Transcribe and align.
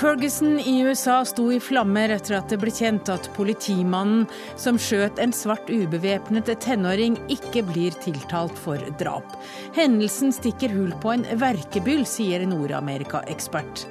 Ferguson 0.00 0.60
i 0.60 0.80
USA 0.80 1.24
sto 1.28 1.50
i 1.52 1.58
flammer 1.60 2.08
etter 2.14 2.38
at 2.38 2.48
det 2.48 2.56
ble 2.62 2.72
kjent 2.72 3.10
at 3.12 3.26
politimannen 3.36 4.22
som 4.56 4.78
skjøt 4.80 5.20
en 5.20 5.34
svart 5.36 5.68
ubevæpnet 5.68 6.48
tenåring, 6.64 7.18
ikke 7.28 7.60
blir 7.68 7.92
tiltalt 8.00 8.56
for 8.56 8.80
drap. 9.02 9.34
Hendelsen 9.76 10.32
stikker 10.32 10.72
hull 10.72 10.94
på 11.02 11.12
en 11.12 11.26
verkebyll, 11.42 12.06
sier 12.08 12.46
Nord-Amerika-ekspert. 12.48 13.84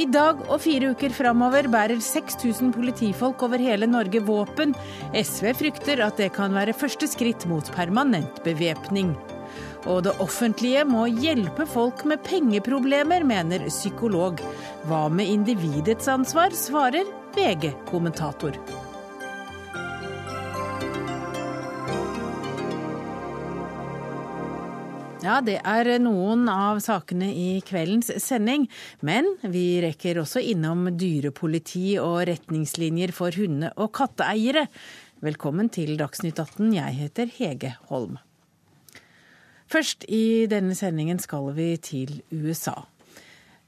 I 0.00 0.08
dag 0.08 0.40
og 0.48 0.62
fire 0.64 0.94
uker 0.96 1.12
framover 1.12 1.68
bærer 1.68 2.00
6000 2.00 2.72
politifolk 2.72 3.44
over 3.44 3.60
hele 3.60 3.90
Norge 3.90 4.24
våpen. 4.24 4.72
SV 5.12 5.52
frykter 5.60 6.00
at 6.00 6.16
det 6.16 6.32
kan 6.32 6.56
være 6.56 6.72
første 6.72 7.10
skritt 7.12 7.44
mot 7.50 7.68
permanent 7.76 8.40
bevæpning. 8.46 9.12
Og 9.90 10.04
det 10.06 10.12
offentlige 10.22 10.84
må 10.86 11.08
hjelpe 11.10 11.66
folk 11.66 12.04
med 12.06 12.22
pengeproblemer, 12.26 13.24
mener 13.26 13.66
psykolog. 13.66 14.38
Hva 14.86 15.08
med 15.10 15.26
individets 15.32 16.06
ansvar, 16.10 16.54
svarer 16.54 17.08
VG-kommentator. 17.34 18.58
Ja, 25.22 25.36
det 25.38 25.60
er 25.62 25.86
noen 26.02 26.48
av 26.50 26.80
sakene 26.82 27.28
i 27.30 27.60
kveldens 27.66 28.10
sending. 28.22 28.66
Men 29.06 29.36
vi 29.42 29.78
rekker 29.84 30.18
også 30.22 30.42
innom 30.42 30.88
dyrepoliti 30.98 31.94
og 32.02 32.24
retningslinjer 32.30 33.14
for 33.14 33.34
hunde- 33.38 33.70
og 33.76 33.94
katteeiere. 33.98 34.66
Velkommen 35.22 35.70
til 35.70 35.94
Dagsnytt 35.98 36.42
18. 36.42 36.74
Jeg 36.74 36.98
heter 37.04 37.34
Hege 37.38 37.76
Holm. 37.90 38.18
Først 39.72 40.04
i 40.08 40.46
denne 40.50 40.74
sendingen 40.76 41.18
skal 41.22 41.54
vi 41.56 41.76
til 41.80 42.18
USA. 42.28 42.74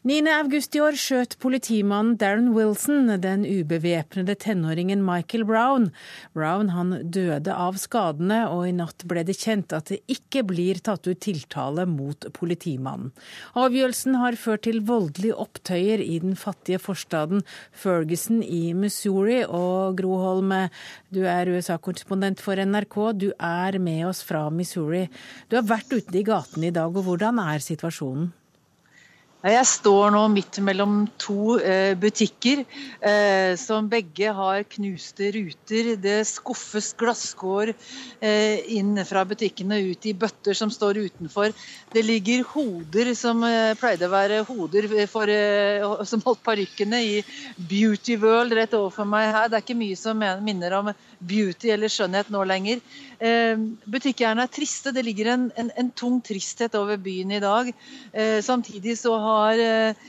9. 0.05 0.27
august 0.29 0.75
i 0.77 0.81
år 0.85 0.99
skjøt 1.01 1.35
politimannen 1.41 2.19
Darren 2.21 2.51
Wilson 2.53 3.07
den 3.23 3.47
ubevæpnede 3.49 4.35
tenåringen 4.37 5.01
Michael 5.01 5.47
Brown. 5.49 5.87
Brown 6.37 6.75
han 6.75 6.93
døde 7.09 7.55
av 7.57 7.79
skadene, 7.81 8.43
og 8.53 8.67
i 8.69 8.75
natt 8.77 9.07
ble 9.09 9.23
det 9.25 9.39
kjent 9.41 9.73
at 9.73 9.89
det 9.89 10.03
ikke 10.13 10.43
blir 10.51 10.83
tatt 10.85 11.09
ut 11.09 11.23
tiltale 11.25 11.89
mot 11.89 12.29
politimannen. 12.37 13.15
Avgjørelsen 13.57 14.21
har 14.21 14.37
ført 14.37 14.67
til 14.69 14.83
voldelige 14.85 15.41
opptøyer 15.41 16.05
i 16.05 16.21
den 16.21 16.37
fattige 16.37 16.83
forstaden 16.85 17.41
Ferguson 17.73 18.45
i 18.45 18.77
Missouri. 18.77 19.41
Og 19.49 19.97
Gro 20.05 20.21
Holm, 20.21 20.53
du 21.17 21.25
er 21.25 21.49
USA-korrespondent 21.49 22.45
for 22.45 22.61
NRK. 22.61 23.03
Du 23.25 23.31
er 23.41 23.81
med 23.81 24.05
oss 24.13 24.21
fra 24.21 24.51
Missouri. 24.53 25.07
Du 25.49 25.57
har 25.57 25.65
vært 25.65 25.97
ute 25.97 26.21
i 26.21 26.29
gatene 26.29 26.69
i 26.69 26.77
dag, 26.77 26.93
og 26.93 27.09
hvordan 27.09 27.41
er 27.49 27.65
situasjonen? 27.73 28.35
Jeg 29.45 29.67
står 29.69 30.15
nå 30.15 30.23
midt 30.33 30.57
mellom 30.65 31.03
to 31.21 31.59
eh, 31.61 31.93
butikker 32.01 32.63
eh, 33.05 33.53
som 33.61 33.91
begge 33.93 34.31
har 34.33 34.63
knuste 34.73 35.29
ruter. 35.35 35.91
Det 36.01 36.23
skuffes 36.25 36.95
glasskår 36.97 37.75
eh, 38.25 38.65
inn 38.79 38.97
fra 39.05 39.27
butikkene 39.29 39.83
ut 39.91 40.09
i 40.09 40.15
bøtter 40.17 40.57
som 40.57 40.73
står 40.73 41.03
utenfor. 41.11 41.53
Det 41.93 42.07
ligger 42.07 42.47
hoder 42.55 43.13
som 43.19 43.45
pleide 43.77 44.09
å 44.09 44.15
være 44.15 44.41
hoder 44.49 44.89
for, 45.13 45.29
som 46.09 46.25
holdt 46.25 46.41
parykkene 46.47 47.03
i 47.05 47.21
Beauty 47.59 48.17
World 48.25 48.57
rett 48.57 48.73
overfor 48.73 49.05
meg 49.05 49.29
her. 49.29 49.53
Det 49.53 49.61
er 49.61 49.67
ikke 49.67 49.77
mye 49.77 50.01
som 50.01 50.25
minner 50.41 50.79
om 50.81 50.89
beauty 51.21 51.69
eller 51.73 51.93
skjønnhet 51.93 52.33
nå 52.33 52.47
lenger. 52.49 52.81
Butikkeierne 53.21 54.49
er 54.49 54.53
triste. 54.53 54.93
Det 54.93 55.05
ligger 55.05 55.31
en, 55.35 55.47
en, 55.61 55.71
en, 55.77 55.93
tung 55.97 56.19
tristhet 56.25 56.75
over 56.77 56.99
byen 57.01 57.37
i 57.37 57.41
dag. 57.45 57.71
Samtidig 58.45 58.97
så 59.01 59.15
har 59.21 59.34
eh, 59.61 60.03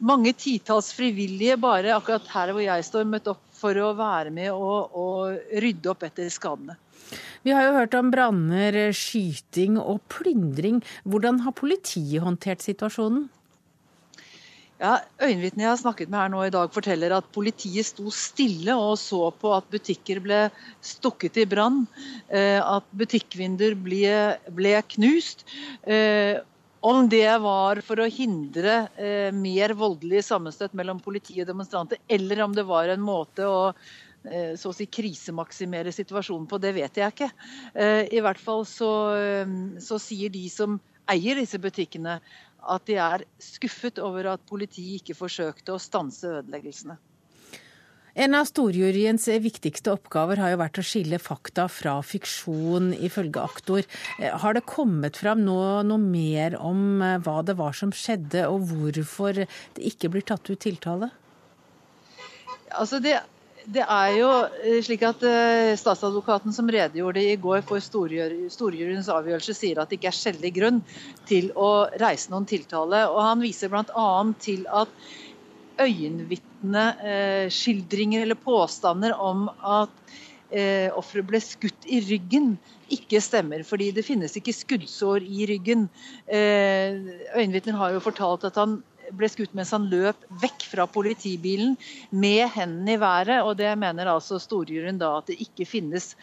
mange 0.00 0.32
titalls 0.38 0.92
frivillige 0.96 1.58
bare 1.60 1.94
akkurat 1.96 2.28
her 2.32 2.54
hvor 2.54 2.64
jeg 2.64 2.86
står, 2.86 3.08
møtt 3.08 3.30
opp 3.32 3.42
for 3.60 3.76
å 3.76 3.92
være 3.96 4.32
med 4.34 4.52
og, 4.54 4.94
og 4.96 5.58
rydde 5.64 5.92
opp 5.92 6.06
etter 6.08 6.30
skadene. 6.32 6.78
Vi 7.42 7.52
har 7.56 7.66
jo 7.66 7.76
hørt 7.78 7.96
om 7.96 8.10
branner, 8.12 8.76
skyting 8.94 9.78
og 9.80 10.00
plyndring. 10.12 10.80
Hvordan 11.08 11.40
har 11.46 11.56
politiet 11.56 12.22
håndtert 12.24 12.64
situasjonen? 12.64 13.28
Ja, 14.80 14.94
Øyenvitnet 15.20 15.66
jeg 15.66 15.68
har 15.68 15.76
snakket 15.76 16.08
med 16.08 16.22
her 16.22 16.30
nå 16.32 16.44
i 16.46 16.52
dag, 16.52 16.70
forteller 16.72 17.12
at 17.12 17.26
politiet 17.34 17.84
sto 17.84 18.08
stille 18.16 18.72
og 18.80 18.94
så 18.96 19.26
på 19.36 19.50
at 19.52 19.66
butikker 19.72 20.22
ble 20.24 20.38
stukket 20.80 21.36
i 21.42 21.44
brann. 21.48 21.82
Eh, 22.32 22.56
at 22.56 22.86
butikkvinduer 22.96 23.76
ble, 23.76 24.14
ble 24.56 24.72
knust. 24.94 25.44
Eh, 26.80 26.86
om 26.88 27.08
det 27.08 27.38
var 27.38 27.80
for 27.84 28.00
å 28.00 28.08
hindre 28.08 28.88
eh, 28.96 29.32
mer 29.32 29.74
voldelig 29.76 30.24
sammenstøt 30.24 30.72
mellom 30.74 31.00
politi 31.00 31.40
og 31.40 31.48
demonstranter, 31.48 31.98
eller 32.08 32.42
om 32.44 32.54
det 32.54 32.64
var 32.68 32.88
en 32.88 33.02
måte 33.04 33.46
å 33.46 33.72
så 34.20 34.68
å 34.68 34.74
si 34.76 34.84
krisemaksimere 34.84 35.94
situasjonen 35.96 36.44
på, 36.44 36.58
det 36.60 36.74
vet 36.76 36.98
jeg 37.00 37.08
ikke. 37.08 37.28
I 38.12 38.20
hvert 38.20 38.36
fall 38.36 38.66
så, 38.68 38.90
så 39.80 39.96
sier 39.96 40.28
de 40.28 40.42
som 40.52 40.74
eier 41.08 41.40
disse 41.40 41.56
butikkene, 41.56 42.18
at 42.60 42.84
de 42.84 42.98
er 43.00 43.24
skuffet 43.40 43.96
over 44.04 44.34
at 44.34 44.44
politiet 44.44 45.00
ikke 45.00 45.16
forsøkte 45.16 45.72
å 45.72 45.80
stanse 45.80 46.34
ødeleggelsene. 46.42 46.98
En 48.14 48.34
av 48.34 48.48
storjuryens 48.48 49.28
viktigste 49.42 49.92
oppgaver 49.94 50.40
har 50.42 50.54
jo 50.54 50.60
vært 50.60 50.80
å 50.82 50.86
skille 50.86 51.20
fakta 51.22 51.68
fra 51.70 51.98
fiksjon, 52.02 52.90
ifølge 52.98 53.42
aktor. 53.42 53.86
Har 54.18 54.56
det 54.56 54.66
kommet 54.66 55.20
fram 55.20 55.44
nå 55.46 55.60
noe 55.86 56.02
mer 56.02 56.56
om 56.58 57.02
eh, 57.02 57.18
hva 57.22 57.40
det 57.46 57.58
var 57.60 57.76
som 57.76 57.94
skjedde, 57.94 58.48
og 58.50 58.66
hvorfor 58.72 59.44
det 59.44 59.90
ikke 59.92 60.10
blir 60.10 60.26
tatt 60.26 60.50
ut 60.50 60.60
tiltale? 60.60 61.12
Altså 62.70 63.02
det 63.02 63.20
det 63.70 63.82
er 63.84 64.14
jo 64.16 64.28
eh, 64.64 64.78
slik 64.82 65.02
at 65.04 65.20
Statsadvokaten 65.78 66.54
som 66.56 66.70
redegjorde 66.72 67.20
i 67.22 67.34
går 67.38 67.60
for 67.68 67.78
storjuryens 67.84 69.10
avgjørelse, 69.12 69.54
sier 69.54 69.78
at 69.78 69.92
det 69.92 69.98
ikke 70.00 70.08
er 70.10 70.16
skjellig 70.16 70.50
grunn 70.56 70.80
til 71.28 71.50
å 71.54 71.86
reise 72.00 72.32
noen 72.32 72.48
tiltale. 72.48 73.04
og 73.06 73.20
Han 73.20 73.44
viser 73.44 73.70
bl.a. 73.70 74.08
til 74.42 74.64
at 74.66 74.96
øyenvitneskildringer 75.80 78.20
uh, 78.20 78.24
eller 78.26 78.44
påstander 78.44 79.12
om 79.16 79.48
at 79.48 79.90
uh, 80.52 80.88
offeret 80.98 81.26
ble 81.30 81.40
skutt 81.44 81.86
i 81.86 82.00
ryggen, 82.08 82.58
ikke 82.90 83.20
stemmer. 83.22 83.62
Fordi 83.66 83.90
det 83.94 84.04
finnes 84.06 84.36
ikke 84.36 84.52
skuddsår 84.56 85.22
i 85.22 85.46
ryggen. 85.52 85.88
Øyenvitner 86.30 87.76
har 87.78 87.90
jo 87.94 88.00
fortalt 88.02 88.44
at 88.48 88.56
han 88.58 88.82
ble 89.16 89.28
skutt 89.30 89.54
mens 89.56 89.72
han 89.74 89.88
løp 89.90 90.22
vekk 90.42 90.64
fra 90.70 90.86
politibilen 90.90 91.76
med 92.10 92.48
hendene 92.54 92.96
i 92.96 93.00
været. 93.00 93.42
og 93.42 93.56
Det 93.58 93.72
mener 93.78 94.12
altså 94.12 94.40
storjuryen 94.42 95.00
da 95.00 95.16
at 95.18 95.30
det 95.30 95.40
ikke 95.44 95.68
finnes 95.68 96.14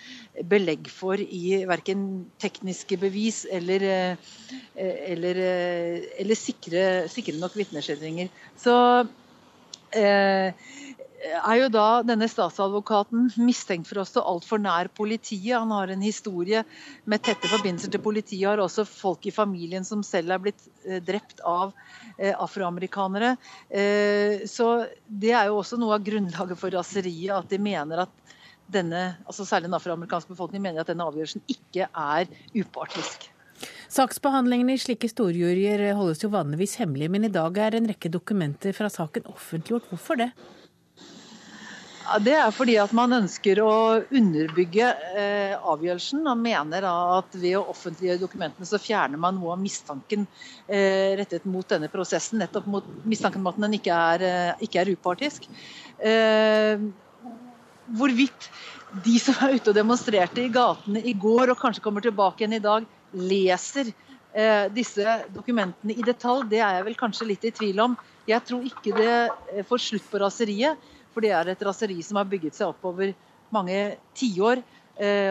belegg 0.47 0.89
for 0.91 1.19
i 1.19 1.63
verken 1.67 2.27
tekniske 2.41 2.99
bevis 3.01 3.45
eller, 3.51 3.83
eh, 3.83 4.15
eller, 5.13 5.35
eh, 5.35 6.07
eller 6.21 6.35
sikre, 6.39 7.07
sikre, 7.11 7.37
nok 7.39 7.57
vitneskildringer. 7.57 8.29
Så 8.57 8.75
eh, 9.01 9.07
er 9.97 11.57
jo 11.57 11.67
da 11.73 11.85
denne 12.05 12.27
statsadvokaten 12.29 13.29
mistenkt 13.41 13.89
for 13.89 14.01
å 14.01 14.05
stå 14.07 14.23
altfor 14.27 14.61
nær 14.61 14.89
politiet. 14.93 15.55
Han 15.57 15.73
har 15.73 15.91
en 15.91 16.03
historie 16.05 16.63
med 17.09 17.23
tette 17.25 17.49
forbindelser 17.49 17.93
til 17.93 18.03
politiet. 18.03 18.45
Har 18.47 18.61
også 18.63 18.85
folk 18.87 19.25
i 19.27 19.33
familien 19.33 19.87
som 19.87 20.03
selv 20.05 20.35
er 20.35 20.43
blitt 20.43 20.67
eh, 20.85 21.01
drept 21.03 21.41
av 21.47 21.73
eh, 22.17 22.33
afroamerikanere. 22.33 23.35
Eh, 23.69 24.45
så 24.49 24.87
det 25.07 25.33
er 25.33 25.49
jo 25.49 25.61
også 25.61 25.79
noe 25.81 25.97
av 25.97 26.05
grunnlaget 26.05 26.61
for 26.61 26.77
raseriet, 26.77 27.33
at 27.35 27.49
de 27.51 27.61
mener 27.61 28.05
at 28.05 28.13
denne, 28.67 29.15
altså 29.25 29.47
særlig 29.47 29.69
den 29.69 29.79
afroamerikanske 29.79 30.33
befolkningen 30.33 30.69
mener 30.69 30.83
at 30.83 30.91
denne 30.91 31.07
avgjørelsen 31.07 31.43
ikke 31.49 31.87
er 31.87 32.27
upartisk. 32.55 33.29
Saksbehandlingen 33.97 34.69
i 34.69 34.77
slike 34.77 35.09
storjuryer 35.09 35.81
holdes 35.97 36.21
jo 36.21 36.29
vanligvis 36.29 36.75
hemmelig, 36.77 37.07
men 37.09 37.25
i 37.25 37.33
dag 37.33 37.55
er 37.57 37.79
en 37.79 37.87
rekke 37.89 38.11
dokumenter 38.13 38.75
fra 38.77 38.91
saken 38.93 39.25
offentliggjort. 39.31 39.87
Hvorfor 39.89 40.19
det? 40.19 40.27
Det 42.23 42.35
er 42.39 42.53
fordi 42.55 42.75
at 42.79 42.93
man 42.95 43.15
ønsker 43.17 43.59
å 43.59 43.71
underbygge 44.05 44.91
eh, 45.17 45.55
avgjørelsen 45.57 46.29
og 46.29 46.39
mener 46.39 46.85
at 46.87 47.33
ved 47.35 47.57
å 47.59 47.65
offentliggjøre 47.73 48.21
dokumentene 48.21 48.69
så 48.69 48.79
fjerner 48.79 49.19
man 49.19 49.35
noe 49.39 49.55
av 49.55 49.63
mistanken 49.63 50.23
eh, 50.69 51.17
rettet 51.19 51.49
mot 51.49 51.67
denne 51.67 51.89
prosessen. 51.91 52.39
Nettopp 52.39 52.69
mot 52.69 52.87
mistanken 53.03 53.41
om 53.41 53.49
at 53.51 53.59
den 53.65 53.75
ikke 53.79 53.97
er, 54.13 54.27
eh, 54.29 54.65
ikke 54.67 54.83
er 54.83 54.93
upartisk. 54.93 55.49
Eh, 55.97 56.85
hvorvidt 57.97 58.51
de 59.03 59.17
som 59.19 59.41
er 59.43 59.57
ute 59.57 59.73
og 59.73 59.75
demonstrerte 59.75 60.45
i 60.45 60.53
gatene 60.53 61.01
i 61.03 61.17
går 61.17 61.51
og 61.51 61.59
kanskje 61.59 61.83
kommer 61.83 62.05
tilbake 62.05 62.45
igjen 62.45 62.59
i 62.61 62.63
dag, 62.63 62.87
leser 63.13 63.91
eh, 64.33 64.67
disse 64.73 65.17
dokumentene 65.33 65.95
i 65.95 66.05
detalj, 66.05 66.47
det 66.51 66.61
er 66.61 66.79
jeg 66.79 66.87
vel 66.89 66.99
kanskje 66.99 67.29
litt 67.31 67.47
i 67.47 67.53
tvil 67.55 67.83
om. 67.83 67.97
Jeg 68.27 68.43
tror 68.47 68.65
ikke 68.67 68.95
det 68.97 69.11
eh, 69.11 69.65
får 69.67 69.83
slutt 69.89 70.07
på 70.11 70.21
raseriet. 70.23 70.89
For 71.13 71.25
det 71.25 71.31
er 71.33 71.49
et 71.49 71.63
raseri 71.65 71.97
som 72.05 72.19
har 72.19 72.27
bygget 72.29 72.53
seg 72.53 72.69
opp 72.69 72.83
over 72.85 73.13
mange 73.53 73.97
tiår. 74.17 74.61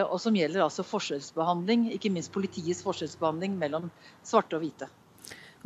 og 0.07 0.15
som 0.23 0.35
gjelder 0.35 0.61
altså 0.63 0.83
forskjellsbehandling, 0.87 1.89
ikke 1.91 2.11
minst 2.11 2.31
politiets 2.31 2.79
forskjellsbehandling 2.83 3.57
mellom 3.59 3.89
svarte 4.23 4.55
og 4.55 4.63
hvite. 4.63 4.87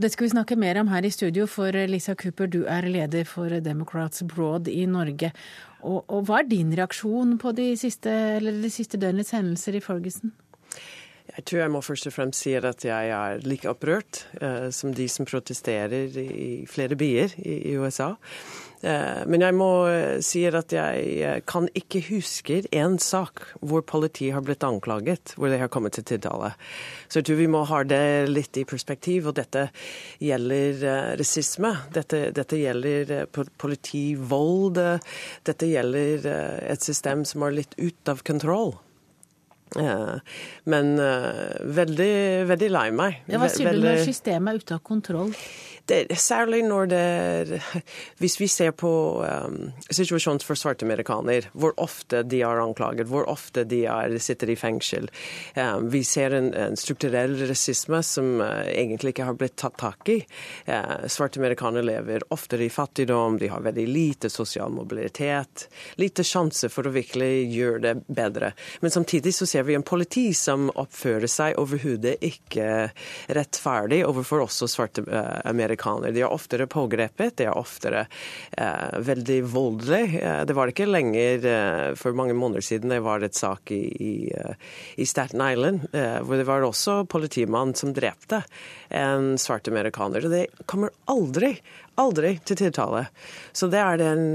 Det 0.02 0.10
skal 0.10 0.26
vi 0.26 0.32
snakke 0.32 0.56
mer 0.58 0.80
om 0.82 0.88
her 0.90 1.06
i 1.06 1.12
studio, 1.14 1.46
for 1.46 1.76
Lisa 1.88 2.16
Cooper, 2.18 2.48
du 2.48 2.64
er 2.66 2.88
leder 2.90 3.26
for 3.30 3.54
Democrats 3.62 4.24
Broad 4.24 4.68
i 4.68 4.88
Norge. 4.90 5.30
Og, 5.82 6.02
og 6.08 6.26
hva 6.26 6.40
er 6.42 6.48
din 6.50 6.72
reaksjon 6.74 7.36
på 7.42 7.52
de 7.58 7.72
siste, 7.78 8.14
de 8.42 8.72
siste 8.74 8.98
døgnets 9.02 9.34
hendelser 9.36 9.78
i 9.78 9.84
Ferguson? 9.84 10.34
Jeg 11.42 11.48
tror 11.50 11.62
jeg 11.64 11.72
må 11.74 11.80
først 11.82 12.06
og 12.06 12.14
fremst 12.14 12.44
si 12.44 12.52
at 12.54 12.84
jeg 12.86 13.08
er 13.10 13.40
like 13.50 13.66
opprørt 13.66 14.20
eh, 14.38 14.68
som 14.70 14.92
de 14.94 15.08
som 15.10 15.26
protesterer 15.26 16.14
i 16.22 16.68
flere 16.70 16.94
byer 16.94 17.34
i, 17.42 17.56
i 17.72 17.78
USA. 17.82 18.12
Eh, 18.86 19.24
men 19.26 19.42
jeg 19.42 19.56
må 19.58 19.70
uh, 19.90 20.20
si 20.22 20.44
at 20.46 20.76
jeg 20.76 21.42
kan 21.50 21.66
ikke 21.74 22.04
huske 22.12 22.60
en 22.78 23.00
sak 23.02 23.42
hvor 23.58 23.82
politiet 23.90 24.36
har 24.38 24.46
blitt 24.46 24.62
anklaget, 24.68 25.34
hvor 25.34 25.50
de 25.50 25.58
har 25.64 25.72
kommet 25.74 25.98
til 25.98 26.06
tiltale. 26.12 26.52
Så 27.10 27.24
jeg 27.24 27.32
tror 27.32 27.42
vi 27.42 27.50
må 27.58 27.64
ha 27.72 27.82
det 27.90 28.30
litt 28.30 28.62
i 28.62 28.68
perspektiv. 28.70 29.32
Og 29.32 29.40
dette 29.42 29.66
gjelder 30.22 31.18
rasisme. 31.18 31.74
Dette, 31.98 32.28
dette, 32.38 32.62
gjelder 32.62 33.26
politivold. 33.34 34.78
Dette 35.50 35.74
gjelder 35.74 36.32
et 36.70 36.86
system 36.86 37.26
som 37.26 37.50
er 37.50 37.62
litt 37.64 37.78
ut 37.82 38.14
av 38.14 38.22
kontroll. 38.30 38.76
Men 39.76 40.94
veldig, 41.80 42.14
veldig 42.50 42.72
lei 42.74 42.88
meg. 42.92 43.22
Ja, 43.32 43.40
hva 43.40 43.48
sier 43.52 43.72
du 43.72 43.86
når 43.86 44.02
systemet 44.04 44.52
er 44.52 44.64
ute 44.66 44.76
av 44.76 44.82
kontroll? 44.84 45.32
Det, 45.86 46.18
særlig 46.20 46.62
når 46.64 46.86
det 46.92 47.62
Hvis 48.22 48.38
vi 48.40 48.48
ser 48.48 48.72
på 48.78 48.92
um, 49.24 49.72
situasjonen 49.90 50.42
for 50.46 50.60
svarte 50.60 50.86
amerikanere, 50.86 51.50
hvor 51.58 51.74
ofte 51.82 52.22
de 52.28 52.42
er 52.46 52.62
anklaget, 52.62 53.10
hvor 53.10 53.26
ofte 53.30 53.64
de 53.68 53.84
er, 53.90 54.14
sitter 54.22 54.52
i 54.52 54.58
fengsel. 54.60 55.10
Um, 55.56 55.90
vi 55.92 56.04
ser 56.08 56.36
en, 56.38 56.52
en 56.54 56.78
strukturell 56.78 57.36
rasisme 57.50 58.02
som 58.06 58.42
uh, 58.44 58.62
egentlig 58.70 59.16
ikke 59.16 59.28
har 59.30 59.38
blitt 59.40 59.58
tatt 59.62 59.78
tak 59.82 60.12
i. 60.12 60.20
Uh, 60.70 61.08
svarte 61.12 61.42
amerikanere 61.42 61.86
lever 61.88 62.26
oftere 62.34 62.68
i 62.68 62.72
fattigdom, 62.74 63.40
de 63.42 63.50
har 63.52 63.66
veldig 63.66 63.88
lite 63.90 64.32
sosial 64.32 64.72
mobilitet. 64.74 65.68
Lite 66.02 66.26
sjanse 66.28 66.70
for 66.72 66.88
å 66.88 66.94
virkelig 66.94 67.48
gjøre 67.52 67.84
det 67.88 67.96
bedre. 68.08 68.54
Men 68.86 68.94
samtidig 68.94 69.34
så 69.36 69.50
ser 69.50 69.66
vi 69.68 69.78
en 69.78 69.88
politi 69.88 70.30
som 70.38 70.70
oppfører 70.76 71.32
seg 71.32 71.60
overhodet 71.62 72.18
ikke 72.26 72.92
rettferdig 73.34 74.04
overfor 74.08 74.46
også 74.46 74.70
svarte 74.70 75.06
uh, 75.08 75.40
amerikanere. 75.46 75.71
De 76.16 76.24
er 76.24 76.32
oftere 76.32 76.68
pågrepet, 76.72 77.38
de 77.40 77.48
er 77.48 77.58
oftere 77.58 78.06
eh, 78.58 79.00
veldig 79.00 79.40
voldelige. 79.52 80.22
Uh, 80.22 80.42
det 80.48 80.56
var 80.58 80.72
ikke 80.72 80.90
lenger 80.90 81.48
for 82.00 82.16
mange 82.18 82.36
måneder 82.38 82.64
siden 82.66 82.92
det 82.92 83.02
var 83.04 83.24
et 83.24 83.38
sak 83.38 83.72
i, 83.74 83.82
i, 83.92 84.14
i 85.02 85.06
Staten 85.08 85.42
Island 85.42 85.88
hvor 85.92 86.38
det 86.38 86.46
var 86.48 86.64
også 86.66 87.02
politimann 87.10 87.74
som 87.78 87.94
drepte 87.96 88.42
en 88.90 89.36
svart 89.42 89.68
amerikaner. 89.72 90.26
Og 90.26 90.34
det 90.34 90.46
kommer 90.70 90.94
aldri, 91.12 91.54
aldri 92.02 92.36
til 92.46 92.60
tiltale. 92.66 93.06
Så 93.54 93.70
det 93.72 93.82
er 93.82 94.02
den 94.02 94.26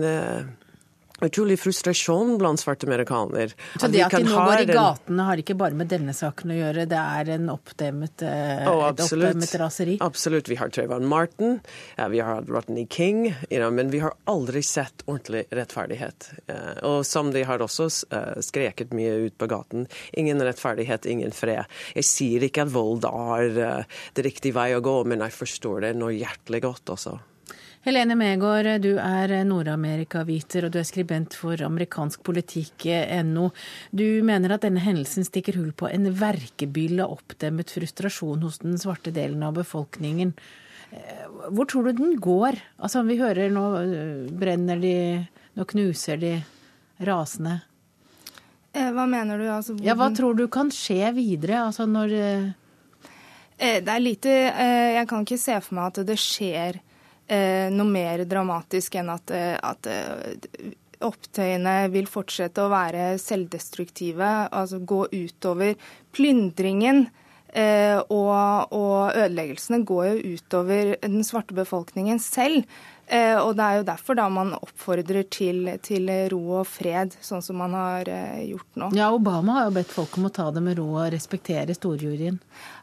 utrolig 1.25 1.59
frustrasjon 1.61 2.39
blant 2.39 2.61
svarte 2.61 2.87
amerikaner. 2.87 3.55
Så 3.81 3.89
det 3.89 4.03
at, 4.05 4.13
de 4.13 4.25
nå 4.27 4.37
går 4.37 4.65
i 4.65 4.69
gatene 4.71 5.27
har 5.29 5.41
ikke 5.41 5.57
bare 5.59 5.77
med 5.79 5.91
denne 5.91 6.15
saken 6.17 6.53
å 6.53 6.59
gjøre, 6.59 6.87
det 6.91 7.01
er 7.01 7.33
en 7.37 7.51
oppdemmet, 7.53 8.25
oh, 8.27 8.85
et 8.89 9.03
oppdemmet 9.05 9.55
raseri? 9.61 9.97
Absolutt. 10.05 10.51
Vi 10.51 10.59
har 10.61 10.73
Trayvon 10.73 11.07
Martin, 11.09 11.59
ja, 11.97 12.09
vi 12.13 12.21
har 12.21 12.41
hatt 12.41 12.51
Rodney 12.53 12.87
King, 12.91 13.31
men 13.51 13.93
vi 13.93 14.03
har 14.05 14.17
aldri 14.31 14.63
sett 14.67 15.07
ordentlig 15.07 15.47
rettferdighet. 15.57 16.31
Uh, 16.51 16.75
og 16.91 16.99
som 17.09 17.33
de 17.35 17.45
har 17.49 17.65
også 17.65 17.89
uh, 18.13 18.37
skreket 18.45 18.93
mye 18.97 19.17
ut 19.27 19.39
på 19.41 19.49
gaten, 19.51 19.87
ingen 20.13 20.43
rettferdighet, 20.45 21.09
ingen 21.11 21.33
fred. 21.35 21.65
Jeg 21.97 22.09
sier 22.09 22.45
ikke 22.47 22.67
at 22.67 22.75
vold 22.75 23.07
er 23.07 23.49
det 23.57 24.27
riktige 24.27 24.57
vei 24.57 24.71
å 24.77 24.85
gå, 24.85 24.99
men 25.09 25.25
jeg 25.25 25.35
forstår 25.37 25.89
det 25.89 25.97
nå 25.99 26.13
hjertelig 26.15 26.63
godt 26.67 26.95
også. 26.97 27.17
Helene 27.87 28.17
Megård, 28.19 28.67
du 28.83 28.97
er 28.99 29.31
Nord-Amerika-viter 29.47 30.65
og 30.67 30.73
du 30.75 30.81
er 30.81 30.87
skribent 30.89 31.37
for 31.39 31.61
amerikansk 31.63 32.19
politikk.no. 32.27 33.45
Du 33.95 34.25
mener 34.27 34.55
at 34.57 34.65
denne 34.65 34.81
hendelsen 34.83 35.23
stikker 35.23 35.55
hull 35.61 35.69
på 35.71 35.87
en 35.95 36.09
verkebylle 36.19 37.05
av 37.05 37.13
oppdemmet 37.15 37.71
frustrasjon 37.71 38.43
hos 38.43 38.59
den 38.65 38.75
svarte 38.83 39.13
delen 39.15 39.45
av 39.47 39.55
befolkningen. 39.61 40.33
Eh, 40.91 41.29
hvor 41.55 41.69
tror 41.71 41.87
du 41.87 42.01
den 42.01 42.17
går? 42.19 42.59
Altså, 42.83 43.05
vi 43.07 43.21
hører 43.21 43.55
nå 43.55 43.63
eh, 43.79 44.35
brenner 44.35 44.83
de, 44.83 44.97
nå 45.55 45.69
knuser 45.71 46.19
de, 46.19 46.33
rasende. 47.07 47.61
Eh, 48.75 48.91
hva 48.99 49.07
mener 49.07 49.39
du? 49.39 49.47
Altså, 49.61 49.79
ja, 49.87 49.95
hva 49.95 50.11
tror 50.11 50.35
du 50.35 50.49
kan 50.51 50.75
skje 50.75 51.15
videre? 51.15 51.63
Altså 51.69 51.87
når 51.87 52.19
Det 53.57 53.89
er 53.89 54.03
lite 54.03 54.29
Jeg 54.29 55.07
kan 55.09 55.23
ikke 55.23 55.39
se 55.39 55.61
for 55.63 55.79
meg 55.79 55.95
at 55.95 56.03
det 56.11 56.19
skjer 56.19 56.83
eh, 56.83 56.86
noe 57.29 57.91
mer 57.91 58.25
dramatisk 58.29 58.99
enn 59.01 59.11
at, 59.11 59.31
eh, 59.35 59.57
at 59.59 59.89
eh, 59.91 60.73
opptøyene 61.05 61.77
vil 61.93 62.09
fortsette 62.09 62.63
å 62.63 62.73
være 62.73 63.15
selvdestruktive, 63.21 64.33
altså 64.49 64.81
gå 64.81 65.05
utover 65.13 65.75
plyndringen. 66.17 67.07
Eh, 67.57 67.97
og, 68.13 68.75
og, 68.75 69.15
ødeleggelsene 69.17 69.81
går 69.89 70.09
jo 70.11 70.35
utover 70.37 70.97
den 71.01 71.25
svarte 71.25 71.57
befolkningen 71.57 72.21
selv. 72.21 72.67
Eh, 73.07 73.37
og 73.39 73.53
det 73.55 73.63
er 73.63 73.77
jo 73.79 73.87
derfor 73.87 74.17
da 74.19 74.27
man 74.33 74.51
oppfordrer 74.57 75.29
til, 75.31 75.69
til, 75.85 76.11
ro 76.33 76.41
og 76.61 76.67
fred, 76.67 77.15
sånn 77.23 77.45
som 77.45 77.61
man 77.63 77.77
har 77.79 78.09
eh, 78.11 78.41
gjort 78.51 78.81
nå. 78.83 78.89
Ja, 78.99 79.13
Obama 79.15 79.61
har 79.61 79.69
jo 79.69 79.77
bedt 79.77 79.95
folk 79.95 80.17
om 80.19 80.27
å 80.27 80.33
ta 80.35 80.49
det 80.55 80.65
med 80.65 80.81
ro 80.81 80.89
og 80.97 81.13
respektere 81.15 81.77
storjuryen. 81.77 82.41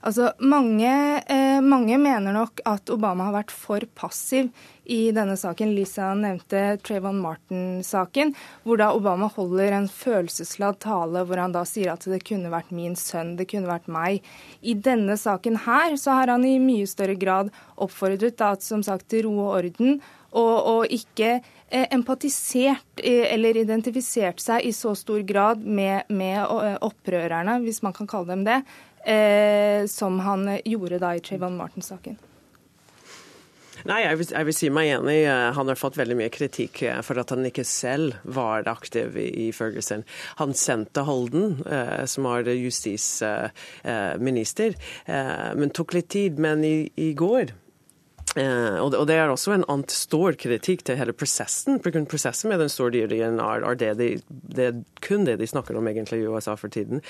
Altså, 0.07 0.31
mange, 0.39 0.93
eh, 1.27 1.59
mange 1.59 1.99
mener 1.99 2.35
nok 2.35 2.63
at 2.69 2.93
Obama 2.95 3.27
har 3.27 3.41
vært 3.41 3.51
for 3.51 3.83
passiv 3.99 4.51
i 4.85 5.11
denne 5.15 5.35
saken. 5.39 5.73
Lisa 5.75 6.11
nevnte 6.17 6.77
Trayvon 6.83 7.19
Martin-saken, 7.23 8.33
hvor 8.63 8.79
da 8.81 8.91
Obama 8.95 9.29
holder 9.35 9.77
en 9.77 9.89
følelsesladd 9.91 10.81
tale 10.83 11.23
hvor 11.27 11.39
han 11.39 11.55
da 11.55 11.63
sier 11.67 11.93
at 11.93 12.07
det 12.09 12.23
kunne 12.27 12.51
vært 12.53 12.73
min 12.75 12.97
sønn, 12.99 13.35
det 13.39 13.47
kunne 13.51 13.71
vært 13.71 13.87
meg. 13.91 14.25
I 14.61 14.75
denne 14.75 15.17
saken 15.19 15.61
her 15.65 15.97
så 15.99 16.19
har 16.19 16.33
han 16.33 16.45
i 16.47 16.59
mye 16.61 16.89
større 16.89 17.15
grad 17.19 17.53
oppfordret 17.75 18.37
da, 18.39 18.53
som 18.59 18.83
sagt, 18.85 19.09
til 19.11 19.27
ro 19.27 19.37
og 19.47 19.57
orden, 19.61 19.99
og, 20.33 20.55
og 20.65 20.93
ikke 20.93 21.35
eh, 21.37 21.85
empatisert 21.93 23.03
eh, 23.03 23.27
eller 23.33 23.59
identifisert 23.61 24.41
seg 24.41 24.65
i 24.65 24.73
så 24.73 24.95
stor 24.97 25.21
grad 25.29 25.61
med, 25.61 26.09
med 26.09 26.39
eh, 26.41 26.77
opprørerne, 26.81 27.59
hvis 27.63 27.83
man 27.85 27.93
kan 27.93 28.09
kalle 28.09 28.33
dem 28.33 28.45
det, 28.47 28.59
eh, 29.05 29.85
som 29.91 30.19
han 30.25 30.47
gjorde 30.65 31.01
da 31.03 31.13
i 31.13 31.21
Trayvon 31.21 31.59
Martin-saken. 31.59 32.17
Nei, 33.89 33.99
jeg 34.05 34.15
vil, 34.21 34.29
jeg 34.35 34.45
vil, 34.49 34.57
si 34.57 34.67
meg 34.73 34.85
enig. 34.97 35.19
Han 35.57 35.69
har 35.71 35.77
fått 35.79 35.99
veldig 35.99 36.17
mye 36.19 36.33
kritikk 36.33 36.75
for 37.05 37.15
at 37.21 37.29
han 37.33 37.47
ikke 37.47 37.65
selv 37.67 38.09
var 38.23 38.59
aktiv 38.71 39.09
i 39.19 39.51
Ferguson. 39.55 40.03
Han 40.41 40.51
sendte 40.57 41.01
Holden, 41.07 41.47
som 42.09 42.21
var 42.29 42.41
justisminister, 42.47 44.69
men 45.59 45.75
tok 45.75 45.89
litt 45.97 46.09
tid. 46.13 46.33
Men 46.43 46.57
i, 46.67 46.77
i 46.99 47.13
går 47.17 47.45
Eh, 48.33 48.79
og, 48.81 48.95
det, 49.05 49.13
er 49.13 49.29
også 49.29 49.51
en 49.53 49.65
annen 49.69 49.85
stor 49.93 50.33
kritikk 50.39 50.81
til 50.87 50.97
hele 50.97 51.13
prosessen. 51.13 51.77
Prosessen 52.09 52.49
med 52.49 52.63
den 52.63 52.71
store 52.71 53.03
juryen 53.03 53.37
er, 53.43 53.65
er 53.67 53.77
det, 53.77 53.91
de, 53.99 54.07
det, 54.57 54.69
er 54.71 54.79
kun 55.05 55.27
det 55.27 55.37
de 55.41 55.49
snakker 55.49 55.77
om 55.77 55.89
egentlig 55.89 56.23
i 56.23 56.29
USA 56.29 56.55
for 56.57 56.73
tiden. 56.73 57.03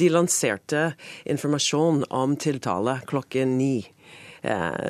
De 0.00 0.10
lanserte 0.10 0.88
informasjon 1.30 2.02
om 2.10 2.34
tiltale 2.40 2.98
klokken 3.10 3.54
ni 3.60 3.76
eh, 3.84 3.93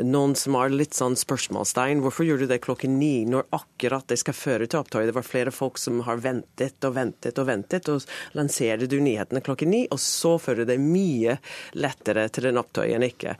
noen 0.04 0.34
som 0.38 0.56
har 0.58 0.72
litt 0.74 0.96
sånn 0.96 1.16
spørsmålstegn. 1.18 2.02
Hvorfor 2.04 2.26
gjorde 2.26 2.48
du 2.48 2.52
det 2.52 2.60
klokken 2.64 2.96
ni, 2.98 3.24
når 3.28 3.46
akkurat 3.54 4.06
det 4.10 4.18
skal 4.20 4.36
føre 4.36 4.66
til 4.66 4.80
opptøyet? 4.80 5.10
Det 5.10 5.16
var 5.16 5.26
flere 5.26 5.54
folk 5.54 5.78
som 5.80 6.00
har 6.06 6.22
ventet 6.24 6.84
og 6.86 6.96
ventet 6.96 7.38
og 7.38 7.48
ventet, 7.48 7.90
og 7.92 8.36
lanserer 8.36 8.88
du 8.90 8.98
nyhetene 9.02 9.42
klokken 9.44 9.70
ni, 9.70 9.84
og 9.94 10.00
så 10.02 10.36
fører 10.42 10.68
det 10.68 10.80
mye 10.82 11.38
lettere 11.78 12.26
til 12.34 12.50
en 12.50 12.60
opptøy 12.62 12.88
enn 12.96 13.06
ikke. 13.06 13.36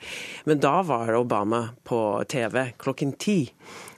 Men 0.48 0.62
da 0.62 0.76
var 0.86 1.14
Obama 1.18 1.64
på 1.84 2.00
TV 2.30 2.70
klokken 2.78 3.16
ti. 3.18 3.40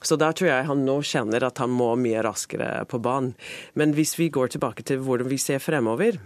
Så 0.02 0.18
da 0.20 0.30
tror 0.32 0.50
jeg 0.52 0.68
han 0.68 0.84
nå 0.86 1.00
kjenner 1.04 1.48
at 1.48 1.60
han 1.62 1.72
må 1.74 1.92
mye 2.00 2.22
raskere 2.24 2.86
på 2.88 3.00
banen. 3.02 3.34
Men 3.74 3.94
hvis 3.96 4.16
vi 4.20 4.30
går 4.32 4.54
tilbake 4.54 4.86
til 4.86 5.02
hvordan 5.04 5.28
vi 5.30 5.40
ser 5.40 5.62
fremover, 5.62 6.20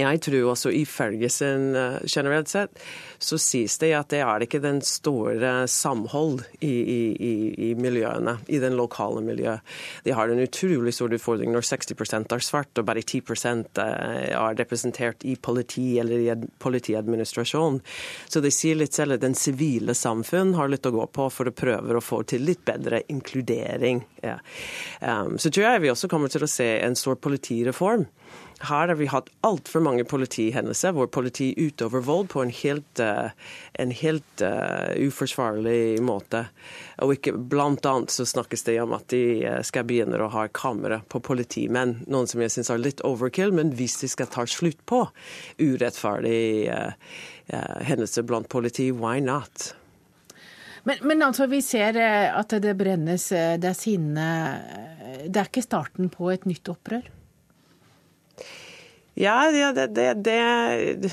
jeg 0.00 0.20
tror 0.24 0.52
også 0.54 0.70
i 0.72 0.84
Ferguson 0.88 1.74
uh, 1.76 1.98
generelt 2.08 2.48
sett, 2.48 2.78
så 3.20 3.36
sies 3.40 3.76
det 3.82 3.90
at 3.92 4.08
det 4.12 4.22
er 4.24 4.44
ikke 4.44 4.62
den 4.62 4.80
store 4.84 5.66
samhold 5.68 6.40
i, 6.64 6.70
i, 6.72 7.32
i, 7.68 7.68
miljøene, 7.76 8.38
i 8.48 8.60
den 8.62 8.78
lokale 8.78 9.20
miljøet. 9.24 9.60
De 10.06 10.14
har 10.16 10.32
en 10.32 10.40
utrolig 10.40 10.94
stor 10.96 11.12
utfordring 11.12 11.52
når 11.52 11.66
60% 11.68 12.32
er 12.32 12.44
svart 12.44 12.80
og 12.80 12.88
bare 12.88 13.04
10 13.04 13.20
eh, 13.20 14.32
er 14.32 14.58
representert 14.58 15.26
i 15.28 15.36
politi 15.36 15.98
eller 16.00 16.24
i 16.24 16.48
politiadministrasjon. 16.62 17.80
Så 18.28 18.40
de 18.40 18.52
sier 18.54 18.80
litt 18.80 18.96
selv 18.96 19.18
at 19.18 19.24
den 19.26 19.36
sivile 19.38 19.94
samfunn 19.94 20.56
har 20.56 20.72
litt 20.72 20.88
å 20.88 20.94
gå 20.94 21.06
på 21.12 21.28
for 21.30 21.50
å 21.50 21.56
prøve 21.56 21.98
å 21.98 22.04
få 22.04 22.22
til 22.24 22.46
litt 22.48 22.64
bedre 22.64 23.04
inkludering. 23.12 24.02
Ja. 24.24 24.38
Um, 25.00 25.36
så 25.36 25.52
tror 25.52 25.68
jeg 25.68 25.84
vi 25.84 25.92
også 25.92 26.08
kommer 26.08 26.32
til 26.32 26.46
å 26.46 26.50
se 26.50 26.68
en 26.80 26.96
stor 26.98 27.20
politireform. 27.20 28.08
Her 28.62 28.88
har 28.88 28.94
vi 28.94 29.06
hatt 29.10 29.30
altfor 29.40 29.82
mange 29.82 30.04
politihendelser 30.08 30.94
hvor 30.94 31.08
politi 31.12 31.50
utøver 31.58 32.04
vold 32.06 32.28
på 32.32 32.42
en 32.44 32.52
helt, 32.54 33.02
uh, 33.02 33.30
en 33.82 33.92
helt 33.94 34.44
uh, 34.44 34.92
uforsvarlig 35.02 35.98
måte. 36.04 36.44
Og 37.02 37.16
ikke, 37.16 37.34
blant 37.34 37.86
annet 37.88 38.14
så 38.14 38.26
snakkes 38.28 38.66
det 38.68 38.78
om 38.82 38.94
at 38.96 39.08
de 39.10 39.42
skal 39.66 39.86
begynne 39.88 40.20
å 40.22 40.30
ha 40.34 40.46
kamera 40.54 41.00
på 41.10 41.22
politimenn. 41.24 41.98
Noen 42.06 42.30
som 42.30 42.42
jeg 42.44 42.54
syns 42.54 42.70
er 42.70 42.82
litt 42.82 43.02
overkill, 43.06 43.54
men 43.56 43.74
hvis 43.78 43.98
de 44.02 44.10
skal 44.12 44.30
ta 44.30 44.46
slutt 44.46 44.82
på 44.86 45.04
urettferdige 45.58 46.76
uh, 46.92 47.78
hendelser 47.82 48.26
blant 48.28 48.50
politi, 48.52 48.92
why 48.94 49.18
not? 49.22 49.72
Men, 50.86 51.02
men, 51.06 51.22
altså, 51.22 51.46
vi 51.50 51.60
ser 51.62 51.98
at 52.02 52.54
det 52.62 52.72
brennes, 52.74 53.28
det 53.30 53.68
er 53.70 53.76
sinne. 53.78 54.28
Det 55.30 55.38
er 55.38 55.50
ikke 55.50 55.62
starten 55.62 56.10
på 56.10 56.32
et 56.34 56.46
nytt 56.50 56.70
opprør? 56.72 57.04
Ja, 59.14 59.50
det, 59.52 59.86
det, 59.92 60.06
det, 60.24 61.12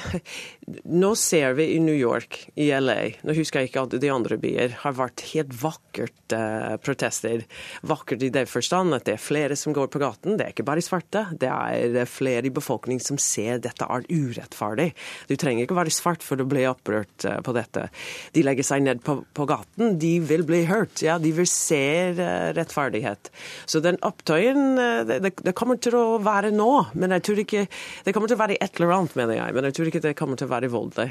Nå 0.88 1.10
ser 1.20 1.56
vi 1.58 1.65
i 1.74 1.79
New 1.84 1.96
York, 1.96 2.38
i 2.56 2.70
LA, 2.72 3.18
nå 3.27 3.34
husker 3.36 3.60
jeg 3.60 3.72
ikke 3.72 3.84
at 3.88 3.96
de 4.00 4.12
andre 4.13 4.38
byer, 4.39 4.77
har 4.84 4.96
vært 4.96 5.24
helt 5.34 5.51
vakkert 5.60 6.36
eh, 6.36 6.75
protester. 6.79 7.44
Vakkert 7.89 8.24
i 8.24 8.29
det 8.32 8.46
forstand 8.48 8.96
at 8.96 9.08
det 9.10 9.18
er 9.18 9.24
flere 9.24 9.58
som 9.60 9.75
går 9.75 9.89
på 9.91 10.00
gaten. 10.00 10.38
Det 10.39 10.46
er 10.46 10.53
ikke 10.53 10.68
bare 10.70 10.84
svarte. 10.86 11.25
Det 11.41 11.50
er 11.50 12.08
flere 12.08 12.48
i 12.48 12.53
befolkningen 12.53 13.03
som 13.03 13.20
ser 13.20 13.60
dette 13.63 13.84
er 13.84 14.06
urettferdig. 14.08 14.91
Du 15.27 15.36
trenger 15.36 15.65
ikke 15.65 15.79
være 15.79 15.94
svart 15.94 16.24
for 16.24 16.39
å 16.39 16.48
bli 16.48 16.63
opprørt 16.70 17.27
eh, 17.27 17.41
på 17.44 17.56
dette. 17.58 17.89
De 18.38 18.46
legger 18.46 18.70
seg 18.70 18.86
ned 18.86 19.03
på, 19.03 19.18
på 19.36 19.50
gaten. 19.50 19.98
De 20.00 20.13
vil 20.29 20.46
bli 20.48 20.63
hørt. 20.70 21.01
Ja, 21.03 21.18
de 21.20 21.34
vil 21.36 21.50
se 21.50 21.84
eh, 22.13 22.50
rettferdighet. 22.56 23.34
Så 23.65 23.84
den 23.84 24.00
opptøyen, 24.06 24.77
eh, 24.79 25.03
det, 25.18 25.36
det 25.41 25.58
kommer 25.58 25.82
til 25.82 25.98
å 26.00 26.08
være 26.24 26.53
nå. 26.56 26.72
Men 26.94 27.18
jeg 27.18 27.27
tror 27.27 27.44
ikke 27.44 27.68
det 28.05 28.13
kommer 28.15 28.31
til 28.31 28.38
å 28.38 28.43
være 28.43 28.60
et 28.60 28.79
eller 28.79 28.96
annet, 28.96 29.17
mener 29.19 29.39
jeg. 29.39 29.55
Men 29.55 29.67
jeg 29.69 29.77
tror 29.77 29.91
ikke 29.91 30.03
det 30.05 30.15
kommer 30.19 30.39
til 30.39 30.50
å 30.50 30.53
være 30.53 30.72
voldelig. 30.74 31.10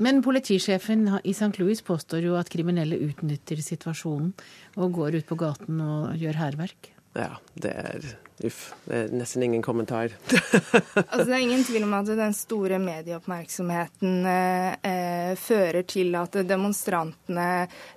Men 0.00 0.22
politisjefen 0.24 1.04
i 1.28 1.34
St. 1.34 1.52
Louis 1.60 1.82
påstår 1.84 2.24
jo 2.24 2.38
at 2.40 2.48
kriminelle 2.52 2.96
utnytter 3.04 3.60
situasjonen 3.60 4.32
og 4.80 4.94
går 4.96 5.18
ut 5.20 5.28
på 5.28 5.36
gaten 5.42 5.82
og 5.84 6.16
gjør 6.16 6.40
hærverk. 6.40 6.94
Ja, 7.18 7.30
det 7.54 7.70
er 7.74 8.10
Uff. 8.40 8.60
Det 8.84 8.96
er 8.96 9.10
nesten 9.12 9.42
ingen 9.44 9.62
kommentar. 9.62 10.14
altså, 10.30 11.24
det 11.26 11.34
er 11.34 11.42
ingen 11.42 11.64
tvil 11.64 11.84
om 11.84 11.92
at 11.98 12.08
den 12.08 12.32
store 12.36 12.78
medieoppmerksomheten 12.80 14.14
eh, 14.30 14.78
eh, 14.80 15.32
fører 15.36 15.84
til 15.88 16.16
at 16.16 16.38
demonstrantene 16.48 17.48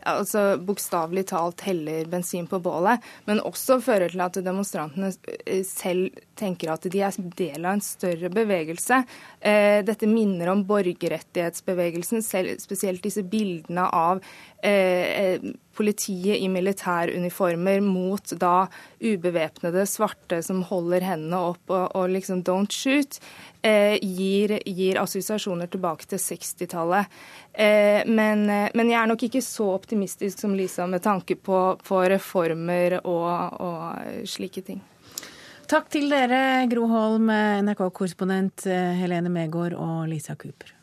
altså 0.10 0.44
bokstavelig 0.60 1.26
talt 1.32 1.64
heller 1.64 2.10
bensin 2.12 2.50
på 2.52 2.60
bålet, 2.64 3.04
men 3.30 3.40
også 3.40 3.80
fører 3.84 4.12
til 4.12 4.26
at 4.26 4.42
demonstrantene 4.44 5.14
eh, 5.46 5.64
selv 5.68 6.12
tenker 6.36 6.74
at 6.76 6.92
de 6.92 7.06
er 7.08 7.20
del 7.40 7.64
av 7.64 7.78
en 7.78 7.86
større 7.86 8.32
bevegelse. 8.34 9.00
Eh, 9.40 9.80
dette 9.88 10.12
minner 10.12 10.52
om 10.52 10.68
borgerrettighetsbevegelsen, 10.68 12.26
selv, 12.26 12.60
spesielt 12.60 13.06
disse 13.06 13.24
bildene 13.24 13.88
av 13.88 14.20
eh, 14.60 15.08
eh 15.24 15.54
politiet 15.76 16.40
i 16.40 16.50
militæruniformer 16.52 17.82
mot 17.86 18.34
da 18.40 18.68
ubevæpnede 19.04 19.86
svarte 19.90 20.42
som 20.46 20.62
holder 20.70 21.06
hendene 21.06 21.40
opp 21.52 21.74
og, 21.74 21.96
og 21.96 22.10
liksom 22.14 22.44
'don't 22.44 22.72
shoot', 22.72 23.20
eh, 23.64 23.98
gir, 24.02 24.60
gir, 24.66 25.02
assosiasjoner 25.02 25.68
tilbake 25.68 26.06
til 26.06 26.18
60-tallet. 26.18 27.06
Eh, 27.54 28.04
men, 28.06 28.50
eh, 28.50 28.70
men, 28.74 28.90
jeg 28.90 29.02
er 29.02 29.08
nok 29.08 29.24
ikke 29.24 29.42
så 29.42 29.74
optimistisk 29.74 30.40
som 30.40 30.56
Lisa 30.56 30.88
med 30.88 31.02
tanke 31.02 31.36
på, 31.36 31.78
på 31.84 32.02
reformer 32.10 33.00
og, 33.04 33.62
og 33.62 34.28
slike 34.28 34.62
ting. 34.62 34.82
Takk 35.68 35.90
til 35.90 36.10
dere, 36.12 36.68
Gro 36.70 36.88
Holm, 36.92 37.30
NRK-korrespondent 37.66 38.68
eh, 38.68 38.94
Helene 39.00 39.32
Megård 39.32 39.74
og 39.74 40.08
Lisa 40.12 40.36
Cooper. 40.36 40.83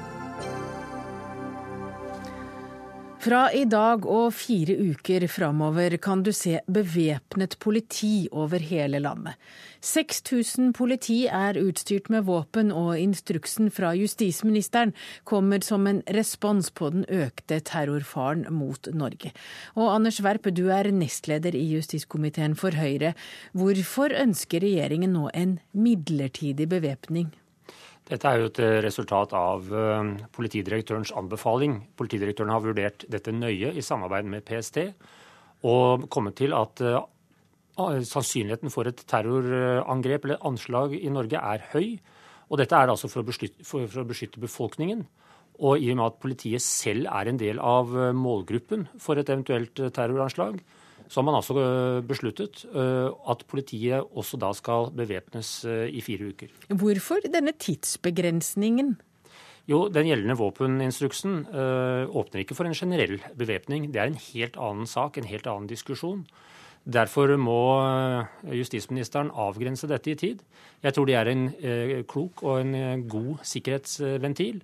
Fra 3.21 3.51
i 3.53 3.67
dag 3.69 4.01
og 4.09 4.31
fire 4.33 4.73
uker 4.81 5.27
framover 5.29 5.93
kan 6.01 6.23
du 6.25 6.31
se 6.33 6.55
bevæpnet 6.65 7.53
politi 7.61 8.25
over 8.33 8.63
hele 8.65 8.97
landet. 8.97 9.35
6000 9.85 10.71
politi 10.73 11.27
er 11.29 11.59
utstyrt 11.61 12.09
med 12.09 12.25
våpen, 12.25 12.71
og 12.73 12.97
instruksen 12.97 13.69
fra 13.69 13.91
justisministeren 13.93 14.95
kommer 15.23 15.61
som 15.61 15.85
en 15.85 16.01
respons 16.17 16.71
på 16.73 16.89
den 16.95 17.05
økte 17.13 17.59
terrorfaren 17.61 18.47
mot 18.49 18.89
Norge. 18.89 19.29
Og 19.75 19.93
Anders 19.93 20.17
Werp, 20.25 20.49
du 20.49 20.71
er 20.73 20.89
nestleder 20.89 21.53
i 21.53 21.67
justiskomiteen 21.75 22.57
for 22.57 22.73
Høyre. 22.73 23.13
Hvorfor 23.53 24.17
ønsker 24.17 24.65
regjeringen 24.65 25.13
nå 25.13 25.29
en 25.37 25.59
midlertidig 25.77 26.69
bevæpning? 26.73 27.29
Dette 28.11 28.27
er 28.27 28.41
jo 28.41 28.49
et 28.49 28.59
eh, 28.59 28.81
resultat 28.83 29.31
av 29.37 29.69
eh, 29.71 30.09
politidirektørens 30.35 31.13
anbefaling. 31.15 31.77
Politidirektøren 31.95 32.51
har 32.51 32.63
vurdert 32.63 33.05
dette 33.11 33.31
nøye 33.31 33.71
i 33.71 33.83
samarbeid 33.85 34.27
med 34.27 34.43
PST 34.47 34.81
og 35.69 36.09
kommet 36.11 36.35
til 36.41 36.55
at 36.57 36.81
eh, 36.83 36.99
sannsynligheten 37.79 38.73
for 38.73 38.89
et 38.89 38.99
terrorangrep 39.07 40.27
eller 40.27 40.43
anslag 40.49 40.97
i 40.99 41.13
Norge 41.13 41.39
er 41.39 41.63
høy. 41.71 41.95
Og 42.51 42.59
dette 42.59 42.75
er 42.75 42.91
altså 42.91 43.07
for 43.07 43.23
å, 43.23 43.29
beskytte, 43.29 43.63
for, 43.63 43.87
for 43.87 44.03
å 44.03 44.09
beskytte 44.09 44.43
befolkningen. 44.43 45.05
Og 45.63 45.79
i 45.79 45.93
og 45.93 46.01
med 46.01 46.09
at 46.09 46.19
politiet 46.19 46.63
selv 46.65 47.07
er 47.07 47.31
en 47.31 47.39
del 47.39 47.61
av 47.63 47.93
målgruppen 48.17 48.89
for 48.99 49.21
et 49.21 49.29
eventuelt 49.29 49.77
terroranslag, 49.95 50.59
så 51.11 51.19
har 51.19 51.27
man 51.27 51.35
altså 51.35 51.57
øh, 51.59 52.03
besluttet 52.07 52.63
øh, 52.71 53.11
at 53.29 53.43
politiet 53.51 54.03
også 54.15 54.39
da 54.39 54.53
skal 54.55 54.93
bevæpnes 54.95 55.65
øh, 55.67 55.89
i 55.91 56.01
fire 56.01 56.29
uker. 56.31 56.47
Hvorfor 56.71 57.19
denne 57.33 57.51
tidsbegrensningen? 57.59 58.95
Jo, 59.67 59.87
Den 59.87 60.07
gjeldende 60.07 60.37
våpeninstruksen 60.39 61.45
åpner 62.09 62.39
ikke 62.41 62.55
for 62.55 62.65
en 62.65 62.73
generell 62.73 63.21
bevæpning. 63.37 63.91
Det 63.93 64.01
er 64.01 64.09
en 64.09 64.17
helt 64.33 64.57
annen 64.57 64.87
sak, 64.87 65.17
en 65.17 65.27
helt 65.29 65.47
annen 65.47 65.67
diskusjon. 65.69 66.25
Derfor 66.83 67.35
må 67.37 67.59
justisministeren 68.49 69.29
avgrense 69.29 69.87
dette 69.87 70.11
i 70.11 70.15
tid. 70.15 70.41
Jeg 70.83 70.95
tror 70.95 71.05
det 71.05 71.15
er 71.15 71.29
en 71.29 72.03
klok 72.09 72.43
og 72.43 72.63
en 72.65 73.05
god 73.07 73.45
sikkerhetsventil. 73.45 74.63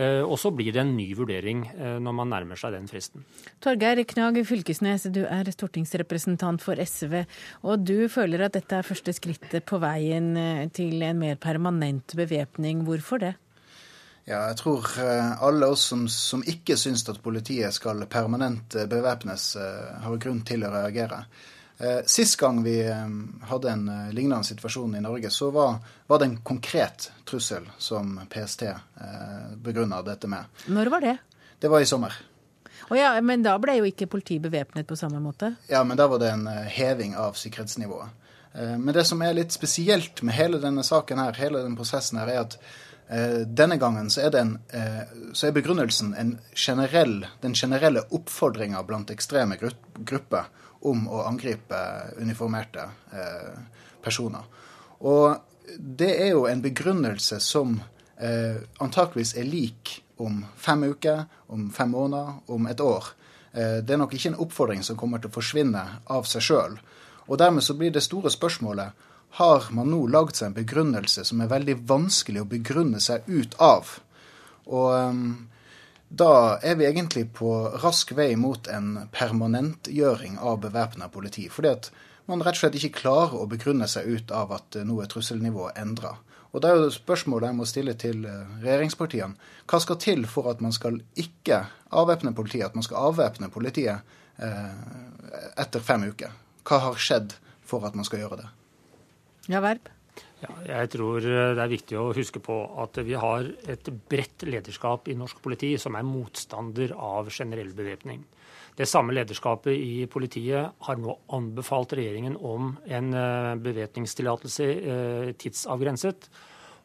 Eh, 0.00 0.22
og 0.24 0.38
så 0.40 0.48
blir 0.54 0.72
det 0.72 0.80
en 0.80 0.94
ny 0.96 1.10
vurdering 1.18 1.64
eh, 1.74 1.98
når 2.00 2.14
man 2.16 2.30
nærmer 2.32 2.60
seg 2.60 2.72
den 2.72 2.88
fristen. 2.88 3.26
Torgeir 3.60 4.00
Knag 4.08 4.38
Fylkesnes, 4.48 5.04
du 5.12 5.22
er 5.26 5.50
stortingsrepresentant 5.52 6.62
for 6.64 6.80
SV. 6.80 7.18
Og 7.68 7.84
du 7.84 8.08
føler 8.12 8.46
at 8.46 8.56
dette 8.56 8.78
er 8.78 8.86
første 8.86 9.12
skrittet 9.16 9.66
på 9.68 9.80
veien 9.82 10.32
eh, 10.40 10.64
til 10.72 11.02
en 11.04 11.20
mer 11.20 11.36
permanent 11.40 12.16
bevæpning. 12.16 12.84
Hvorfor 12.88 13.20
det? 13.26 13.34
Ja, 14.28 14.44
jeg 14.46 14.60
tror 14.60 14.84
alle 15.42 15.66
oss 15.72 15.88
som, 15.90 16.04
som 16.12 16.42
ikke 16.46 16.76
syns 16.78 17.02
at 17.10 17.18
politiet 17.24 17.74
skal 17.74 18.04
permanent 18.06 18.76
bevæpnes, 18.86 19.46
har 19.56 20.20
grunn 20.22 20.44
til 20.46 20.62
å 20.62 20.70
reagere. 20.70 21.24
Eh, 21.80 22.00
sist 22.04 22.36
gang 22.36 22.62
vi 22.62 22.86
eh, 22.86 23.08
hadde 23.48 23.70
en 23.70 23.88
eh, 23.88 24.12
lignende 24.12 24.44
situasjon 24.44 24.96
i 24.96 25.00
Norge, 25.00 25.30
så 25.30 25.50
var, 25.50 25.74
var 26.06 26.18
det 26.18 26.24
en 26.24 26.36
konkret 26.36 27.12
trussel 27.24 27.70
som 27.78 28.20
PST 28.30 28.62
begrunna 29.54 30.02
dette 30.02 30.28
med. 30.28 30.44
Når 30.66 30.90
var 30.92 31.00
det? 31.00 31.16
Det 31.58 31.68
var 31.72 31.80
i 31.80 31.86
sommer. 31.86 32.12
Oh 32.90 32.98
ja, 32.98 33.14
men 33.24 33.42
da 33.42 33.54
ble 33.62 33.78
jo 33.78 33.88
ikke 33.88 34.10
politiet 34.12 34.42
bevæpnet 34.44 34.88
på 34.88 34.96
samme 34.96 35.22
måte? 35.24 35.54
Ja, 35.70 35.80
men 35.84 35.96
da 35.96 36.08
var 36.10 36.20
det 36.20 36.32
en 36.34 36.46
heving 36.48 37.14
av 37.16 37.38
sikkerhetsnivået. 37.38 38.08
Men 38.52 38.90
det 38.92 39.04
som 39.06 39.20
er 39.22 39.36
litt 39.36 39.54
spesielt 39.54 40.24
med 40.26 40.34
hele 40.34 40.58
denne 40.58 40.82
saken 40.82 41.20
her, 41.22 41.36
hele 41.38 41.62
den 41.62 41.76
prosessen 41.78 42.18
her, 42.18 42.32
er 42.32 42.40
at 42.42 42.56
denne 43.46 43.76
gangen 43.78 44.10
så 44.10 44.24
er, 44.26 44.38
en, 44.40 44.56
så 45.32 45.46
er 45.46 45.54
begrunnelsen 45.54 46.16
generell, 46.54 47.20
den 47.44 47.54
generelle 47.54 48.02
oppfordringa 48.10 48.82
blant 48.88 49.12
ekstreme 49.14 49.60
grupper 49.60 50.50
om 50.88 51.06
å 51.08 51.24
angripe 51.28 51.78
uniformerte 52.20 52.86
eh, 53.12 53.56
personer. 54.02 54.46
Og 55.04 55.76
det 55.76 56.10
er 56.22 56.32
jo 56.32 56.46
en 56.48 56.62
begrunnelse 56.64 57.40
som 57.44 57.76
eh, 58.16 58.60
antakeligvis 58.80 59.36
er 59.38 59.48
lik 59.48 59.98
om 60.20 60.42
fem 60.56 60.84
uker, 60.90 61.24
om 61.52 61.68
fem 61.74 61.92
måneder, 61.92 62.40
om 62.52 62.66
et 62.66 62.80
år. 62.80 63.12
Eh, 63.52 63.78
det 63.84 63.94
er 63.94 64.00
nok 64.00 64.14
ikke 64.14 64.32
en 64.32 64.40
oppfordring 64.46 64.82
som 64.86 64.98
kommer 65.00 65.20
til 65.20 65.30
å 65.30 65.36
forsvinne 65.36 65.84
av 66.10 66.28
seg 66.28 66.44
sjøl. 66.48 66.80
Og 67.28 67.38
dermed 67.38 67.64
så 67.64 67.76
blir 67.78 67.92
det 67.94 68.04
store 68.04 68.32
spørsmålet 68.32 69.06
har 69.38 69.68
man 69.70 69.92
nå 69.92 70.06
lagd 70.10 70.34
seg 70.34 70.50
en 70.50 70.58
begrunnelse 70.58 71.24
som 71.28 71.42
er 71.42 71.52
veldig 71.52 71.76
vanskelig 71.86 72.42
å 72.42 72.50
begrunne 72.50 72.98
seg 73.02 73.28
ut 73.30 73.54
av. 73.62 73.92
Og 74.66 74.90
um, 74.90 75.49
da 76.10 76.58
er 76.62 76.74
vi 76.74 76.88
egentlig 76.88 77.28
på 77.38 77.50
rask 77.82 78.10
vei 78.18 78.34
mot 78.36 78.66
en 78.68 79.06
permanentgjøring 79.14 80.40
av 80.42 80.58
bevæpna 80.64 81.06
politi. 81.08 81.46
Fordi 81.48 81.70
at 81.70 81.90
man 82.26 82.42
rett 82.42 82.58
og 82.58 82.64
slett 82.64 82.78
ikke 82.80 82.98
klarer 83.04 83.38
å 83.38 83.46
begrunne 83.50 83.86
seg 83.90 84.08
ut 84.10 84.34
av 84.34 84.50
at 84.56 84.80
nå 84.86 84.98
er 85.02 85.10
trusselnivået 85.10 85.78
endra. 85.78 86.16
Og 86.50 86.64
da 86.64 86.72
er 86.72 86.80
jo 86.82 86.90
spørsmålet 86.90 87.52
jeg 87.52 87.58
må 87.60 87.66
stille 87.68 87.94
til 87.94 88.24
regjeringspartiene. 88.26 89.38
Hva 89.70 89.78
skal 89.82 90.00
til 90.02 90.26
for 90.26 90.50
at 90.50 90.62
man 90.64 90.74
skal 90.74 90.98
ikke 91.14 91.62
avvæpne 91.94 92.34
politiet, 92.34 92.66
at 92.66 92.74
man 92.74 92.86
skal 92.86 93.12
avvæpne 93.12 93.50
politiet 93.54 94.02
etter 95.62 95.86
fem 95.86 96.08
uker? 96.10 96.34
Hva 96.66 96.82
har 96.88 96.98
skjedd 96.98 97.38
for 97.62 97.86
at 97.86 97.94
man 97.94 98.08
skal 98.08 98.24
gjøre 98.24 98.42
det? 98.42 98.50
Ja, 99.46 99.62
Verp? 99.62 99.86
Ja, 100.40 100.54
jeg 100.64 100.90
tror 100.94 101.20
det 101.20 101.60
er 101.60 101.68
viktig 101.68 101.98
å 102.00 102.12
huske 102.16 102.40
på 102.40 102.54
at 102.80 102.96
vi 103.04 103.16
har 103.18 103.48
et 103.68 103.90
bredt 104.08 104.46
lederskap 104.48 105.10
i 105.12 105.16
norsk 105.18 105.40
politi 105.44 105.74
som 105.80 105.98
er 105.98 106.06
motstander 106.08 106.94
av 106.96 107.28
generell 107.28 107.74
bevæpning. 107.76 108.22
Det 108.80 108.86
samme 108.88 109.12
lederskapet 109.12 109.76
i 109.76 110.06
politiet 110.08 110.78
har 110.86 111.00
nå 111.00 111.16
anbefalt 111.36 111.92
regjeringen 111.98 112.38
om 112.40 112.70
en 112.88 113.10
eh, 113.12 113.58
bevæpningstillatelse 113.60 114.68
eh, 114.70 115.32
tidsavgrenset. 115.36 116.30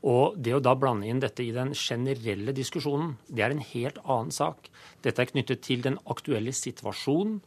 Og 0.05 0.35
det 0.37 0.57
å 0.57 0.61
da 0.61 0.75
blande 0.77 1.07
inn 1.07 1.21
dette 1.23 1.45
i 1.45 1.53
den 1.55 1.71
generelle 1.77 2.53
diskusjonen, 2.57 3.15
det 3.31 3.45
er 3.45 3.55
en 3.55 3.63
helt 3.71 4.01
annen 4.03 4.33
sak. 4.35 4.67
Dette 5.05 5.23
er 5.23 5.31
knyttet 5.31 5.63
til 5.65 5.85
den 5.85 5.95
aktuelle 6.11 6.51
situasjonen. 6.53 7.39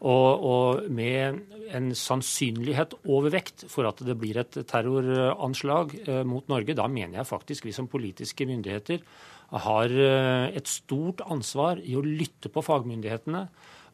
Og, 0.00 0.42
og, 0.44 0.90
med 0.92 1.40
en 1.74 1.88
sannsynlighet 1.96 2.98
overvekt 3.08 3.64
for 3.72 3.88
at 3.88 4.02
det 4.04 4.18
blir 4.20 4.36
et 4.42 4.58
terroranslag 4.68 5.94
eh, 6.04 6.20
mot 6.28 6.44
Norge, 6.52 6.76
da 6.76 6.84
mener 6.90 7.22
jeg 7.22 7.30
faktisk 7.30 7.64
vi 7.66 7.72
som 7.74 7.88
politiske 7.88 8.46
myndigheter 8.46 9.00
har 9.66 9.90
eh, 9.90 10.52
et 10.58 10.68
stort 10.68 11.24
ansvar 11.24 11.80
i 11.80 11.96
å 11.96 12.04
lytte 12.04 12.52
på 12.52 12.64
fagmyndighetene 12.66 13.46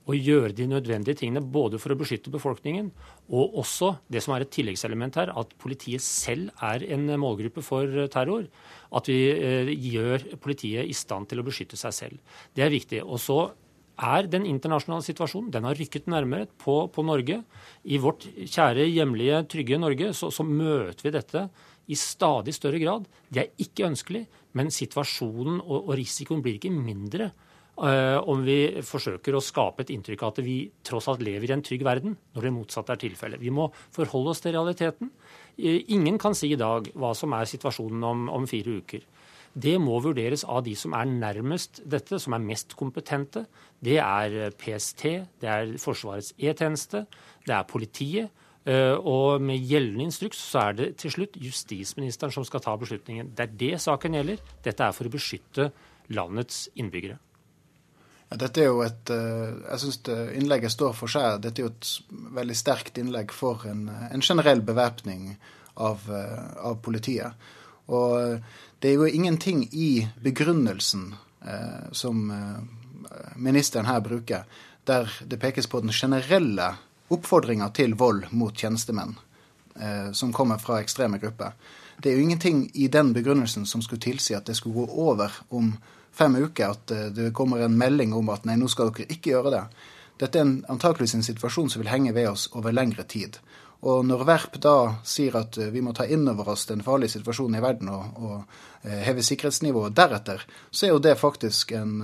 og 0.02 0.18
gjøre 0.18 0.50
de 0.58 0.66
nødvendige 0.66 1.20
tingene 1.20 1.44
både 1.54 1.78
for 1.78 1.94
å 1.94 1.98
beskytte 2.00 2.32
befolkningen 2.34 2.88
og 3.30 3.58
også 3.62 3.92
det 4.10 4.22
som 4.24 4.34
er 4.34 4.44
et 4.44 4.50
tilleggselement 4.52 5.14
her, 5.20 5.30
at 5.30 5.54
politiet 5.62 6.02
selv 6.02 6.50
er 6.58 6.82
en 6.90 7.06
målgruppe 7.22 7.62
for 7.62 8.08
terror. 8.10 8.48
At 8.92 9.08
vi 9.08 9.20
eh, 9.30 9.70
gjør 9.70 10.26
politiet 10.42 10.90
i 10.90 10.96
stand 10.96 11.30
til 11.30 11.40
å 11.40 11.46
beskytte 11.46 11.78
seg 11.78 11.94
selv. 11.96 12.38
Det 12.52 12.66
er 12.66 12.74
viktig. 12.74 13.04
Og 13.06 13.22
så 13.22 13.38
er 14.00 14.28
den 14.30 14.46
internasjonale 14.48 15.04
situasjonen. 15.04 15.50
Den 15.52 15.66
har 15.68 15.76
rykket 15.78 16.08
nærmere 16.10 16.48
på, 16.58 16.86
på 16.92 17.04
Norge. 17.04 17.42
I 17.84 18.00
vårt 18.02 18.26
kjære, 18.38 18.86
hjemlige, 18.88 19.42
trygge 19.52 19.78
Norge 19.80 20.12
så, 20.16 20.30
så, 20.32 20.46
møter 20.46 21.06
vi 21.06 21.14
dette 21.14 21.46
i 21.92 21.98
stadig 21.98 22.54
større 22.56 22.80
grad. 22.82 23.08
Det 23.28 23.42
er 23.42 23.64
ikke 23.64 23.88
ønskelig, 23.90 24.26
men 24.58 24.72
situasjonen 24.72 25.60
og, 25.60 25.88
og 25.88 25.96
risikoen 25.98 26.42
blir 26.44 26.58
ikke 26.58 26.72
mindre 26.72 27.30
uh, 27.80 28.18
om 28.28 28.44
vi 28.46 28.82
forsøker 28.86 29.36
å 29.36 29.44
skape 29.44 29.84
et 29.84 29.92
inntrykk 29.94 30.24
av 30.24 30.34
at 30.34 30.42
vi 30.46 30.56
tross 30.84 31.08
alt 31.10 31.24
lever 31.24 31.50
i 31.50 31.56
en 31.56 31.64
trygg 31.64 31.84
verden, 31.86 32.16
når 32.34 32.48
det 32.48 32.54
motsatte 32.54 32.96
er 32.96 33.02
tilfellet. 33.02 33.42
Vi 33.42 33.52
må 33.54 33.68
forholde 33.94 34.34
oss 34.34 34.42
til 34.44 34.56
realiteten. 34.56 35.12
Uh, 35.58 35.80
ingen 35.92 36.20
kan 36.22 36.36
si 36.38 36.52
i 36.52 36.60
dag 36.60 36.88
hva 36.94 37.12
som 37.18 37.34
er 37.36 37.50
situasjonen 37.50 38.08
om, 38.08 38.28
om 38.32 38.48
fire 38.50 38.80
uker. 38.82 39.04
Det 39.52 39.74
må 39.80 39.98
vurderes 40.00 40.46
av 40.48 40.62
de 40.64 40.72
som 40.78 40.94
er 40.96 41.10
nærmest 41.10 41.82
dette, 41.84 42.16
som 42.20 42.32
er 42.32 42.44
mest 42.44 42.72
kompetente. 42.78 43.44
Det 43.84 43.98
er 44.00 44.36
eh, 44.46 44.54
PST, 44.56 45.02
det 45.42 45.50
er 45.50 45.74
Forsvarets 45.80 46.32
E-tjeneste, 46.38 47.04
det 47.44 47.54
er 47.56 47.68
politiet. 47.68 48.32
Eh, 48.64 48.94
og 48.96 49.42
med 49.44 49.60
gjeldende 49.60 50.06
instruks 50.08 50.40
så 50.40 50.68
er 50.68 50.78
det 50.78 50.88
til 51.02 51.12
slutt 51.12 51.36
justisministeren 51.42 52.32
som 52.32 52.46
skal 52.48 52.64
ta 52.64 52.76
beslutningen. 52.80 53.34
Det 53.36 53.44
er 53.44 53.58
det 53.60 53.82
saken 53.84 54.16
gjelder. 54.16 54.40
Dette 54.64 54.88
er 54.88 54.96
for 54.96 55.10
å 55.10 55.12
beskytte 55.12 55.68
landets 56.16 56.68
innbyggere. 56.78 57.18
Ja, 58.30 58.38
dette 58.40 58.62
er 58.62 58.70
jo 58.70 58.80
et, 58.86 59.10
eh, 59.12 59.56
jeg 59.68 59.82
synes 59.84 60.00
Innlegget 60.38 60.72
står 60.72 60.94
for 60.96 61.12
seg. 61.12 61.42
Dette 61.44 61.60
er 61.60 61.68
jo 61.68 61.74
et 61.74 61.96
veldig 62.40 62.56
sterkt 62.56 62.96
innlegg 63.02 63.36
for 63.36 63.68
en, 63.68 63.90
en 64.08 64.24
generell 64.24 64.64
bevæpning 64.64 65.34
av, 65.76 66.08
av 66.08 66.80
politiet. 66.84 67.36
Og 67.86 68.38
det 68.82 68.90
er 68.90 68.98
jo 68.98 69.06
ingenting 69.06 69.64
i 69.72 70.08
begrunnelsen 70.22 71.14
eh, 71.46 71.90
som 71.92 72.30
eh, 72.30 72.62
ministeren 73.36 73.86
her 73.86 74.00
bruker, 74.00 74.44
der 74.84 75.10
det 75.26 75.40
pekes 75.40 75.66
på 75.66 75.80
den 75.80 75.92
generelle 75.92 76.72
oppfordringa 77.12 77.68
til 77.76 77.94
vold 77.98 78.30
mot 78.30 78.56
tjenestemenn 78.56 79.14
eh, 79.76 80.12
som 80.12 80.32
kommer 80.32 80.58
fra 80.58 80.80
ekstreme 80.80 81.18
grupper. 81.22 81.52
Det 82.02 82.10
er 82.10 82.16
jo 82.16 82.26
ingenting 82.26 82.70
i 82.74 82.88
den 82.88 83.12
begrunnelsen 83.12 83.66
som 83.66 83.82
skulle 83.82 84.02
tilsi 84.02 84.34
at 84.34 84.46
det 84.46 84.56
skulle 84.56 84.86
gå 84.86 85.02
over 85.06 85.32
om 85.48 85.74
fem 86.12 86.36
uker, 86.36 86.70
at 86.70 86.90
eh, 86.90 87.10
det 87.14 87.32
kommer 87.36 87.60
en 87.60 87.78
melding 87.78 88.14
om 88.14 88.32
at 88.32 88.46
nei, 88.48 88.56
nå 88.58 88.68
skal 88.68 88.92
dere 88.92 89.10
ikke 89.12 89.34
gjøre 89.34 89.54
det. 89.54 89.64
Dette 90.22 90.38
er 90.40 90.50
antakeligvis 90.70 91.16
en 91.18 91.26
situasjon 91.26 91.70
som 91.72 91.82
vil 91.82 91.92
henge 91.92 92.14
ved 92.14 92.30
oss 92.30 92.48
over 92.56 92.74
lengre 92.74 93.04
tid. 93.08 93.38
Og 93.82 94.04
når 94.06 94.22
Verp 94.26 94.58
da 94.62 94.76
sier 95.06 95.34
at 95.40 95.58
eh, 95.58 95.72
vi 95.74 95.82
må 95.82 95.94
ta 95.96 96.06
inn 96.06 96.28
over 96.30 96.52
oss 96.54 96.68
den 96.68 96.84
farlige 96.86 97.16
situasjonen 97.16 97.58
i 97.58 97.64
verden 97.64 97.90
og, 97.90 98.20
og 98.22 98.86
eh, 98.86 99.00
heve 99.08 99.24
sikkerhetsnivået 99.26 99.96
deretter, 99.98 100.44
så 100.70 100.86
er 100.86 100.92
jo 100.94 101.02
det 101.02 101.16
faktisk 101.18 101.74
en, 101.74 101.96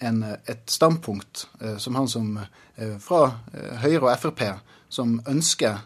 en, 0.00 0.22
et 0.48 0.64
standpunkt 0.72 1.46
eh, 1.60 1.76
som 1.76 2.00
han 2.00 2.08
som 2.08 2.34
fra 3.04 3.26
Høyre 3.82 4.06
og 4.06 4.14
Frp 4.16 4.40
som 4.88 5.18
ønsker 5.28 5.82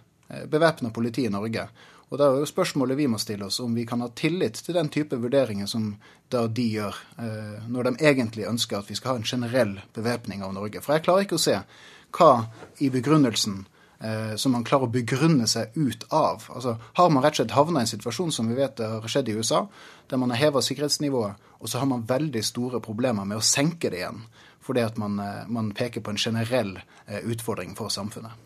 bevæpna 0.46 0.92
politi 0.94 1.24
i 1.26 1.32
Norge. 1.34 1.64
Og 2.06 2.20
da 2.20 2.28
er 2.28 2.38
jo 2.38 2.46
spørsmålet 2.46 2.96
vi 2.96 3.08
må 3.10 3.18
stille 3.18 3.48
oss, 3.48 3.58
om 3.60 3.74
vi 3.74 3.82
kan 3.86 4.00
ha 4.04 4.06
tillit 4.14 4.60
til 4.62 4.78
den 4.78 4.88
type 4.94 5.18
vurderinger 5.18 5.66
som 5.66 5.88
da 6.30 6.44
de 6.46 6.68
gjør, 6.76 7.00
når 7.66 7.88
de 7.88 8.06
egentlig 8.06 8.46
ønsker 8.46 8.78
at 8.78 8.90
vi 8.90 8.94
skal 8.94 9.16
ha 9.16 9.20
en 9.20 9.26
generell 9.26 9.74
bevæpning 9.98 10.46
av 10.46 10.54
Norge. 10.54 10.80
For 10.80 10.94
jeg 10.94 11.04
klarer 11.08 11.26
ikke 11.26 11.40
å 11.40 11.42
se 11.42 11.58
hva 12.14 12.30
i 12.86 12.92
begrunnelsen 12.94 13.64
som 14.36 14.52
man 14.52 14.64
klarer 14.66 14.90
å 14.90 14.92
begrunne 14.92 15.46
seg 15.48 15.72
ut 15.72 16.02
av. 16.12 16.42
Altså, 16.52 16.74
Har 16.98 17.08
man 17.08 17.22
rett 17.24 17.38
og 17.38 17.38
slett 17.40 17.54
havna 17.56 17.80
i 17.80 17.86
en 17.86 17.88
situasjon 17.88 18.32
som 18.34 18.50
vi 18.50 18.58
vet 18.58 18.82
har 18.84 19.08
skjedd 19.08 19.30
i 19.32 19.36
USA, 19.38 19.62
der 20.10 20.20
man 20.20 20.34
har 20.34 20.42
heva 20.42 20.60
sikkerhetsnivået, 20.60 21.40
og 21.60 21.68
så 21.68 21.80
har 21.80 21.88
man 21.88 22.04
veldig 22.08 22.42
store 22.44 22.80
problemer 22.84 23.24
med 23.24 23.40
å 23.40 23.44
senke 23.44 23.88
det 23.90 24.02
igjen, 24.02 24.26
fordi 24.60 24.84
at 24.84 24.98
man, 25.00 25.18
eh, 25.18 25.46
man 25.48 25.72
peker 25.72 26.04
på 26.04 26.12
en 26.12 26.20
generell 26.20 26.76
eh, 27.06 27.22
utfordring 27.24 27.72
for 27.78 27.88
samfunnet? 27.88 28.36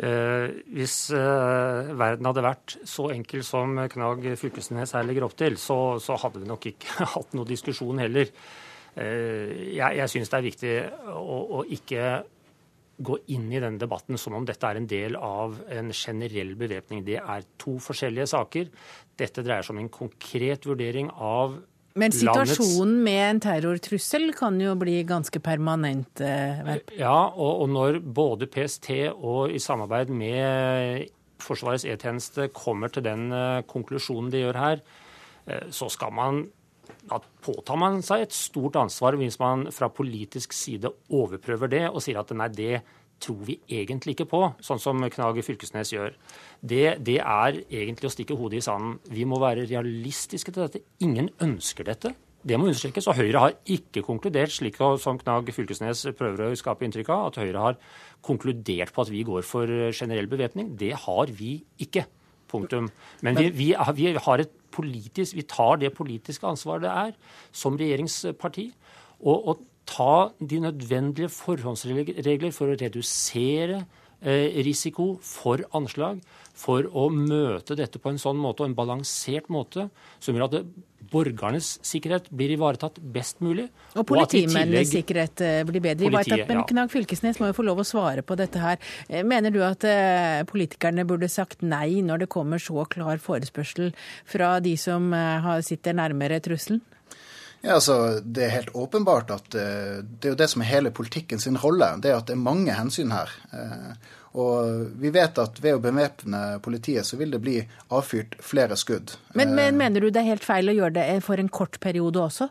Eh, 0.00 0.48
hvis 0.72 1.10
eh, 1.12 1.90
verden 1.98 2.28
hadde 2.30 2.44
vært 2.44 2.76
så 2.88 3.10
enkel 3.12 3.42
som 3.44 3.76
Knag 3.92 4.24
Fylkesnes 4.40 4.94
her 4.96 5.04
legger 5.04 5.26
opp 5.26 5.36
til, 5.36 5.58
så, 5.60 5.98
så 6.00 6.16
hadde 6.22 6.40
vi 6.40 6.48
nok 6.48 6.68
ikke 6.72 7.04
hatt 7.14 7.36
noe 7.36 7.48
diskusjon 7.48 8.00
heller. 8.00 8.30
Eh, 8.96 9.74
jeg, 9.76 9.98
jeg 10.00 10.12
syns 10.12 10.32
det 10.32 10.38
er 10.38 10.46
viktig 10.46 10.74
å, 11.12 11.40
å 11.60 11.64
ikke 11.76 12.06
gå 13.00 13.16
inn 13.32 13.48
i 13.52 13.60
denne 13.60 13.80
debatten 13.80 14.18
som 14.20 14.36
om 14.36 14.46
dette 14.46 14.66
er 14.68 14.80
en 14.80 14.88
del 14.90 15.16
av 15.16 15.56
en 15.72 15.90
generell 15.96 16.54
bevæpning. 16.58 17.02
Det 17.06 17.18
er 17.20 17.46
to 17.60 17.78
forskjellige 17.82 18.28
saker. 18.34 18.70
Dette 19.20 19.44
dreier 19.44 19.66
seg 19.66 19.76
om 19.76 19.82
en 19.84 19.92
konkret 19.92 20.68
vurdering 20.68 21.10
av 21.16 21.58
men 21.98 22.12
situasjonen 22.14 23.00
med 23.02 23.20
en 23.24 23.40
terrortrussel 23.42 24.28
kan 24.38 24.60
jo 24.62 24.76
bli 24.78 25.00
ganske 25.08 25.40
permanent? 25.42 26.22
Eh, 26.22 26.60
Verp. 26.66 26.92
Ja, 26.94 27.16
og, 27.34 27.64
og 27.64 27.72
når 27.74 27.98
både 28.04 28.46
PST 28.50 28.92
og 29.10 29.50
i 29.50 29.58
samarbeid 29.58 30.12
med 30.14 31.10
Forsvarets 31.42 31.86
E-tjeneste 31.88 32.46
kommer 32.54 32.92
til 32.94 33.04
den 33.08 33.32
uh, 33.34 33.64
konklusjonen 33.66 34.30
de 34.30 34.44
gjør 34.44 34.60
her, 34.60 34.84
uh, 35.50 35.66
så 35.74 35.90
skal 35.90 36.14
man 36.14 36.44
da 37.08 37.20
påtar 37.44 37.78
man 37.80 38.00
seg 38.06 38.24
et 38.24 38.36
stort 38.36 38.78
ansvar 38.80 39.18
hvis 39.20 39.38
man 39.40 39.66
fra 39.74 39.90
politisk 39.92 40.54
side 40.56 40.90
overprøver 41.08 41.70
det 41.72 41.84
og 41.90 42.02
sier 42.04 42.20
at 42.20 42.32
nei, 42.36 42.48
det 42.54 42.80
tror 43.20 43.42
vi 43.44 43.58
egentlig 43.68 44.14
ikke 44.16 44.28
på, 44.30 44.40
sånn 44.64 44.80
som 44.80 45.02
Knag 45.12 45.42
Fylkesnes 45.44 45.92
gjør. 45.92 46.14
Det, 46.60 46.96
det 47.04 47.18
er 47.20 47.60
egentlig 47.66 48.08
å 48.08 48.14
stikke 48.14 48.38
hodet 48.38 48.60
i 48.60 48.64
sanden. 48.64 48.96
Vi 49.12 49.26
må 49.28 49.40
være 49.42 49.68
realistiske 49.68 50.54
til 50.54 50.64
dette. 50.64 50.82
Ingen 51.04 51.28
ønsker 51.44 51.88
dette. 51.90 52.14
Det 52.40 52.56
må 52.56 52.70
understrekes. 52.70 53.08
Og 53.12 53.18
Høyre 53.18 53.42
har 53.42 53.56
ikke 53.68 54.02
konkludert, 54.06 54.54
slik 54.54 54.78
som 55.02 55.20
Knag 55.20 55.50
Fylkesnes 55.52 56.06
prøver 56.16 56.46
å 56.46 56.56
skape 56.56 56.86
inntrykk 56.86 57.12
av, 57.12 57.26
at 57.28 57.42
Høyre 57.42 57.66
har 57.66 57.76
konkludert 58.24 58.94
på 58.96 59.04
at 59.04 59.12
vi 59.12 59.26
går 59.28 59.44
for 59.44 59.68
generell 59.92 60.30
bevæpning. 60.30 60.72
Det 60.80 60.94
har 61.04 61.34
vi 61.36 61.58
ikke. 61.84 62.06
Punktum. 62.50 62.90
Men 63.24 63.38
vi, 63.38 63.48
vi, 63.54 63.68
vi, 63.96 64.12
har 64.14 64.42
et 64.42 64.52
politisk, 64.74 65.36
vi 65.38 65.46
tar 65.48 65.80
det 65.80 65.92
politiske 65.96 66.46
ansvaret 66.46 66.84
det 66.86 66.92
er 66.92 67.40
som 67.52 67.78
regjeringsparti. 67.78 68.68
Og, 69.20 69.48
og 69.52 69.64
ta 69.90 70.30
de 70.38 70.60
nødvendige 70.62 71.30
forhåndsregler 71.32 72.52
for 72.54 72.70
å 72.70 72.78
redusere 72.78 73.82
eh, 74.22 74.60
risiko 74.66 75.14
for 75.24 75.62
anslag, 75.76 76.20
for 76.60 76.86
å 76.92 77.08
møte 77.12 77.76
dette 77.78 78.00
på 78.02 78.12
en 78.12 78.20
sånn 78.20 78.38
måte 78.40 78.64
og 78.64 78.70
en 78.70 78.76
balansert 78.78 79.48
måte 79.52 79.88
som 80.20 80.36
gjør 80.36 80.48
at 80.48 80.56
borgernes 81.10 81.72
sikkerhet 81.86 82.28
blir 82.36 82.52
ivaretatt 82.54 83.00
best 83.14 83.40
mulig. 83.42 83.66
Og 83.98 84.06
politimennenes 84.06 84.92
sikkerhet 84.92 85.42
eh, 85.42 85.62
blir 85.66 85.82
bedre 85.82 86.06
ivaretatt. 86.10 86.44
Men 86.50 86.62
Knag 86.68 86.92
Fylkesnes 86.92 87.40
må 87.42 87.50
jo 87.50 87.56
få 87.56 87.66
lov 87.66 87.82
å 87.82 87.86
svare 87.88 88.22
på 88.26 88.36
dette 88.38 88.62
her. 88.62 88.78
Eh, 89.08 89.24
mener 89.26 89.54
du 89.54 89.62
at 89.66 89.86
politikerne 90.50 91.06
burde 91.08 91.30
sagt 91.32 91.64
nei 91.66 92.02
når 92.04 92.24
det 92.24 92.30
kommer 92.32 92.62
så 92.62 92.84
klar 92.90 93.18
forespørsel 93.22 93.90
fra 94.28 94.58
de 94.62 94.76
som 94.78 95.10
sitter 95.66 95.96
nærmere 95.96 96.38
trusselen? 96.44 96.82
Ja, 97.60 97.74
altså, 97.76 98.20
Det 98.24 98.44
er 98.46 98.54
helt 98.54 98.76
åpenbart 98.76 99.32
at 99.34 99.50
det 99.52 100.28
er 100.28 100.32
jo 100.32 100.38
det 100.38 100.48
som 100.48 100.62
er 100.62 100.70
hele 100.70 100.92
politikken 100.94 101.42
sin 101.42 101.58
rolle. 101.60 101.90
Det 102.00 102.12
er 102.12 102.20
at 102.20 102.30
det 102.30 102.36
er 102.36 102.44
mange 102.44 102.72
hensyn 102.76 103.12
her. 103.12 103.34
Og 104.38 104.86
vi 105.02 105.10
vet 105.10 105.38
at 105.42 105.58
ved 105.58 105.74
å 105.74 105.82
bevæpne 105.82 106.60
politiet, 106.62 107.06
så 107.06 107.18
vil 107.18 107.32
det 107.34 107.40
bli 107.42 107.56
avfyrt 107.90 108.36
flere 108.46 108.76
skudd. 108.78 109.16
Men, 109.34 109.56
men 109.58 109.78
mener 109.80 110.04
du 110.04 110.10
det 110.10 110.22
er 110.22 110.36
helt 110.36 110.46
feil 110.46 110.70
å 110.70 110.76
gjøre 110.76 110.94
det 111.00 111.06
for 111.26 111.42
en 111.42 111.50
kort 111.50 111.80
periode 111.82 112.22
også? 112.22 112.46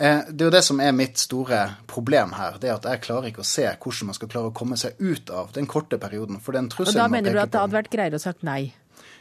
Det 0.00 0.38
er 0.38 0.46
jo 0.46 0.52
det 0.54 0.62
som 0.64 0.78
er 0.80 0.94
mitt 0.96 1.18
store 1.20 1.58
problem 1.90 2.32
her. 2.38 2.54
det 2.60 2.70
at 2.72 2.86
Jeg 2.88 3.02
klarer 3.04 3.28
ikke 3.28 3.42
å 3.42 3.48
se 3.48 3.66
hvordan 3.68 4.08
man 4.08 4.16
skal 4.16 4.30
klare 4.32 4.52
å 4.52 4.54
komme 4.56 4.78
seg 4.80 5.00
ut 5.00 5.32
av 5.34 5.50
den 5.52 5.66
korte 5.68 5.98
perioden. 6.00 6.38
For 6.40 6.56
den 6.56 6.70
trusselen 6.72 7.00
Og 7.00 7.02
Da 7.02 7.08
mener 7.12 7.34
du 7.34 7.40
at 7.42 7.52
det 7.52 7.60
hadde 7.60 7.76
vært 7.76 7.90
greiere 7.92 8.20
å 8.20 8.22
sagt 8.22 8.46
nei? 8.46 8.72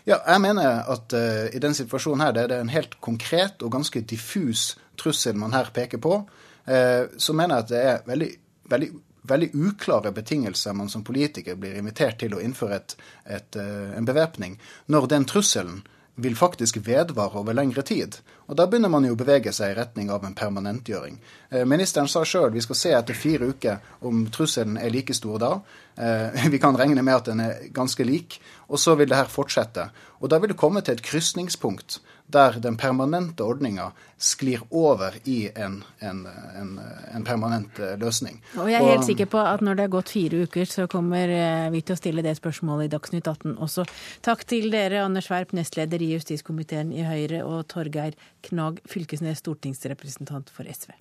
Ja, 0.08 0.22
jeg 0.24 0.42
mener 0.42 0.86
at 0.88 1.14
uh, 1.14 1.50
i 1.52 1.60
den 1.62 1.76
situasjonen 1.76 2.24
her, 2.24 2.36
det 2.36 2.46
er 2.48 2.62
en 2.64 2.72
helt 2.72 2.96
konkret 3.04 3.64
og 3.66 3.74
ganske 3.76 4.02
diffus 4.08 4.72
trussel 5.00 5.36
man 5.40 5.54
her 5.58 5.72
peker 5.76 6.02
på. 6.02 6.22
Uh, 6.70 7.12
så 7.18 7.36
mener 7.36 7.60
jeg 7.60 7.66
at 7.66 7.74
det 7.74 7.84
er 7.84 8.00
veldig, 8.08 8.30
veldig, 8.72 8.90
veldig 9.30 9.52
uklare 9.54 10.12
betingelser 10.16 10.76
man 10.78 10.90
som 10.90 11.06
politiker 11.08 11.56
blir 11.60 11.78
invitert 11.80 12.20
til 12.24 12.36
å 12.36 12.42
innføre 12.44 12.82
et, 12.82 12.98
et, 13.26 13.56
uh, 13.56 13.96
en 13.98 14.08
bevæpning, 14.08 14.60
når 14.88 15.10
den 15.14 15.28
trusselen 15.30 15.82
vil 16.22 16.36
faktisk 16.36 16.78
vedvare 16.84 17.40
over 17.40 17.54
lengre 17.54 17.82
tid. 17.82 18.18
Og 18.50 18.56
Da 18.56 18.66
begynner 18.68 18.90
man 18.90 19.06
jo 19.06 19.14
å 19.14 19.20
bevege 19.20 19.54
seg 19.54 19.72
i 19.72 19.78
retning 19.78 20.10
av 20.12 20.26
en 20.26 20.36
permanentgjøring. 20.36 21.20
Eh, 21.52 21.66
ministeren 21.66 22.10
sa 22.10 22.24
sjøl 22.26 22.52
vi 22.52 22.64
skal 22.66 22.76
se 22.76 22.94
etter 22.98 23.14
fire 23.14 23.52
uker 23.54 23.78
om 24.02 24.26
trusselen 24.34 24.78
er 24.78 24.90
like 24.90 25.14
stor 25.14 25.40
da. 25.40 25.52
Eh, 25.96 26.50
vi 26.54 26.60
kan 26.60 26.78
regne 26.78 27.04
med 27.06 27.16
at 27.16 27.30
den 27.30 27.40
er 27.40 27.70
ganske 27.74 28.04
lik. 28.04 28.40
Og 28.68 28.80
så 28.80 28.96
vil 28.96 29.10
det 29.10 29.20
her 29.20 29.32
fortsette. 29.32 29.90
Og 30.20 30.30
da 30.30 30.40
vil 30.40 30.54
det 30.54 30.60
komme 30.60 30.82
til 30.82 30.98
et 30.98 31.06
krysningspunkt 31.06 32.00
der 32.30 32.60
den 32.62 32.78
permanente 32.78 33.44
ordninga 33.44 33.90
sklir 34.18 34.62
over 34.70 35.16
i 35.26 35.50
en, 35.56 35.80
en, 36.00 36.28
en, 36.60 36.80
en, 37.16 37.24
permanent 37.26 37.80
eh, 37.80 37.96
løsning. 38.00 38.42
Og 38.60 38.70
jeg 38.70 38.82
er 38.82 38.92
helt 38.92 39.08
sikker 39.08 39.30
på 39.32 39.42
at 39.42 39.64
når 39.66 39.80
det 39.80 39.88
har 39.88 39.94
gått 39.98 40.14
fire 40.14 40.44
uker, 40.46 40.70
så 40.70 40.88
kommer 40.92 41.34
vi 41.74 41.82
til 41.82 41.96
å 41.96 42.00
stille 42.00 42.26
det 42.26 42.36
spørsmålet 42.38 42.90
i 42.90 42.94
Dagsnytt 42.94 43.28
18 43.28 43.58
også. 43.58 43.86
Takk 44.26 44.46
til 44.50 44.70
dere, 44.74 45.04
Anders 45.06 45.30
Werp, 45.32 45.56
nestleder 45.58 46.02
i 46.04 46.14
justiskomiteen 46.14 46.94
i 46.94 47.06
Høyre, 47.08 47.44
og 47.48 47.68
Torgeir 47.72 48.18
Knag 48.46 48.82
Fylkesnes, 48.90 49.42
stortingsrepresentant 49.42 50.52
for 50.54 50.70
SV. 50.70 50.92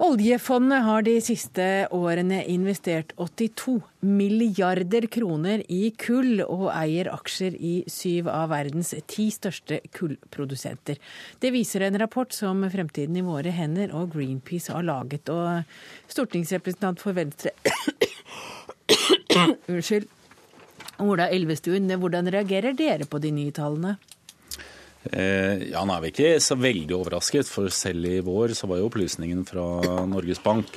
Oljefondet 0.00 0.80
har 0.86 1.02
de 1.04 1.12
siste 1.20 1.64
årene 1.92 2.38
investert 2.48 3.10
82 3.20 3.74
milliarder 4.00 5.04
kroner 5.12 5.60
i 5.68 5.90
kull, 6.00 6.40
og 6.40 6.70
eier 6.72 7.10
aksjer 7.12 7.58
i 7.60 7.72
syv 7.84 8.30
av 8.32 8.48
verdens 8.54 8.94
ti 9.12 9.26
største 9.34 9.82
kullprodusenter. 9.92 10.96
Det 11.44 11.50
viser 11.52 11.84
en 11.84 12.00
rapport 12.00 12.32
som 12.32 12.64
Fremtiden 12.72 13.18
i 13.20 13.26
våre 13.26 13.52
hender 13.52 13.92
og 13.92 14.14
Greenpeace 14.14 14.72
har 14.72 14.86
laget. 14.88 15.28
Og 15.28 15.68
stortingsrepresentant 16.08 17.04
for 17.04 17.20
Venstre 17.20 17.52
Unnskyld. 19.68 20.08
Ola 21.04 21.28
Elvestuen, 21.28 21.92
hvordan 22.00 22.32
reagerer 22.32 22.72
dere 22.76 23.04
på 23.04 23.20
de 23.20 23.36
nye 23.36 23.52
tallene? 23.52 23.98
Eh, 25.08 25.70
ja, 25.70 25.84
Nå 25.86 25.94
er 25.96 26.02
vi 26.04 26.10
ikke 26.12 26.32
så 26.44 26.58
veldig 26.60 26.96
overrasket, 26.98 27.48
for 27.48 27.72
selv 27.72 28.08
i 28.10 28.18
vår 28.24 28.52
så 28.58 28.68
var 28.68 28.82
jo 28.82 28.90
opplysningen 28.90 29.46
fra 29.48 29.64
Norges 30.08 30.42
Bank 30.44 30.76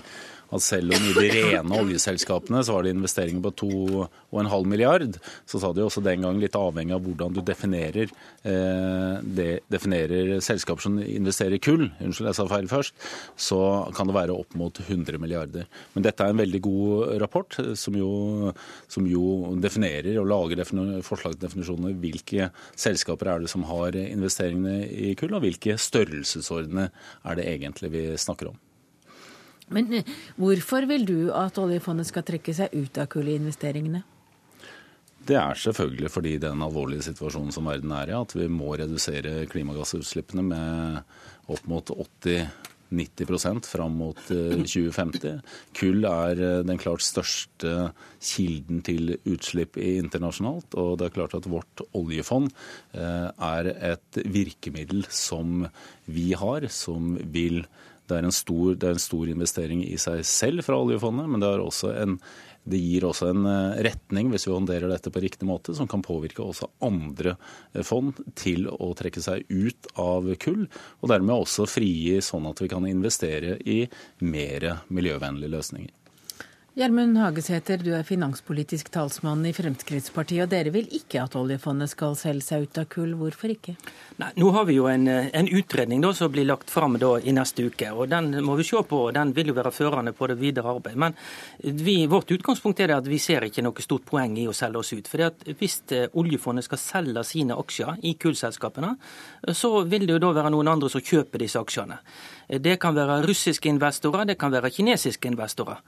at 0.53 0.63
selv 0.63 0.93
om 0.95 1.07
i 1.09 1.13
de 1.17 1.29
rene 1.33 1.79
oljeselskapene 1.79 2.61
så 2.65 2.75
var 2.75 2.85
det 2.85 2.93
investeringer 2.95 3.43
på 3.43 3.53
2,5 3.63 4.69
milliard, 4.69 5.17
så 5.49 5.61
sa 5.61 5.71
de 5.73 5.83
også 5.85 6.03
den 6.05 6.25
gang 6.25 6.39
litt 6.41 6.57
avhengig 6.57 6.95
av 6.95 7.03
hvordan 7.05 7.35
du 7.35 7.41
definerer, 7.45 8.11
eh, 8.43 9.13
de, 9.23 9.47
definerer 9.71 10.35
selskaper 10.43 10.85
som 10.85 10.99
investerer 11.01 11.57
i 11.57 11.61
kull, 11.63 11.87
unnskyld 12.03 12.29
jeg 12.29 12.39
sa 12.39 12.47
feil 12.51 12.69
først, 12.71 12.97
så 13.37 13.59
kan 13.97 14.09
det 14.09 14.17
være 14.17 14.35
opp 14.35 14.57
mot 14.59 14.83
100 14.83 15.19
milliarder. 15.21 15.69
Men 15.95 16.05
dette 16.05 16.25
er 16.25 16.33
en 16.33 16.41
veldig 16.41 16.63
god 16.63 17.15
rapport 17.23 17.59
som 17.79 17.97
jo, 17.97 18.53
som 18.91 19.07
jo 19.09 19.55
definerer 19.63 20.19
og 20.21 20.29
lager 20.29 20.63
forslag 21.05 21.37
til 21.37 21.47
definisjoner 21.47 21.95
hvilke 22.03 22.51
selskaper 22.79 23.31
er 23.31 23.43
det 23.43 23.51
som 23.51 23.65
har 23.69 23.97
investeringene 23.97 24.83
i 24.87 25.13
kull, 25.19 25.33
og 25.35 25.45
hvilke 25.45 25.77
størrelsesordener 25.81 26.93
er 27.23 27.39
det 27.39 27.49
egentlig 27.49 27.91
vi 27.93 28.05
snakker 28.19 28.53
om. 28.53 28.61
Men 29.71 29.93
eh, 29.93 30.09
hvorfor 30.39 30.87
vil 30.89 31.05
du 31.07 31.19
at 31.35 31.59
oljefondet 31.61 32.09
skal 32.09 32.25
trekke 32.27 32.55
seg 32.55 32.73
ut 32.75 32.99
av 32.99 33.09
kullinvesteringene? 33.13 34.03
Det 35.23 35.37
er 35.39 35.55
selvfølgelig 35.55 36.11
fordi 36.11 36.33
den 36.43 36.63
alvorlige 36.65 37.05
situasjonen 37.05 37.53
som 37.55 37.69
verden 37.69 37.93
er 37.95 38.11
i, 38.11 38.17
at 38.17 38.35
vi 38.35 38.49
må 38.51 38.73
redusere 38.75 39.45
klimagassutslippene 39.51 40.43
med 40.43 41.53
opp 41.53 41.69
mot 41.71 41.93
80-90% 41.95 43.69
fram 43.71 43.95
mot 44.01 44.19
2050. 44.27 45.29
Eh, 45.29 45.61
Kull 45.79 46.03
er 46.09 46.43
eh, 46.43 46.57
den 46.67 46.81
klart 46.81 47.05
største 47.07 47.93
kilden 48.19 48.83
til 48.83 49.15
utslipp 49.21 49.79
internasjonalt. 49.79 50.75
Og 50.75 50.99
det 50.99 51.07
er 51.07 51.15
klart 51.15 51.37
at 51.39 51.47
vårt 51.47 51.85
oljefond 51.95 52.51
er 52.93 53.71
et 53.93 54.21
virkemiddel 54.27 55.07
som 55.07 55.63
vi 56.11 56.33
har, 56.35 56.67
som 56.67 57.15
vil 57.31 57.63
det 58.13 58.21
er, 58.21 58.33
stor, 58.35 58.73
det 58.77 58.89
er, 58.89 58.97
en 58.97 59.03
stor, 59.03 59.29
investering 59.33 59.83
i 59.85 59.97
seg 60.01 60.23
selv 60.27 60.65
fra 60.65 60.77
oljefondet, 60.79 61.29
men 61.29 61.43
det, 61.43 61.49
en, 62.03 62.17
det, 62.69 62.81
gir 62.81 63.07
også 63.09 63.31
en 63.31 63.47
eh, 63.49 63.79
retning, 63.89 64.29
hvis 64.33 64.47
vi 64.47 64.53
håndterer 64.53 64.91
dette 64.91 65.11
på 65.13 65.23
riktig 65.23 65.49
måte, 65.49 65.75
som 65.77 65.89
kan 65.89 66.05
påvirke 66.05 66.45
også 66.45 66.69
andre 66.85 67.35
eh, 67.73 67.81
fond 67.87 68.21
til 68.39 68.69
å 68.71 68.93
trekke 68.97 69.23
seg 69.23 69.49
ut 69.49 69.89
av 69.99 70.29
kull, 70.43 70.67
og 71.01 71.11
dermed 71.11 71.35
også 71.35 71.67
frigi 71.69 72.21
sånn 72.23 72.47
at 72.51 72.63
vi 72.63 72.71
kan 72.71 72.87
investere 72.89 73.57
i 73.65 73.83
mer 74.21 74.69
miljøvennlige 74.93 75.57
løsninger. 75.57 76.02
Gjermund 76.73 77.19
Hagesæter, 77.21 77.77
du 77.85 77.91
er 77.93 78.01
finanspolitisk 78.01 78.87
talsmann 78.89 79.43
i 79.45 79.51
Fremskrittspartiet, 79.53 80.47
og 80.47 80.49
dere 80.49 80.71
vil 80.73 80.87
ikke 80.97 81.19
at 81.21 81.35
oljefondet 81.37 81.91
skal 81.91 82.15
selge 82.17 82.47
seg 82.47 82.63
ut 82.65 82.79
av 82.81 82.87
kull. 82.89 83.11
Hvorfor 83.19 83.51
ikke? 83.53 83.75
Nei, 84.17 84.31
nå 84.41 84.49
har 84.55 84.65
vi 84.65 84.79
jo 84.79 84.87
en, 84.89 85.05
en 85.05 85.51
utredning 85.53 86.01
da, 86.01 86.09
som 86.17 86.31
blir 86.33 86.47
lagt 86.49 86.73
fram 86.73 86.97
i 86.97 87.35
neste 87.37 87.67
uke. 87.69 87.91
og 87.93 88.09
Den 88.09 88.39
må 88.41 88.57
vi 88.57 88.65
se 88.65 88.81
på, 88.89 89.03
og 89.05 89.13
den 89.13 89.35
vil 89.37 89.51
jo 89.51 89.57
være 89.59 89.69
førende 89.69 90.15
på 90.17 90.31
det 90.31 90.39
videre 90.41 90.73
arbeidet. 90.73 90.97
Men 90.97 91.13
vi, 91.61 92.07
vårt 92.09 92.33
utgangspunkt 92.33 92.81
er 92.81 92.95
at 92.97 93.05
vi 93.05 93.21
ser 93.21 93.45
ikke 93.45 93.61
noe 93.61 93.85
stort 93.85 94.09
poeng 94.09 94.33
i 94.41 94.49
å 94.49 94.57
selge 94.57 94.81
oss 94.81 94.95
ut. 94.97 95.13
Fordi 95.13 95.29
at 95.29 95.45
Hvis 95.59 95.77
eh, 95.93 96.09
oljefondet 96.17 96.65
skal 96.65 96.81
selge 96.81 97.21
sine 97.35 97.53
aksjer 97.53 98.01
i 98.01 98.15
kullselskapene, 98.17 98.95
så 99.53 99.75
vil 99.85 100.07
det 100.07 100.17
jo 100.17 100.23
da 100.25 100.33
være 100.41 100.49
noen 100.57 100.73
andre 100.73 100.89
som 100.89 101.05
kjøper 101.05 101.45
disse 101.45 101.61
aksjene. 101.61 102.01
Det 102.47 102.75
kan 102.79 102.95
være 102.95 103.21
russiske 103.27 103.69
investorer, 103.69 104.25
det 104.25 104.37
kan 104.39 104.51
være 104.51 104.71
kinesiske 104.73 105.27
investorer. 105.31 105.79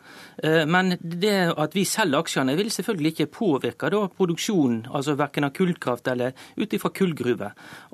Eh, 0.44 0.64
men 0.66 0.96
det 1.00 1.54
at 1.58 1.76
vi 1.76 1.86
selger 1.86 2.24
aksjene 2.24 2.56
vil 2.56 2.72
selvfølgelig 2.72 3.14
ikke 3.14 3.32
påvirke 3.32 3.90
da 3.92 4.06
produksjonen, 4.08 4.86
altså 4.94 5.18
verken 5.20 5.50
av 5.50 5.56
kullkraft 5.56 6.08
eller 6.08 6.32
ut 6.58 6.74
ifra 6.74 6.94
kullgruver. 6.96 7.52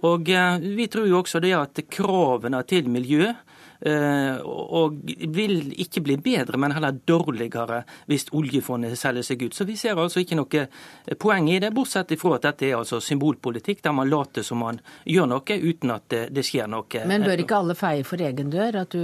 Og 0.07 0.29
eh, 0.29 0.67
vi 0.77 0.87
tror 0.87 1.09
jo 1.09 1.21
også 1.21 1.41
det 1.43 1.55
at 1.57 1.83
kravene 1.89 2.63
til 2.69 2.89
miljø 2.89 3.31
Eh, 3.31 3.60
og 3.81 4.99
vil 5.33 5.71
ikke 5.81 6.03
bli 6.05 6.17
bedre, 6.21 6.57
men 6.61 6.73
heller 6.75 6.93
dårligere 7.07 7.81
hvis 8.09 8.27
oljefondet 8.37 8.97
selger 8.99 9.25
seg 9.25 9.41
ut. 9.47 9.55
Så 9.57 9.65
vi 9.65 9.75
ser 9.79 9.97
altså 9.97 10.21
ikke 10.21 10.37
noe 10.37 10.65
poeng 11.19 11.49
i 11.49 11.59
det, 11.61 11.71
bortsett 11.73 12.13
ifra 12.13 12.35
at 12.37 12.45
dette 12.45 12.67
er 12.69 12.77
altså 12.77 12.99
symbolpolitikk, 13.01 13.81
der 13.83 13.95
man 13.97 14.09
later 14.11 14.45
som 14.45 14.61
man 14.61 14.79
gjør 15.05 15.31
noe 15.31 15.57
uten 15.61 15.93
at 15.95 16.13
det, 16.29 16.45
skjer 16.45 16.69
noe. 16.69 17.03
Men 17.09 17.25
bør 17.25 17.43
ikke 17.43 17.57
alle 17.57 17.77
feie 17.77 18.05
for 18.07 18.21
egen 18.21 18.51
dør? 18.53 18.81
At 18.83 18.93
du, 18.93 19.01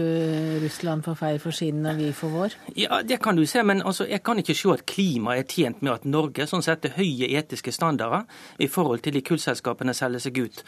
Russland 0.61 1.05
får 1.05 1.17
feie 1.23 1.41
for 1.41 1.55
sin 1.55 1.85
og 1.85 1.97
vi 2.01 2.11
for 2.15 2.33
vår? 2.33 2.57
Ja, 2.77 3.01
det 3.05 3.19
kan 3.23 3.37
du 3.37 3.45
se, 3.49 3.63
men 3.65 3.81
altså, 3.81 4.07
jeg 4.09 4.23
kan 4.25 4.41
ikke 4.41 4.57
se 4.57 4.73
at 4.73 4.85
klimaet 4.89 5.43
er 5.43 5.49
tjent 5.49 5.81
med 5.81 5.93
at 5.95 6.07
Norge 6.09 6.47
sånn 6.49 6.65
setter 6.65 6.93
høye 6.97 7.31
etiske 7.39 7.73
standarder 7.73 8.27
i 8.61 8.69
forhold 8.71 9.03
til 9.05 9.17
de 9.17 9.23
kullselskapene 9.25 9.95
selger 9.97 10.27
seg 10.27 10.41
ut. 10.43 10.63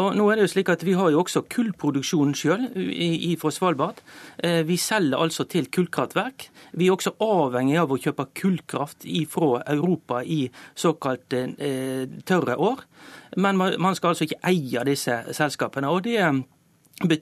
Og 0.00 0.16
nå 0.16 0.28
er 0.30 0.40
det 0.40 0.48
jo 0.48 0.54
slik 0.54 0.72
at 0.72 0.84
Vi 0.86 0.94
har 0.96 1.10
jo 1.12 1.20
også 1.20 1.42
kullproduksjonen 1.52 2.34
sjøl 2.34 2.62
fra 3.40 3.49
Svalbard. 3.54 4.00
Eh, 4.38 4.62
vi 4.66 4.76
selger 4.80 5.20
altså 5.20 5.44
til 5.50 5.68
kullkraftverk. 5.72 6.48
Vi 6.78 6.88
er 6.88 6.94
også 6.94 7.14
avhengig 7.24 7.78
av 7.80 7.92
å 7.92 7.98
kjøpe 8.00 8.28
kullkraft 8.36 9.06
fra 9.30 9.62
Europa 9.70 10.22
i 10.24 10.44
såkalte 10.74 11.44
eh, 11.58 12.06
tørre 12.26 12.56
år. 12.56 12.86
Men 13.36 13.60
man 13.60 13.94
skal 13.94 14.12
altså 14.12 14.26
ikke 14.26 14.42
eie 14.50 14.86
disse 14.88 15.20
selskapene. 15.36 15.90
og 15.90 16.02
det 16.02 16.18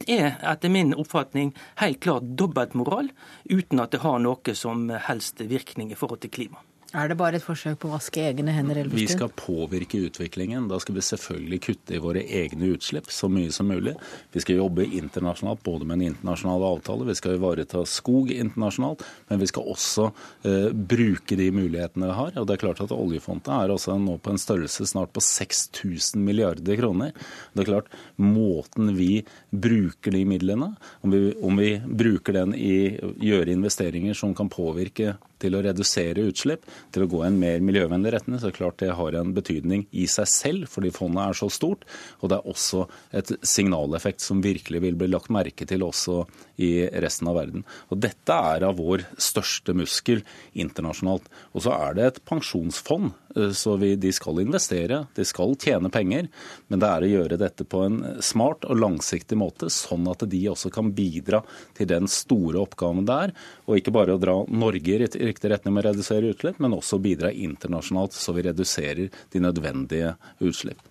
er 0.08 0.38
etter 0.42 0.72
min 0.72 0.94
oppfatning 0.94 1.52
helt 1.78 2.00
klart 2.00 2.24
dobbeltmoral, 2.38 3.12
uten 3.44 3.80
at 3.80 3.92
det 3.92 4.02
har 4.02 4.18
noe 4.18 4.54
som 4.54 4.88
helst 4.90 5.40
virkning 5.40 5.92
i 5.92 5.98
forhold 5.98 6.24
til 6.24 6.30
klima. 6.30 6.64
Er 6.96 7.10
det 7.10 7.18
bare 7.20 7.36
et 7.36 7.44
forsøk 7.44 7.82
på 7.82 7.90
å 7.90 7.98
vaske 7.98 8.22
egne 8.30 8.52
hender? 8.56 8.78
Vi 8.88 9.04
skal 9.10 9.28
påvirke 9.36 9.98
utviklingen. 10.06 10.70
Da 10.70 10.78
skal 10.80 10.96
vi 10.96 11.02
selvfølgelig 11.04 11.58
kutte 11.66 11.96
i 11.98 12.00
våre 12.00 12.22
egne 12.24 12.70
utslipp 12.72 13.10
så 13.12 13.28
mye 13.28 13.52
som 13.52 13.68
mulig. 13.68 13.92
Vi 14.32 14.40
skal 14.40 14.62
jobbe 14.62 14.86
internasjonalt, 14.86 15.60
både 15.66 15.84
med 15.84 15.98
en 15.98 16.14
internasjonal 16.14 16.64
avtale, 16.70 17.04
vi 17.10 17.18
skal 17.18 17.36
ivareta 17.36 17.84
skog 17.84 18.32
internasjonalt, 18.32 19.04
men 19.28 19.42
vi 19.44 19.50
skal 19.52 19.68
også 19.68 20.08
eh, 20.48 20.70
bruke 20.72 21.36
de 21.36 21.50
mulighetene 21.52 22.08
vi 22.08 22.18
har. 22.22 22.32
Og 22.40 22.48
det 22.48 22.56
er 22.56 22.64
klart 22.64 22.80
at 22.86 22.96
Oljefondet 22.96 23.52
er 23.52 23.76
også 23.76 24.00
nå 24.00 24.16
på 24.24 24.32
en 24.32 24.40
størrelse 24.40 24.88
snart 24.88 25.12
på 25.12 25.20
6000 25.28 26.24
milliarder 26.24 26.80
kroner. 26.80 27.12
Det 27.52 27.66
er 27.66 27.72
klart, 27.74 27.92
Måten 28.16 28.94
vi 28.96 29.26
bruker 29.52 30.16
de 30.16 30.24
midlene, 30.28 30.72
om 31.04 31.12
vi, 31.12 31.34
om 31.44 31.60
vi 31.60 31.74
bruker 31.84 32.40
den 32.40 32.56
i 32.56 32.96
gjøre 32.96 33.52
investeringer 33.52 34.16
som 34.16 34.32
kan 34.36 34.48
påvirke 34.48 35.18
til 35.42 35.56
å 35.56 35.62
redusere 35.64 36.26
utslipp, 36.28 36.66
til 36.94 37.04
å 37.04 37.10
gå 37.10 37.22
i 37.22 37.28
en 37.28 37.38
mer 37.40 37.62
miljøvennlig 37.64 38.12
retning, 38.14 38.40
så 38.40 38.50
er 38.50 38.56
klart 38.56 38.80
det 38.82 38.94
har 38.98 39.18
en 39.18 39.34
betydning 39.36 39.86
i 39.92 40.06
seg 40.10 40.28
selv, 40.30 40.68
fordi 40.70 40.92
fondet 40.94 41.24
er 41.24 41.38
så 41.38 41.50
stort. 41.52 41.86
Og 42.20 42.32
det 42.32 42.38
er 42.38 42.50
også 42.52 42.84
et 43.20 43.32
signaleffekt 43.46 44.24
som 44.24 44.42
virkelig 44.44 44.82
vil 44.84 44.98
bli 44.98 45.10
lagt 45.10 45.32
merke 45.34 45.66
til 45.68 45.86
også 45.86 46.22
i 46.64 46.72
resten 47.04 47.30
av 47.30 47.38
verden. 47.38 47.64
Og 47.92 48.02
dette 48.02 48.38
er 48.52 48.66
av 48.66 48.78
vår 48.80 49.06
største 49.20 49.74
muskel 49.78 50.24
internasjonalt. 50.58 51.28
Og 51.54 51.64
så 51.66 51.74
er 51.76 51.98
det 51.98 52.08
et 52.08 52.22
pensjonsfond, 52.28 53.14
så 53.54 53.76
vi, 53.80 53.94
de 53.96 54.12
skal 54.14 54.40
investere, 54.42 55.04
de 55.14 55.26
skal 55.26 55.54
tjene 55.60 55.90
penger, 55.92 56.28
men 56.68 56.82
det 56.82 56.90
er 56.90 57.06
å 57.06 57.10
gjøre 57.12 57.40
dette 57.40 57.66
på 57.68 57.82
en 57.86 57.98
smart 58.24 58.66
og 58.68 58.80
langsiktig 58.82 59.38
måte, 59.38 59.70
sånn 59.72 60.08
at 60.10 60.26
de 60.30 60.42
også 60.50 60.72
kan 60.74 60.92
bidra 60.96 61.42
til 61.78 61.90
den 61.90 62.10
store 62.10 62.62
oppgaven 62.64 63.06
det 63.08 63.18
er, 63.28 63.34
og 63.66 63.80
ikke 63.80 63.94
bare 63.94 64.16
å 64.16 64.22
dra 64.22 64.36
Norge 64.48 64.94
i 64.94 65.00
riktig 65.06 65.52
retning 65.52 65.76
med 65.76 65.86
å 65.86 65.92
redusere 65.92 66.34
utslipp, 66.34 66.60
men 66.62 66.76
også 66.76 67.00
bidra 67.02 67.32
internasjonalt 67.32 68.16
så 68.16 68.34
vi 68.36 68.46
reduserer 68.48 69.08
de 69.32 69.42
nødvendige 69.42 70.14
utslipp. 70.44 70.82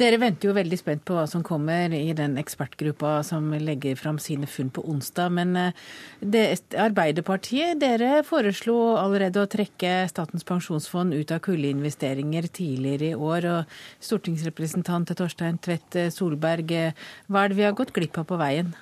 Dere 0.00 0.16
venter 0.16 0.48
jo 0.48 0.54
veldig 0.56 0.76
spent 0.80 1.02
på 1.04 1.14
hva 1.18 1.26
som 1.28 1.42
kommer 1.44 1.92
i 1.92 2.14
den 2.16 2.38
ekspertgruppa 2.40 3.18
som 3.28 3.50
legger 3.52 3.98
fram 4.00 4.16
sine 4.22 4.48
funn 4.48 4.70
på 4.72 4.84
onsdag. 4.88 5.34
Men 5.36 5.52
eh, 5.58 5.82
det, 6.20 6.44
Arbeiderpartiet 6.80 7.80
dere 7.82 8.22
foreslo 8.24 8.96
allerede 8.96 9.42
å 9.42 9.50
trekke 9.52 10.06
Statens 10.08 10.48
pensjonsfond 10.48 11.12
ut 11.12 11.34
av 11.34 11.42
kulleinvesteringer 11.44 12.48
tidligere 12.48 13.12
i 13.12 13.18
år. 13.32 13.48
og 13.52 13.76
Stortingsrepresentant 14.00 15.12
Torstein 15.18 15.60
Tvedt 15.60 16.00
Solberg, 16.14 16.72
eh, 16.72 16.96
hva 17.28 17.44
er 17.44 17.52
det 17.52 17.60
vi 17.60 17.68
har 17.68 17.76
gått 17.76 17.92
glipp 17.92 18.16
av 18.22 18.30
på 18.32 18.40
veien? 18.40 18.72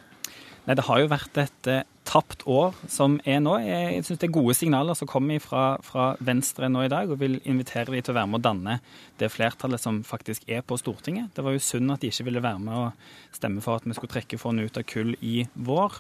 Nei, 0.71 0.77
Det 0.79 0.87
har 0.87 1.01
jo 1.03 1.07
vært 1.11 1.39
et 1.43 1.67
eh, 1.67 1.87
tapt 2.07 2.45
år 2.47 2.77
som 2.87 3.17
er 3.27 3.41
nå. 3.43 3.57
Jeg 3.59 4.05
syns 4.07 4.21
det 4.23 4.29
er 4.29 4.37
gode 4.37 4.55
signaler 4.55 4.95
som 4.95 5.09
kommer 5.11 5.43
fra, 5.43 5.65
fra, 5.83 6.13
Venstre 6.23 6.69
nå 6.71 6.85
i 6.87 6.93
dag, 6.93 7.11
og 7.11 7.19
vil 7.19 7.41
invitere 7.43 7.91
de 7.91 7.99
til 7.99 8.15
å 8.15 8.19
være 8.21 8.31
med 8.31 8.39
å 8.39 8.45
danne 8.45 8.77
det 9.19 9.33
flertallet 9.35 9.83
som 9.83 9.99
faktisk 10.07 10.47
er 10.47 10.63
på 10.63 10.79
Stortinget. 10.79 11.33
Det 11.35 11.43
var 11.43 11.57
jo 11.57 11.65
synd 11.65 11.91
at 11.91 12.05
de 12.05 12.13
ikke 12.15 12.29
ville 12.29 12.45
være 12.45 12.63
med 12.63 12.77
å 12.79 12.85
stemme 13.35 13.65
for 13.67 13.81
at 13.81 13.89
vi 13.89 13.99
skulle 13.99 14.15
trekke 14.15 14.39
fondet 14.39 14.71
ut 14.71 14.79
av 14.79 14.87
kull 14.87 15.17
i 15.19 15.41
vår. 15.59 15.99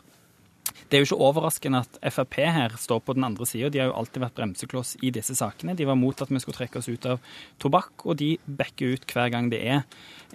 Det 0.88 0.96
er 0.96 1.02
jo 1.02 1.08
ikke 1.08 1.26
overraskende 1.28 1.82
at 1.84 1.98
Frp 2.12 2.40
her 2.50 2.74
står 2.80 3.02
på 3.04 3.14
den 3.16 3.26
andre 3.26 3.46
sida. 3.48 3.70
De 3.70 3.82
har 3.82 3.90
jo 3.90 3.96
alltid 4.00 4.24
vært 4.24 4.36
bremsekloss 4.38 4.96
i 5.06 5.12
disse 5.14 5.36
sakene. 5.38 5.76
De 5.78 5.88
var 5.88 5.98
mot 5.98 6.22
at 6.22 6.30
vi 6.32 6.42
skulle 6.42 6.58
trekke 6.58 6.80
oss 6.80 6.90
ut 6.90 7.08
av 7.10 7.22
tobakk, 7.62 8.06
og 8.06 8.18
de 8.20 8.34
backer 8.44 8.96
ut 8.96 9.08
hver 9.10 9.32
gang 9.32 9.50
det 9.52 9.62
er 9.62 9.82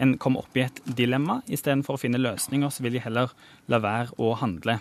en 0.02 0.18
kommer 0.22 0.46
opp 0.46 0.58
i 0.58 0.66
et 0.66 0.82
dilemma. 0.98 1.42
Istedenfor 1.48 1.96
å 1.96 2.02
finne 2.02 2.22
løsninger, 2.22 2.72
så 2.72 2.86
vil 2.86 2.98
de 2.98 3.06
heller 3.06 3.34
la 3.72 3.82
være 3.84 4.16
å 4.22 4.36
handle. 4.40 4.80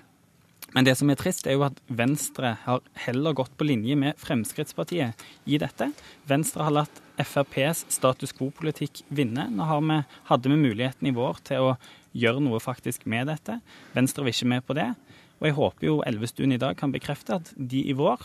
Men 0.74 0.86
det 0.86 0.96
som 0.98 1.10
er 1.12 1.18
trist, 1.18 1.46
er 1.46 1.54
jo 1.54 1.66
at 1.68 1.76
Venstre 1.86 2.56
har 2.64 2.80
heller 3.04 3.36
gått 3.36 3.52
på 3.54 3.66
linje 3.66 3.94
med 3.98 4.18
Fremskrittspartiet 4.18 5.20
i 5.46 5.58
dette. 5.62 5.92
Venstre 6.26 6.66
har 6.66 6.74
latt 6.74 7.02
FrPs 7.22 7.84
status 7.94 8.34
quo-politikk 8.34 9.04
vinne. 9.14 9.46
Nå 9.54 9.68
vi, 9.70 10.00
hadde 10.30 10.50
vi 10.50 10.58
muligheten 10.58 11.06
i 11.06 11.14
vår 11.14 11.38
til 11.46 11.68
å 11.68 11.76
gjøre 12.14 12.42
noe 12.42 12.58
faktisk 12.62 13.06
med 13.10 13.30
dette. 13.30 13.60
Venstre 13.94 14.24
var 14.24 14.34
ikke 14.34 14.50
med 14.50 14.66
på 14.66 14.76
det. 14.78 14.88
Og 15.44 15.50
jeg 15.50 15.58
håper 15.58 15.84
jo 15.84 15.98
Elvestuen 16.08 16.54
i 16.56 16.60
dag 16.60 16.72
kan 16.80 16.92
bekrefte 16.94 17.36
at 17.36 17.50
de 17.52 17.82
i 17.84 17.92
vår 17.92 18.22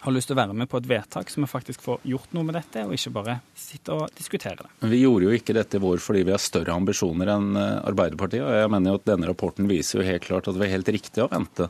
har 0.00 0.14
lyst 0.14 0.30
til 0.30 0.36
å 0.36 0.38
være 0.38 0.54
med 0.56 0.68
på 0.70 0.78
et 0.78 0.86
vedtak 0.88 1.28
så 1.28 1.42
vi 1.42 1.48
faktisk 1.50 1.82
får 1.84 2.04
gjort 2.08 2.32
noe 2.32 2.46
med 2.46 2.56
dette, 2.56 2.84
og 2.86 2.94
ikke 2.94 3.12
bare 3.16 3.34
sitte 3.58 3.92
og 3.92 4.14
diskutere 4.16 4.62
det. 4.62 4.70
Vi 4.88 5.00
gjorde 5.02 5.26
jo 5.26 5.34
ikke 5.36 5.56
dette 5.58 5.76
i 5.76 5.82
vår 5.82 6.00
fordi 6.00 6.22
vi 6.24 6.32
har 6.32 6.40
større 6.40 6.72
ambisjoner 6.72 7.32
enn 7.34 7.58
eh, 7.58 7.80
Arbeiderpartiet. 7.90 8.46
og 8.46 8.56
jeg 8.62 8.72
mener 8.72 8.94
jo 8.94 9.00
at 9.02 9.08
Denne 9.10 9.28
rapporten 9.28 9.68
viser 9.68 10.00
jo 10.00 10.08
helt 10.08 10.24
klart 10.24 10.48
at 10.48 10.56
det 10.56 10.62
var 10.62 10.72
helt 10.72 10.92
riktig 10.94 11.24
å 11.24 11.28
vente. 11.32 11.68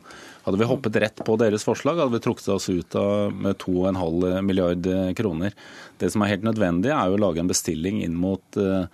Hadde 0.49 0.63
vi 0.63 0.65
hoppet 0.65 0.95
rett 0.97 1.19
på 1.21 1.35
deres 1.37 1.61
forslag, 1.61 1.99
hadde 2.01 2.15
vi 2.15 2.23
trukket 2.25 2.47
oss 2.49 2.65
ut 2.73 2.95
av 2.97 3.29
med 3.29 3.59
2,5 3.61 4.41
milliard 4.41 4.87
kroner. 5.13 5.53
Det 6.01 6.09
som 6.09 6.23
er 6.25 6.31
helt 6.31 6.47
nødvendig, 6.47 6.89
er 6.89 7.05
jo 7.05 7.19
å 7.19 7.21
lage 7.21 7.43
en 7.43 7.51
bestilling 7.51 7.99
inn 8.01 8.15
mot 8.17 8.57
uh, 8.57 8.87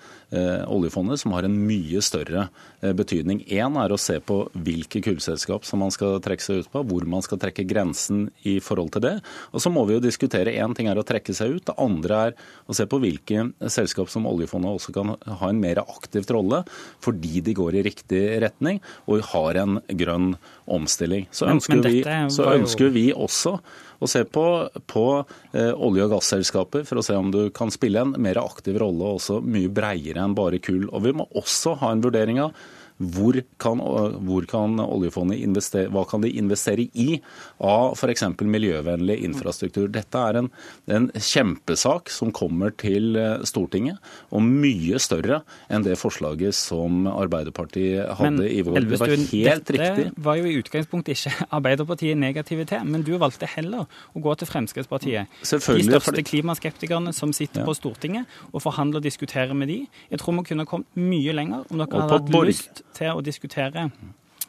oljefondet 0.68 1.22
som 1.22 1.32
har 1.32 1.46
en 1.48 1.56
mye 1.56 2.02
større 2.04 2.50
betydning. 2.98 3.40
Én 3.48 3.78
er 3.80 3.94
å 3.94 4.00
se 4.02 4.18
på 4.20 4.42
hvilke 4.52 5.00
kullselskap 5.06 5.64
som 5.64 5.80
man 5.80 5.94
skal 5.96 6.18
trekke 6.26 6.44
seg 6.44 6.66
ut 6.66 6.72
på, 6.74 6.82
hvor 6.90 7.06
man 7.08 7.24
skal 7.24 7.40
trekke 7.40 7.64
grensen 7.70 8.26
i 8.44 8.58
forhold 8.60 8.92
til 8.98 9.06
det. 9.06 9.14
Og 9.56 9.64
så 9.64 9.72
må 9.72 9.86
vi 9.88 9.96
jo 9.96 10.04
diskutere, 10.04 10.58
Én 10.60 10.76
ting 10.76 10.90
er 10.92 11.00
å 11.00 11.06
trekke 11.08 11.34
seg 11.36 11.56
ut, 11.56 11.66
det 11.70 11.78
andre 11.80 12.20
er 12.26 12.36
å 12.68 12.76
se 12.76 12.84
på 12.90 13.00
hvilke 13.00 13.48
selskap 13.72 14.12
som 14.12 14.28
oljefondet 14.28 14.76
også 14.76 14.96
kan 14.98 15.16
ha 15.16 15.50
en 15.54 15.62
mer 15.62 15.86
aktivt 15.86 16.36
rolle, 16.36 16.66
fordi 17.00 17.46
de 17.46 17.56
går 17.56 17.80
i 17.80 17.86
riktig 17.88 18.26
retning 18.44 18.84
og 19.08 19.24
har 19.32 19.62
en 19.64 19.80
grønn 19.88 20.34
omstilling. 20.66 21.28
Så 21.32 21.50
ønsker, 21.50 21.80
men, 21.80 21.84
men 21.84 22.30
vi, 22.30 22.36
så 22.36 22.48
ønsker 22.54 22.94
vi 22.96 23.10
også 23.14 23.58
å 24.00 24.10
se 24.10 24.24
på, 24.28 24.46
på 24.92 25.06
eh, 25.54 25.72
olje- 25.72 26.08
og 26.08 26.16
gasselskaper 26.16 26.86
for 26.88 27.00
å 27.00 27.06
se 27.06 27.18
om 27.18 27.32
du 27.34 27.48
kan 27.56 27.72
spille 27.74 28.02
en 28.02 28.16
mer 28.22 28.40
aktiv 28.42 28.80
rolle, 28.82 29.16
også 29.18 29.40
mye 29.46 29.72
bredere 29.72 30.24
enn 30.26 30.36
bare 30.38 30.60
kull. 30.64 30.88
Og 30.92 31.06
vi 31.06 31.16
må 31.16 31.28
også 31.38 31.78
ha 31.84 31.94
en 31.94 32.04
vurdering 32.06 32.42
av 32.44 32.56
hvor 32.98 33.36
kan, 33.60 33.82
hvor 34.24 34.46
kan, 34.48 34.80
oljefondet 34.80 35.42
investere, 35.44 35.90
hva 35.92 36.06
kan 36.08 36.24
de 36.24 36.30
investere 36.40 36.86
i 36.96 37.18
av 37.60 37.96
f.eks. 37.98 38.24
miljøvennlig 38.40 39.18
infrastruktur? 39.28 39.90
Dette 39.92 40.22
er 40.30 40.40
en, 40.40 40.48
en, 40.88 41.10
kjempesak 41.16 42.12
som 42.14 42.32
kommer 42.36 42.72
til 42.80 43.18
eh, 43.20 43.44
Stortinget, 43.48 44.00
og 44.32 44.46
mye 44.46 45.00
større 45.04 45.42
enn 45.68 45.84
det 45.84 45.98
forslaget 46.00 46.56
som 46.56 47.04
Arbeiderpartiet 47.12 48.16
hadde 48.16 48.32
men, 48.38 48.48
i 48.48 48.64
vår. 48.64 48.80
Det 48.80 49.02
var 49.02 49.12
helt 49.12 49.68
dette 49.68 49.76
riktig. 49.76 50.08
var 50.24 50.40
jo 50.40 50.48
i 50.48 50.56
utgangspunktet 50.62 51.20
ikke 51.20 51.48
Arbeiderpartiet 51.60 52.20
negative 52.22 52.68
til, 52.70 52.88
men 52.88 53.04
du 53.04 53.16
valgte 53.20 53.50
heller 53.58 53.92
å 54.16 54.24
gå 54.24 54.38
til 54.40 54.52
Fremskrittspartiet. 54.54 55.36
De 55.44 55.60
største 55.60 56.24
klimaskeptikerne 56.32 57.12
som 57.16 57.36
sitter 57.36 57.66
ja. 57.66 57.68
på 57.68 57.76
Stortinget, 57.76 58.32
og 58.54 58.64
forhandle 58.64 59.04
og 59.04 59.06
diskutere 59.06 59.56
med 59.58 59.74
de. 59.74 59.82
Jeg 60.14 60.24
tror 60.24 60.40
vi 60.40 60.48
kunne 60.54 60.70
kommet 60.70 60.96
mye 60.96 61.36
lenger 61.36 61.68
om 61.68 61.82
dere 61.82 62.06
hadde 62.06 62.22
hatt 62.22 62.36
lyst 62.46 62.85
til 62.96 63.14
å 63.14 63.26
diskutere 63.26 63.90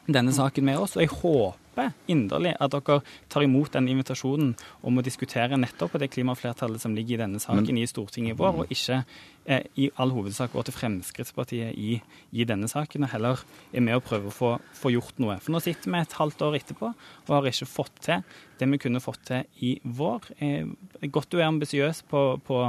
denne 0.07 0.33
saken 0.33 0.65
med 0.65 0.79
oss. 0.79 0.95
Og 0.97 1.03
jeg 1.03 1.13
håper 1.13 1.91
inderlig 2.09 2.55
at 2.57 2.73
dere 2.73 3.01
tar 3.29 3.45
imot 3.45 3.75
den 3.75 3.89
invitasjonen 3.91 4.53
om 4.87 4.97
å 4.97 5.03
diskutere 5.05 5.59
nettopp 5.59 5.97
det 6.01 6.09
klimaflertallet 6.13 6.81
som 6.81 6.95
ligger 6.97 7.17
i 7.17 7.21
denne 7.25 7.41
saken 7.43 7.67
Men, 7.67 7.81
i 7.83 7.89
Stortinget 7.89 8.33
i 8.33 8.37
vår, 8.39 8.63
og 8.63 8.73
ikke 8.73 9.03
eh, 9.45 9.67
i 9.77 9.89
all 10.01 10.13
hovedsak 10.15 10.55
går 10.55 10.67
til 10.67 10.77
Fremskrittspartiet 10.77 11.77
i, 11.77 11.99
i, 12.31 12.47
denne 12.49 12.69
saken, 12.71 13.05
og 13.05 13.13
heller 13.13 13.43
er 13.71 13.85
med 13.85 13.99
å 13.99 14.03
prøve 14.03 14.31
å 14.31 14.33
få, 14.33 14.55
få, 14.79 14.93
gjort 14.95 15.21
noe. 15.21 15.37
For 15.43 15.53
nå 15.53 15.61
sitter 15.63 15.93
vi 15.93 16.01
et 16.01 16.17
halvt 16.17 16.43
år 16.47 16.57
etterpå 16.61 16.89
og 16.89 17.35
har 17.35 17.51
ikke 17.51 17.69
fått 17.69 18.01
til 18.07 18.25
det 18.57 18.71
vi 18.71 18.81
kunne 18.81 19.03
fått 19.03 19.27
til 19.29 19.63
i 19.67 19.75
vår. 19.83 20.31
Eh, 20.41 20.65
godt 21.13 21.29
du 21.33 21.41
er 21.41 21.49
ambisiøs 21.51 22.05
på, 22.09 22.27
på 22.47 22.63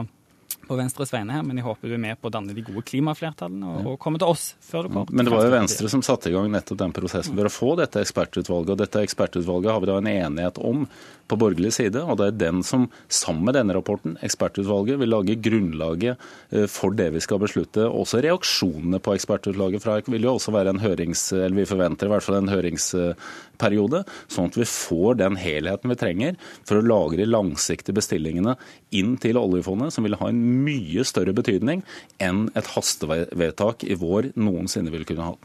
på 0.69 0.79
Venstres 0.79 1.13
vegne 1.15 1.35
her, 1.35 1.45
men 1.47 1.59
jeg 1.59 1.67
håper 1.67 1.91
du 1.91 1.97
er 1.97 2.03
med 2.03 2.21
på 2.21 2.31
å 2.31 2.35
danne 2.35 2.55
de 2.57 2.65
gode 2.65 2.85
klimaflertallene 2.89 3.73
og, 3.73 3.93
og 3.93 3.99
komme 4.03 4.21
til 4.21 4.31
oss 4.31 4.51
før 4.65 4.87
du 4.87 4.93
kommer. 4.93 5.15
Men 5.15 5.29
det 5.29 5.35
var 5.35 5.47
jo 5.47 5.55
Venstre 5.55 5.93
som 5.93 6.05
satte 6.05 6.31
i 6.31 6.35
gang 6.37 6.51
nettopp 6.53 6.81
den 6.83 6.95
prosessen 6.97 7.39
for 7.39 7.49
å 7.49 7.53
få 7.53 7.75
dette 7.81 8.03
ekspertutvalget. 8.05 8.75
Og 8.75 8.83
dette 8.83 9.05
ekspertutvalget 9.07 9.73
har 9.73 9.85
vi 9.85 9.91
da 9.91 9.99
en 10.03 10.11
enighet 10.13 10.61
om 10.63 10.85
på 11.29 11.39
borgerlig 11.41 11.75
side, 11.77 12.01
og 12.03 12.19
det 12.21 12.29
er 12.29 12.39
den 12.41 12.63
som 12.67 12.87
sammen 13.13 13.45
med 13.49 13.57
denne 13.59 13.77
rapporten, 13.77 14.17
ekspertutvalget, 14.25 14.99
vil 15.01 15.13
lage 15.13 15.37
grunnlaget 15.45 16.17
eh, 16.51 16.67
for 16.71 16.97
det 16.97 17.11
vi 17.15 17.23
skal 17.25 17.43
beslutte. 17.43 17.85
Også 17.85 18.23
reaksjonene 18.25 19.01
på 19.05 19.15
ekspertutvalget 19.17 19.85
fra 19.85 19.99
vil 20.09 20.25
jo 20.27 20.37
også 20.37 20.55
være 20.55 20.75
en 20.75 20.83
hørings... 20.83 21.29
Eller 21.37 21.61
vi 21.61 21.69
forventer 21.69 22.09
i 22.09 22.13
hvert 22.13 22.25
fall 22.25 22.39
en 22.41 22.53
høringsperiode, 22.53 24.03
sånn 24.31 24.51
at 24.51 24.59
vi 24.61 24.69
får 24.69 25.21
den 25.21 25.39
helheten 25.41 25.93
vi 25.93 25.99
trenger 26.01 26.41
for 26.69 26.79
å 26.79 26.87
lage 26.87 27.21
de 27.21 27.29
langsiktige 27.29 27.99
bestillingene 27.99 28.57
inn 28.97 29.17
til 29.21 29.41
oljefondet, 29.41 29.95
som 29.95 30.07
vil 30.07 30.19
ha 30.21 30.31
en 30.31 30.43
mye 30.65 31.05
større 31.09 31.35
betydning 31.37 31.85
enn 32.23 32.47
et 32.59 32.75
hastevedtak 32.75 33.85
i 33.85 33.99
vår 33.99 34.33
noensinne 34.39 34.93
vil 34.95 35.07
kunne 35.09 35.33
ha. 35.33 35.39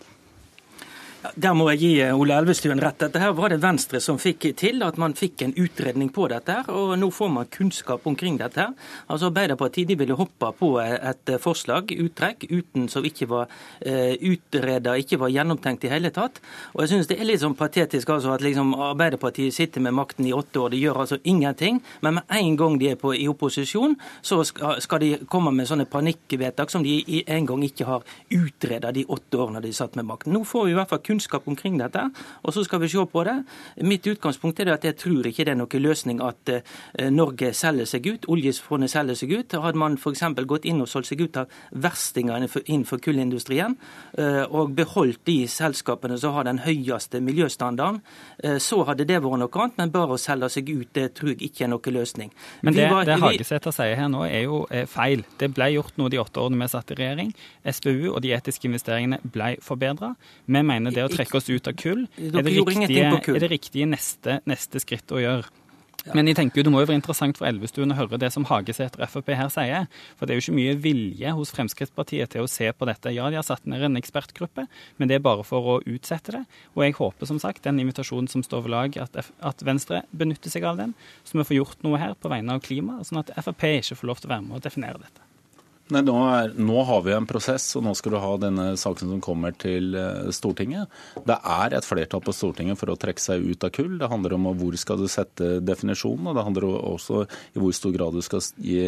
Der 1.24 1.54
må 1.56 1.70
jeg 1.72 1.80
gi 1.80 1.92
eh, 2.04 2.18
Ole 2.20 2.36
Elvestuen 2.36 2.82
rett. 2.84 2.98
Dette 3.00 3.22
her 3.22 3.32
var 3.38 3.54
det 3.54 3.62
Venstre 3.64 4.02
som 4.04 4.18
fikk 4.20 4.50
til, 4.60 4.84
at 4.84 4.98
man 5.00 5.14
fikk 5.16 5.46
en 5.46 5.54
utredning 5.56 6.10
på 6.12 6.26
dette. 6.28 6.58
og 6.68 6.98
Nå 7.00 7.08
får 7.16 7.30
man 7.32 7.48
kunnskap 7.52 8.04
omkring 8.10 8.36
dette. 8.42 8.66
Altså 9.08 9.30
Arbeiderpartiet 9.30 9.88
de 9.88 9.96
ville 10.00 10.18
hoppe 10.20 10.50
på 10.60 10.74
et 10.84 11.32
forslag, 11.40 11.94
uttrekk, 11.96 12.44
uten 12.52 12.90
som 12.92 13.06
ikke 13.08 13.28
var 13.32 13.48
uh, 13.48 14.14
utreda, 14.20 14.98
ikke 15.00 15.20
var 15.22 15.32
gjennomtenkt 15.32 15.86
i 15.88 15.92
hele 15.94 16.12
tatt. 16.14 16.42
Og 16.74 16.84
jeg 16.84 16.92
synes 16.92 17.08
Det 17.08 17.20
er 17.20 17.30
litt 17.30 17.44
sånn 17.44 17.56
patetisk 17.56 18.10
altså 18.12 18.34
at 18.36 18.44
liksom 18.44 18.74
Arbeiderpartiet 18.76 19.56
sitter 19.56 19.84
med 19.84 19.96
makten 19.96 20.28
i 20.28 20.36
åtte 20.36 20.60
år. 20.60 20.74
De 20.74 20.82
gjør 20.82 21.04
altså 21.06 21.20
ingenting. 21.24 21.80
Men 22.02 22.20
med 22.20 22.36
en 22.36 22.60
gang 22.60 22.78
de 22.82 22.92
er 22.92 23.00
på, 23.00 23.14
i 23.16 23.30
opposisjon, 23.32 23.96
så 24.22 24.42
skal, 24.44 24.82
skal 24.84 25.04
de 25.04 25.14
komme 25.32 25.56
med 25.56 25.70
sånne 25.72 25.88
panikkvedtak 25.88 26.74
som 26.74 26.84
de 26.84 27.24
en 27.24 27.48
gang 27.48 27.64
ikke 27.64 27.88
har 27.88 28.04
utreda 28.34 28.92
de 28.92 29.08
åtte 29.08 29.40
årene 29.40 29.64
de 29.64 29.72
satt 29.76 29.96
med 29.96 30.10
makten. 30.10 30.36
Nå 30.36 30.44
får 30.48 30.68
vi 30.68 30.76
i 30.76 30.80
hvert 30.82 30.92
fall 30.92 31.00
kunnskap 31.00 31.13
kunnskap 31.14 31.48
omkring 31.48 31.78
dette, 31.80 32.08
og 32.44 32.54
så 32.56 32.64
skal 32.66 32.82
vi 32.82 32.90
se 32.92 33.06
på 33.06 33.24
det. 33.28 33.36
Mitt 33.86 34.08
utgangspunkt 34.10 34.60
er 34.60 34.74
at 34.74 34.86
jeg 34.88 34.98
tror 34.98 35.28
ikke 35.30 35.46
det 35.46 35.54
er 35.54 35.60
noen 35.60 35.84
løsning 35.84 36.22
at 36.24 36.50
eh, 36.50 37.10
Norge 37.14 37.54
selger 37.54 37.90
seg 37.90 38.08
ut, 38.10 38.28
oljefondet 38.32 38.92
selger 38.94 39.20
seg 39.20 39.34
ut. 39.38 39.56
Hadde 39.64 39.80
man 39.80 39.98
f.eks. 39.98 40.24
gått 40.50 40.66
inn 40.70 40.82
og 40.84 40.90
solgt 40.90 41.12
seg 41.12 41.24
ut 41.24 41.40
av 41.44 41.52
verstingene 41.72 42.50
innenfor 42.66 43.02
kullindustrien, 43.04 43.78
eh, 44.18 44.44
og 44.50 44.74
beholdt 44.78 45.24
de 45.30 45.44
selskapene 45.50 46.18
som 46.20 46.36
har 46.38 46.48
den 46.50 46.64
høyeste 46.64 47.22
miljøstandarden, 47.24 48.02
eh, 48.44 48.58
så 48.64 48.84
hadde 48.90 49.08
det 49.10 49.22
vært 49.24 49.44
noe 49.44 49.62
annet. 49.64 49.78
Men 49.78 49.94
bare 49.94 50.18
å 50.18 50.22
selge 50.22 50.50
seg 50.58 50.70
ut, 50.74 50.90
det 50.96 51.12
tror 51.18 51.34
jeg 51.34 51.50
ikke 51.50 51.68
er 51.68 51.74
noen 51.74 51.98
løsning. 52.00 52.34
Men 52.62 52.78
det, 52.78 52.90
var, 52.92 53.06
det 53.08 53.20
Hagesæter 53.22 53.76
sier 53.76 53.98
her 54.00 54.10
nå, 54.12 54.26
er 54.28 54.48
jo 54.48 54.64
feil. 54.90 55.24
Det 55.40 55.52
ble 55.54 55.70
gjort 55.76 55.98
noe 56.00 56.12
de 56.12 56.20
åtte 56.22 56.42
årene 56.42 56.64
vi 56.64 56.72
satt 56.72 56.94
i 56.94 57.00
regjering. 57.00 57.34
SPU 57.70 58.14
og 58.14 58.22
de 58.26 58.34
etiske 58.36 58.68
investeringene 58.70 59.20
ble 59.34 59.54
forbedra. 59.64 60.14
Vi 60.46 60.64
mener 60.64 60.94
det 60.94 61.03
å 61.08 61.12
trekke 61.14 61.40
oss 61.40 61.50
ut 61.52 61.68
av 61.70 61.76
kull 61.80 62.06
er 62.18 62.40
det 62.40 62.56
riktige, 62.56 63.10
er 63.12 63.44
det 63.44 63.52
riktige 63.52 63.90
neste, 63.90 64.40
neste 64.50 64.82
skritt 64.84 65.12
å 65.14 65.22
gjøre. 65.22 65.52
Men 66.12 66.28
jeg 66.28 66.36
tenker 66.36 66.60
jo 66.60 66.66
det 66.68 66.72
må 66.74 66.82
jo 66.82 66.88
være 66.90 67.00
interessant 67.00 67.38
for 67.40 67.48
Elvestuen 67.48 67.94
å 67.94 67.96
høre 67.96 68.20
det 68.20 68.28
som 68.36 68.44
Hagesæter 68.50 69.06
Frp 69.08 69.30
her 69.40 69.48
sier. 69.54 69.86
For 70.20 70.28
det 70.28 70.34
er 70.34 70.40
jo 70.40 70.44
ikke 70.44 70.58
mye 70.58 70.74
vilje 70.84 71.32
hos 71.38 71.54
Fremskrittspartiet 71.56 72.34
til 72.34 72.44
å 72.44 72.50
se 72.52 72.68
på 72.76 72.88
dette. 72.90 73.14
Ja, 73.16 73.30
de 73.32 73.40
har 73.40 73.48
satt 73.48 73.64
ned 73.70 73.86
en 73.88 74.00
ekspertgruppe, 74.00 74.68
men 75.00 75.12
det 75.12 75.18
er 75.18 75.24
bare 75.24 75.48
for 75.48 75.76
å 75.76 75.80
utsette 75.80 76.36
det. 76.36 76.44
Og 76.76 76.84
jeg 76.84 76.98
håper 77.00 77.30
som 77.30 77.40
sagt 77.40 77.64
den 77.64 77.80
invitasjonen 77.86 78.28
som 78.32 78.44
står 78.44 78.66
ved 78.68 78.76
lag, 78.76 79.00
at, 79.06 79.32
at 79.40 79.64
Venstre 79.64 80.04
benytter 80.12 80.52
seg 80.52 80.68
av 80.68 80.82
den. 80.82 80.98
Så 81.24 81.40
vi 81.40 81.48
får 81.48 81.62
gjort 81.62 81.88
noe 81.88 82.02
her 82.02 82.18
på 82.20 82.32
vegne 82.34 82.58
av 82.58 82.66
klimaet, 82.68 83.08
sånn 83.08 83.24
at 83.24 83.32
Frp 83.40 83.70
ikke 83.78 84.02
får 84.02 84.12
lov 84.12 84.20
til 84.20 84.32
å 84.32 84.36
være 84.36 84.48
med 84.50 84.60
og 84.60 84.68
definere 84.68 85.00
dette. 85.06 85.23
Nei, 85.94 86.02
nå, 86.06 86.16
er, 86.34 86.54
nå, 86.58 86.78
har 86.88 87.04
vi 87.06 87.14
en 87.14 87.28
prosess, 87.30 87.68
og 87.78 87.84
nå 87.86 87.94
skal 87.98 88.16
du 88.16 88.20
ha 88.24 88.32
denne 88.42 88.66
saken 88.80 89.12
som 89.14 89.22
kommer 89.24 89.54
til 89.60 89.94
eh, 90.00 90.32
Stortinget. 90.34 90.90
Det 91.28 91.36
er 91.38 91.76
et 91.78 91.86
flertall 91.86 92.24
på 92.26 92.34
Stortinget 92.34 92.80
for 92.80 92.90
å 92.90 92.98
trekke 93.00 93.22
seg 93.22 93.46
ut 93.46 93.66
av 93.68 93.74
kull. 93.76 93.98
Det 94.02 94.10
handler 94.10 94.36
om 94.38 94.50
hvor 94.58 94.78
skal 94.80 95.02
du 95.02 95.06
sette 95.12 95.60
definisjonen, 95.62 96.32
og 96.32 96.38
det 96.38 96.46
handler 96.48 96.68
også 96.72 97.24
i 97.54 97.62
hvor 97.62 97.76
stor 97.78 97.94
grad 97.94 98.18
du 98.18 98.24
skal 98.26 98.42
gi 98.58 98.82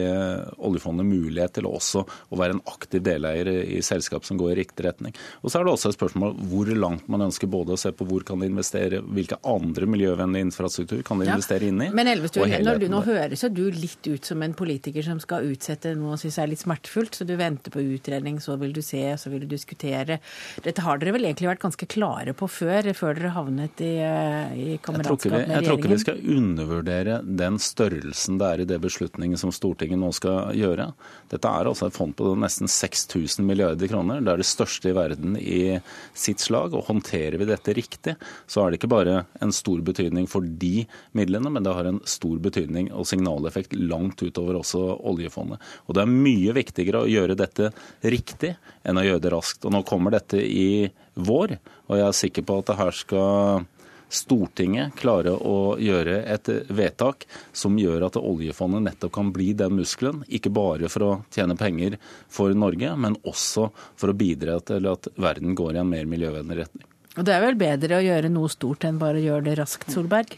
oljefondet 0.66 1.06
mulighet 1.06 1.60
til 1.60 1.70
også 1.70 2.02
å 2.06 2.40
være 2.40 2.58
en 2.58 2.64
aktiv 2.72 3.04
deleier 3.06 3.52
i 3.54 3.82
selskap 3.86 4.26
som 4.26 4.40
går 4.42 4.56
i 4.56 4.58
riktig 4.64 4.88
retning. 4.88 5.16
Og 5.44 5.52
så 5.52 5.60
er 5.60 5.68
det 5.68 5.76
også 5.76 5.92
et 5.92 6.00
spørsmål 6.00 6.36
hvor 6.50 6.74
langt 6.74 7.10
man 7.12 7.28
ønsker 7.28 7.52
både 7.52 7.76
å 7.76 7.80
se 7.80 7.94
på 7.96 8.08
hvor 8.10 8.26
kan 8.26 8.42
de 8.42 8.50
investere, 8.50 9.04
hvilke 9.06 9.38
andre 9.46 9.90
miljøvennlige 9.94 10.50
infrastruktur 10.50 11.06
kan 11.06 11.22
de 11.22 11.30
investere 11.30 11.70
inn 11.70 11.86
i. 11.86 11.92
Men 11.94 12.10
Elvestuen, 12.16 12.58
når 12.66 12.82
du 12.82 12.90
nå 12.92 13.04
høres 13.06 13.46
jo 13.46 13.54
du 13.54 13.66
litt 13.74 14.10
ut 14.10 14.26
som 14.26 14.42
en 14.42 14.58
politiker 14.58 15.06
som 15.06 15.22
skal 15.22 15.46
utsette 15.54 15.94
noe 15.98 16.16
og 16.16 16.22
synes 16.22 16.42
er 16.42 16.50
litt 16.50 16.64
smertefullt 16.64 16.95
smertefullt, 16.96 17.16
så 17.16 17.26
du 17.26 17.36
venter 17.36 17.72
på 17.72 17.82
utredning, 17.82 18.40
så 18.40 18.56
vil 18.58 18.74
du 18.74 18.82
se, 18.82 19.18
så 19.18 19.30
vil 19.30 19.42
du 19.42 19.48
diskutere. 19.48 20.20
Dette 20.64 20.82
har 20.82 21.00
dere 21.00 21.14
vel 21.16 21.26
egentlig 21.26 21.50
vært 21.50 21.64
ganske 21.64 21.88
klare 21.88 22.34
på 22.34 22.48
før, 22.48 22.94
før 22.96 23.16
dere 23.16 23.34
havnet 23.36 23.82
i, 23.82 23.98
eh, 24.00 24.54
i 24.56 24.78
kameratskap 24.78 25.32
med 25.32 25.48
regjeringen? 25.48 25.56
Jeg 25.56 25.66
tror 25.66 25.78
ikke 25.80 25.94
vi 25.94 26.04
skal 26.04 26.38
undervurdere 26.38 27.20
den 27.24 27.60
størrelsen 27.60 28.40
det 28.40 28.48
er 28.48 28.62
i 28.62 28.66
det 28.70 28.80
beslutningen 28.82 29.38
som 29.38 29.52
Stortinget 29.52 30.00
nå 30.00 30.12
skal 30.14 30.54
gjøre. 30.56 30.94
Dette 31.30 31.48
er 31.48 31.66
altså 31.66 31.88
et 31.88 31.96
fond 31.96 32.16
på 32.16 32.36
nesten 32.36 32.68
6000 32.68 33.46
milliarder 33.46 33.88
kroner. 33.88 34.22
Det 34.22 34.32
er 34.32 34.38
det 34.38 34.48
største 34.48 34.90
i 34.90 34.96
verden 34.96 35.38
i 35.38 35.80
sitt 36.14 36.40
slag. 36.40 36.74
og 36.74 36.86
Håndterer 36.86 37.38
vi 37.38 37.46
dette 37.46 37.74
riktig, 37.74 38.16
så 38.48 38.64
er 38.66 38.72
det 38.72 38.80
ikke 38.80 38.94
bare 38.96 39.26
en 39.42 39.52
stor 39.52 39.82
betydning 39.82 40.28
for 40.28 40.42
de 40.42 40.86
midlene, 41.14 41.50
men 41.52 41.64
det 41.64 41.74
har 41.74 41.86
en 41.86 42.02
stor 42.06 42.38
betydning 42.40 42.92
og 42.94 43.08
signaleffekt 43.08 43.74
langt 43.74 44.22
utover 44.22 44.60
også 44.60 45.02
oljefondet. 45.04 45.60
Og 45.88 45.96
Det 45.96 46.02
er 46.04 46.12
mye 46.12 46.54
viktig 46.54 46.75
viktigere 46.76 47.04
å 47.04 47.08
gjøre 47.10 47.36
dette 47.36 47.72
riktig 48.04 48.56
enn 48.84 48.98
å 48.98 49.06
gjøre 49.06 49.24
det 49.24 49.32
raskt. 49.34 49.66
Og 49.66 49.72
Nå 49.72 49.84
kommer 49.84 50.12
dette 50.12 50.38
i 50.38 50.90
vår, 51.16 51.58
og 51.88 51.98
jeg 51.98 52.08
er 52.08 52.20
sikker 52.20 52.44
på 52.44 52.60
at 52.60 52.68
det 52.68 52.78
her 52.80 52.92
skal 52.92 53.66
Stortinget 54.06 54.94
klare 54.96 55.32
å 55.34 55.76
gjøre 55.82 56.20
et 56.30 56.48
vedtak 56.70 57.26
som 57.52 57.76
gjør 57.76 58.06
at 58.06 58.20
oljefondet 58.20 58.84
nettopp 58.86 59.12
kan 59.12 59.32
bli 59.34 59.50
den 59.58 59.74
muskelen, 59.80 60.22
ikke 60.30 60.54
bare 60.54 60.88
for 60.94 61.04
å 61.04 61.10
tjene 61.34 61.58
penger 61.58 61.98
for 62.30 62.54
Norge, 62.54 62.94
men 62.96 63.18
også 63.26 63.72
for 63.98 64.14
å 64.14 64.16
bidra 64.16 64.60
til 64.62 64.86
at 64.92 65.10
verden 65.18 65.58
går 65.58 65.74
i 65.74 65.82
en 65.82 65.90
mer 65.90 66.06
miljøvennlig 66.06 66.60
retning. 66.62 66.86
Og 67.18 67.26
Det 67.26 67.34
er 67.34 67.44
vel 67.48 67.58
bedre 67.58 67.98
å 67.98 68.06
gjøre 68.06 68.30
noe 68.30 68.54
stort 68.54 68.86
enn 68.86 69.02
bare 69.02 69.18
å 69.18 69.26
gjøre 69.26 69.48
det 69.50 69.58
raskt, 69.58 69.90
Solberg? 69.90 70.38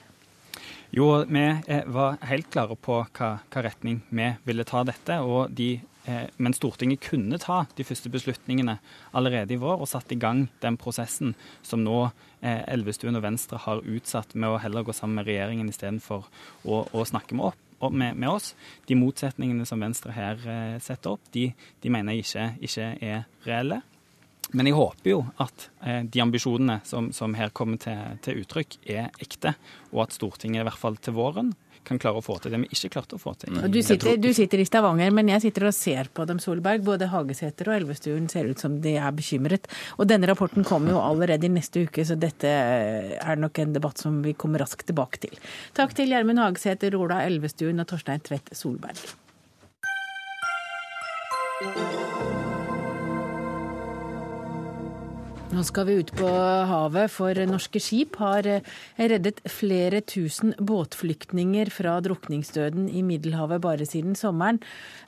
Jo, 0.95 1.25
vi 1.27 1.45
var 1.91 2.17
helt 2.29 2.49
klare 2.53 2.77
på 2.79 3.01
hva, 3.03 3.31
hva 3.43 3.63
retning 3.65 3.99
vi 4.07 4.31
ville 4.47 4.63
ta 4.63 4.85
dette. 4.87 5.19
og 5.19 5.51
de 5.51 5.81
men 6.37 6.55
Stortinget 6.55 7.03
kunne 7.03 7.39
ta 7.41 7.65
de 7.75 7.83
første 7.83 8.09
beslutningene 8.11 8.77
allerede 9.17 9.55
i 9.55 9.59
vår 9.59 9.81
og 9.83 9.89
satt 9.91 10.11
i 10.15 10.19
gang 10.19 10.45
den 10.63 10.77
prosessen 10.79 11.33
som 11.65 11.83
nå 11.83 11.97
eh, 12.41 12.63
Elvestuen 12.71 13.17
og 13.19 13.25
Venstre 13.25 13.59
har 13.63 13.83
utsatt 13.83 14.35
med 14.35 14.53
å 14.53 14.61
heller 14.61 14.85
gå 14.87 14.95
sammen 14.95 15.19
med 15.19 15.29
regjeringen 15.29 15.69
istedenfor 15.71 16.27
å, 16.63 16.81
å 16.85 17.05
snakke 17.07 17.37
med, 17.37 17.51
opp, 17.51 17.91
med, 17.91 18.15
med, 18.15 18.29
oss. 18.29 18.53
De 18.87 18.97
motsetningene 18.99 19.67
som 19.67 19.83
Venstre 19.83 20.15
her 20.15 20.41
eh, 20.47 20.79
setter 20.83 21.17
opp, 21.17 21.29
de, 21.35 21.49
de 21.83 21.93
mener 21.93 22.17
jeg 22.17 22.27
ikke, 22.27 22.49
ikke, 22.69 22.89
er 23.03 23.27
reelle. 23.47 23.81
Men 24.55 24.69
jeg 24.69 24.77
håper 24.77 25.11
jo 25.11 25.21
at 25.43 25.69
eh, 25.83 26.03
de 26.07 26.23
ambisjonene 26.23 26.79
som, 26.87 27.11
som 27.15 27.35
her 27.35 27.51
kommer 27.55 27.81
til, 27.83 28.19
til, 28.23 28.43
uttrykk, 28.43 28.79
er 28.87 29.09
ekte, 29.23 29.57
og 29.91 30.05
at 30.07 30.15
Stortinget 30.15 30.63
i 30.63 30.67
hvert 30.69 30.85
fall 30.85 30.99
til 31.03 31.17
våren 31.17 31.51
kan 31.87 31.99
klare 32.01 32.19
å 32.19 32.25
få 32.25 32.37
til 32.43 32.53
det 32.53 32.59
vi 32.63 32.69
ikke 32.75 32.91
klarte 32.97 33.17
å 33.17 33.21
få 33.21 33.33
til. 33.41 33.57
Du 33.71 33.79
sitter, 33.85 34.17
du 34.21 34.29
sitter, 34.35 34.61
i 34.61 34.67
Stavanger, 34.67 35.13
men 35.15 35.31
jeg 35.33 35.47
sitter 35.47 35.67
og 35.69 35.75
ser 35.75 36.11
på 36.13 36.25
dem, 36.29 36.41
Solberg. 36.43 36.83
Både 36.87 37.09
Hagesæter 37.11 37.71
og 37.71 37.77
Elvestuen 37.81 38.27
ser 38.31 38.49
ut 38.51 38.61
som 38.61 38.79
de 38.83 38.97
er 38.99 39.15
bekymret. 39.15 39.69
Og 39.97 40.09
denne 40.09 40.29
rapporten 40.29 40.67
kommer 40.67 40.95
jo 40.95 41.03
allerede 41.03 41.47
i 41.47 41.53
neste 41.53 41.85
uke, 41.87 42.05
så 42.07 42.17
dette 42.19 42.51
er 42.51 43.39
nok 43.39 43.63
en 43.63 43.77
debatt 43.77 44.03
som 44.03 44.21
vi 44.25 44.35
kommer 44.37 44.63
raskt 44.63 44.87
tilbake 44.89 45.23
til. 45.27 45.39
Takk 45.77 45.95
til 45.97 46.13
Gjermund 46.13 46.43
Hagesæter, 46.43 46.97
Ola 46.99 47.23
Elvestuen 47.27 47.83
og 47.83 47.89
Torstein 47.91 48.23
Tvedt 48.25 48.53
Solberg. 48.57 49.17
Nå 55.57 55.63
skal 55.65 55.87
vi 55.87 55.95
ut 55.97 56.11
på 56.13 56.27
havet, 56.69 57.09
for 57.09 57.39
norske 57.49 57.79
skip 57.81 58.19
har 58.21 58.45
eh, 58.45 58.65
reddet 59.09 59.39
flere 59.49 60.03
tusen 60.05 60.51
båtflyktninger 60.61 61.71
fra 61.73 61.95
drukningsdøden 62.05 62.85
i 62.93 63.01
Middelhavet 63.01 63.63
bare 63.63 63.87
siden 63.89 64.13
sommeren. 64.13 64.59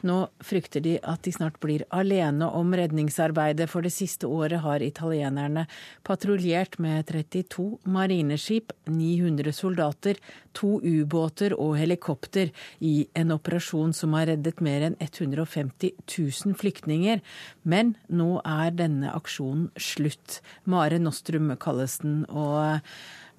Nå 0.02 0.16
frykter 0.42 0.82
de 0.82 0.96
at 1.06 1.22
de 1.28 1.36
snart 1.36 1.60
blir 1.62 1.84
alene 1.94 2.48
om 2.50 2.74
redningsarbeidet, 2.74 3.70
for 3.70 3.86
det 3.86 3.94
siste 3.94 4.26
året 4.26 4.64
har 4.64 4.82
italienerne 4.82 5.68
patruljert 6.08 6.80
med 6.82 7.06
32 7.12 7.68
marineskip, 7.86 8.74
900 8.90 9.54
soldater, 9.54 10.18
to 10.58 10.80
ubåter 10.82 11.54
og 11.54 11.78
helikopter 11.78 12.50
i 12.82 13.06
en 13.14 13.38
operasjon 13.38 13.94
som 13.94 14.18
har 14.18 14.32
reddet 14.32 14.66
mer 14.66 14.90
enn 14.90 14.98
150 14.98 15.94
000 16.10 16.58
flyktninger. 16.58 17.22
Men 17.62 17.94
nå 18.10 18.40
er 18.42 18.74
denne 18.74 19.14
aksjonen 19.14 19.70
slutt. 19.78 20.39
Mare 20.70 21.00
Nostrum 21.02 21.54
kalles 21.62 22.00
den. 22.04 22.24
og 22.30 22.82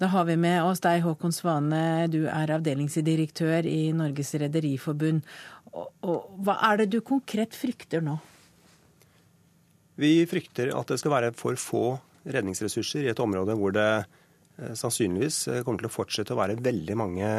da 0.01 0.07
har 0.09 0.25
vi 0.25 0.33
med 0.33 0.63
oss 0.65 0.79
deg, 0.81 1.03
Håkon 1.05 1.33
Svane. 1.35 2.07
Du 2.09 2.23
er 2.25 2.49
avdelingsdirektør 2.55 3.67
i 3.69 3.91
Norges 3.93 4.33
Rederiforbund. 4.41 5.21
Hva 5.69 6.55
er 6.71 6.81
det 6.81 6.87
du 6.95 7.03
konkret 7.05 7.53
frykter 7.53 8.01
nå? 8.01 8.15
Vi 10.01 10.25
frykter 10.25 10.71
at 10.73 10.89
det 10.89 10.97
skal 10.97 11.13
være 11.13 11.29
for 11.37 11.59
få 11.61 11.83
redningsressurser 12.25 13.05
i 13.05 13.11
et 13.11 13.21
område 13.21 13.53
hvor 13.59 13.75
det 13.75 13.85
eh, 13.99 14.73
sannsynligvis 14.77 15.37
eh, 15.51 15.61
kommer 15.67 15.83
til 15.83 15.91
å 15.91 15.93
fortsette 15.93 16.33
å 16.33 16.39
være 16.39 16.57
veldig 16.65 16.97
mange 16.97 17.29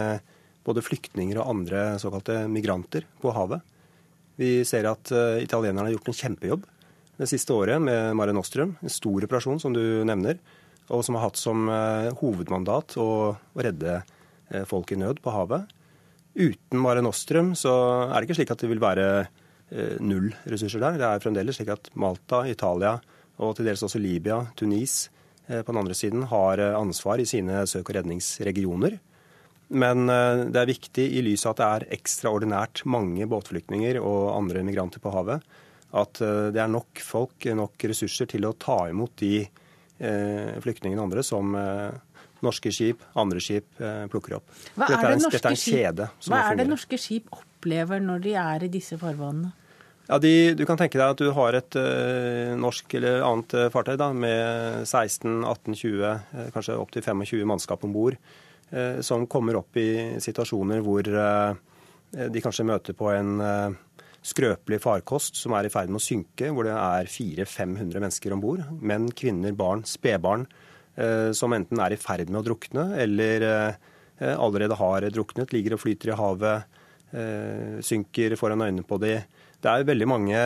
både 0.62 0.86
flyktninger 0.86 1.40
og 1.42 1.50
andre 1.56 1.84
såkalte 1.98 2.44
migranter 2.50 3.08
på 3.18 3.34
havet. 3.34 3.62
Vi 4.38 4.60
ser 4.66 4.86
at 4.86 5.10
italienerne 5.42 5.88
har 5.88 5.96
gjort 5.96 6.12
en 6.12 6.20
kjempejobb 6.20 6.70
det 7.20 7.28
siste 7.28 7.52
året 7.54 7.80
med 7.82 8.16
Mare 8.16 8.32
Nostrum. 8.34 8.76
En 8.80 8.92
stor 8.92 9.24
operasjon, 9.26 9.60
som 9.60 9.74
du 9.74 10.02
nevner, 10.08 10.40
og 10.92 11.04
som 11.04 11.16
har 11.16 11.28
hatt 11.28 11.40
som 11.40 11.68
eh, 11.70 12.10
hovedmandat 12.20 12.96
å, 13.00 13.36
redde 13.58 14.00
eh, 14.00 14.64
folk 14.68 14.92
i 14.92 14.98
nød 15.00 15.22
på 15.24 15.34
havet. 15.34 15.70
Uten 16.32 16.80
Mare 16.80 17.04
Nostrum 17.04 17.52
så 17.58 17.72
er 18.08 18.16
det 18.16 18.28
ikke 18.28 18.40
slik 18.40 18.52
at 18.54 18.64
det 18.64 18.70
vil 18.72 18.82
være 18.82 19.06
eh, 19.22 19.96
null 20.00 20.30
ressurser 20.48 20.82
der. 20.82 20.98
Det 21.00 21.08
er 21.08 21.24
fremdeles 21.24 21.60
slik 21.60 21.72
at 21.74 21.92
Malta, 22.00 22.44
Italia 22.48 22.96
og 23.42 23.56
til 23.56 23.68
dels 23.68 23.82
også 23.84 24.00
Libya, 24.00 24.44
Tunis 24.56 25.06
på 25.42 25.72
den 25.72 25.80
andre 25.80 25.94
siden 25.98 26.22
har 26.30 26.60
ansvar 26.78 27.18
i 27.18 27.24
sine 27.26 27.64
søk- 27.66 27.88
og 27.90 27.96
redningsregioner. 27.96 28.94
Men 29.74 30.06
det 30.06 30.60
er 30.60 30.68
viktig 30.68 31.06
i 31.18 31.24
lys 31.26 31.42
av 31.48 31.56
at 31.56 31.58
det 31.58 31.66
er 31.66 31.96
ekstraordinært 31.96 32.84
mange 32.86 33.26
båtflyktninger 33.28 33.98
og 33.98 34.30
andre 34.36 34.62
migranter 34.64 35.02
på 35.02 35.10
havet, 35.12 35.42
at 35.92 36.20
det 36.54 36.60
er 36.62 36.70
nok 36.72 37.02
folk, 37.04 37.44
nok 37.52 37.84
ressurser 37.90 38.28
til 38.30 38.46
å 38.48 38.54
ta 38.56 38.78
imot 38.88 39.12
de 39.20 39.42
flyktningene 40.00 40.98
og 40.98 41.04
andre 41.10 41.22
som 41.26 41.52
norske 42.42 42.72
skip, 42.74 43.04
andre 43.20 43.42
skip 43.44 43.82
plukker 44.10 44.38
opp. 44.38 44.54
Hva 44.72 44.88
dette 44.88 44.98
er 44.98 45.04
det 45.04 45.18
en, 45.18 45.24
norske 45.26 45.36
dette 45.36 45.52
er 45.52 45.58
en 45.58 45.62
kjede. 45.62 46.06
Hva 46.26 46.40
er 46.48 46.58
det 46.58 46.66
norske 46.70 46.98
skip 46.98 47.28
opplever 47.36 48.00
når 48.02 48.24
de 48.24 48.32
er 48.40 48.64
i 48.66 48.70
disse 48.72 48.96
farvannene? 48.98 49.52
Ja, 50.08 50.18
de, 50.18 50.54
Du 50.54 50.64
kan 50.66 50.76
tenke 50.76 50.98
deg 50.98 51.14
at 51.14 51.20
du 51.20 51.30
har 51.32 51.56
et 51.56 51.76
eh, 51.78 52.52
norsk 52.58 52.96
eller 52.98 53.22
annet 53.26 53.54
eh, 53.56 53.68
fartøy 53.72 53.94
da, 54.00 54.10
med 54.12 54.82
16, 54.84 55.44
18, 55.46 55.76
20, 55.78 56.02
eh, 56.08 56.48
kanskje 56.54 56.78
opptil 56.78 57.04
25 57.06 57.46
mannskap 57.48 57.86
om 57.86 57.94
bord, 57.94 58.18
eh, 58.70 58.98
som 59.00 59.28
kommer 59.30 59.60
opp 59.60 59.78
i 59.78 60.18
situasjoner 60.22 60.82
hvor 60.84 61.06
eh, 61.06 61.54
de 62.28 62.42
kanskje 62.44 62.66
møter 62.68 62.98
på 62.98 63.08
en 63.14 63.38
eh, 63.40 63.78
skrøpelig 64.22 64.78
farkost 64.82 65.38
som 65.40 65.54
er 65.56 65.66
i 65.66 65.72
ferd 65.72 65.90
med 65.90 65.98
å 65.98 66.04
synke, 66.04 66.50
hvor 66.54 66.66
det 66.66 66.74
er 66.76 67.10
400-500 67.10 67.98
mennesker 67.98 68.34
om 68.34 68.42
bord. 68.42 68.62
Menn, 68.78 69.08
kvinner, 69.18 69.54
barn, 69.58 69.82
spedbarn, 69.88 70.46
eh, 70.94 71.30
som 71.36 71.54
enten 71.56 71.82
er 71.82 71.94
i 71.94 72.00
ferd 72.00 72.30
med 72.30 72.42
å 72.42 72.46
drukne 72.46 72.86
eller 73.02 73.46
eh, 73.48 74.34
allerede 74.36 74.78
har 74.78 75.08
druknet, 75.10 75.54
ligger 75.54 75.76
og 75.76 75.82
flyter 75.82 76.12
i 76.12 76.18
havet, 76.18 76.78
eh, 77.10 77.80
synker 77.82 78.36
foran 78.38 78.62
øynene 78.62 78.86
på 78.86 79.00
de. 79.02 79.16
Det 79.62 79.70
er 79.70 79.86
veldig 79.86 80.08
mange 80.10 80.38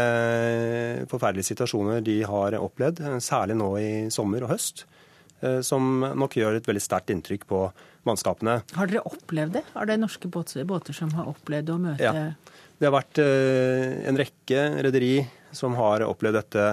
forferdelige 1.09 1.53
situasjoner 1.53 2.03
de 2.05 2.19
har 2.29 2.57
opplevd, 2.61 3.01
særlig 3.25 3.57
nå 3.57 3.71
i 3.81 3.91
sommer 4.13 4.45
og 4.45 4.51
høst, 4.53 4.83
som 5.65 6.05
nok 6.21 6.37
gjør 6.37 6.59
et 6.59 6.69
veldig 6.69 6.83
sterkt 6.85 7.13
inntrykk 7.13 7.47
på 7.49 7.63
mannskapene. 8.09 8.61
Har 8.77 8.91
dere 8.91 9.03
opplevd 9.09 9.57
det? 9.59 9.63
Er 9.77 9.89
det 9.91 9.97
norske 10.03 10.29
båter, 10.33 10.65
båter 10.69 10.95
som 10.97 11.11
har 11.17 11.29
opplevd 11.33 11.73
å 11.75 11.79
møte 11.83 12.03
Ja. 12.05 12.27
Det 12.77 12.85
har 12.85 12.93
vært 12.93 13.19
eh, 13.23 14.09
en 14.11 14.19
rekke 14.21 14.65
rederi 14.85 15.15
som 15.57 15.73
har 15.79 16.03
opplevd 16.05 16.37
dette. 16.37 16.65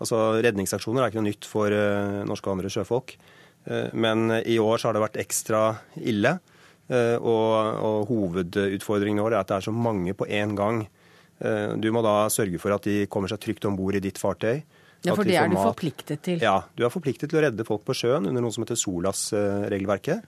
Altså 0.00 0.40
Redningsaksjoner 0.42 1.02
er 1.04 1.10
ikke 1.12 1.20
noe 1.20 1.28
nytt 1.28 1.44
for 1.44 1.68
eh, 1.76 2.22
norske 2.24 2.48
og 2.48 2.54
andre 2.56 2.70
sjøfolk. 2.72 3.12
Eh, 3.68 3.90
Men 3.92 4.32
i 4.40 4.56
år 4.58 4.80
så 4.80 4.88
har 4.88 4.96
det 4.96 5.04
vært 5.04 5.20
ekstra 5.20 5.66
ille. 6.00 6.38
Og, 6.92 7.52
og 7.88 8.08
hovedutfordringen 8.10 9.20
i 9.20 9.22
år 9.24 9.32
er 9.36 9.38
at 9.40 9.48
det 9.48 9.56
er 9.60 9.64
så 9.64 9.72
mange 9.72 10.12
på 10.18 10.26
én 10.28 10.50
gang. 10.58 10.82
Du 11.80 11.86
må 11.94 12.02
da 12.04 12.26
sørge 12.28 12.58
for 12.60 12.74
at 12.74 12.84
de 12.84 13.06
kommer 13.08 13.30
seg 13.32 13.40
trygt 13.40 13.64
om 13.64 13.78
bord 13.78 13.96
i 13.96 14.02
ditt 14.02 14.18
fartøy. 14.20 14.58
Ja, 15.06 15.14
for 15.16 15.24
det 15.24 15.38
er 15.40 15.48
du 15.48 15.56
forpliktet 15.56 16.20
til. 16.26 16.42
Ja, 16.42 16.58
du 16.76 16.84
er 16.84 16.92
forpliktet 16.92 17.30
til 17.32 17.40
å 17.40 17.44
redde 17.46 17.64
folk 17.66 17.86
på 17.86 17.96
sjøen 17.96 18.28
under 18.28 18.44
noe 18.44 18.52
som 18.52 18.66
heter 18.66 18.76
SOLAS-regelverket. 18.78 20.26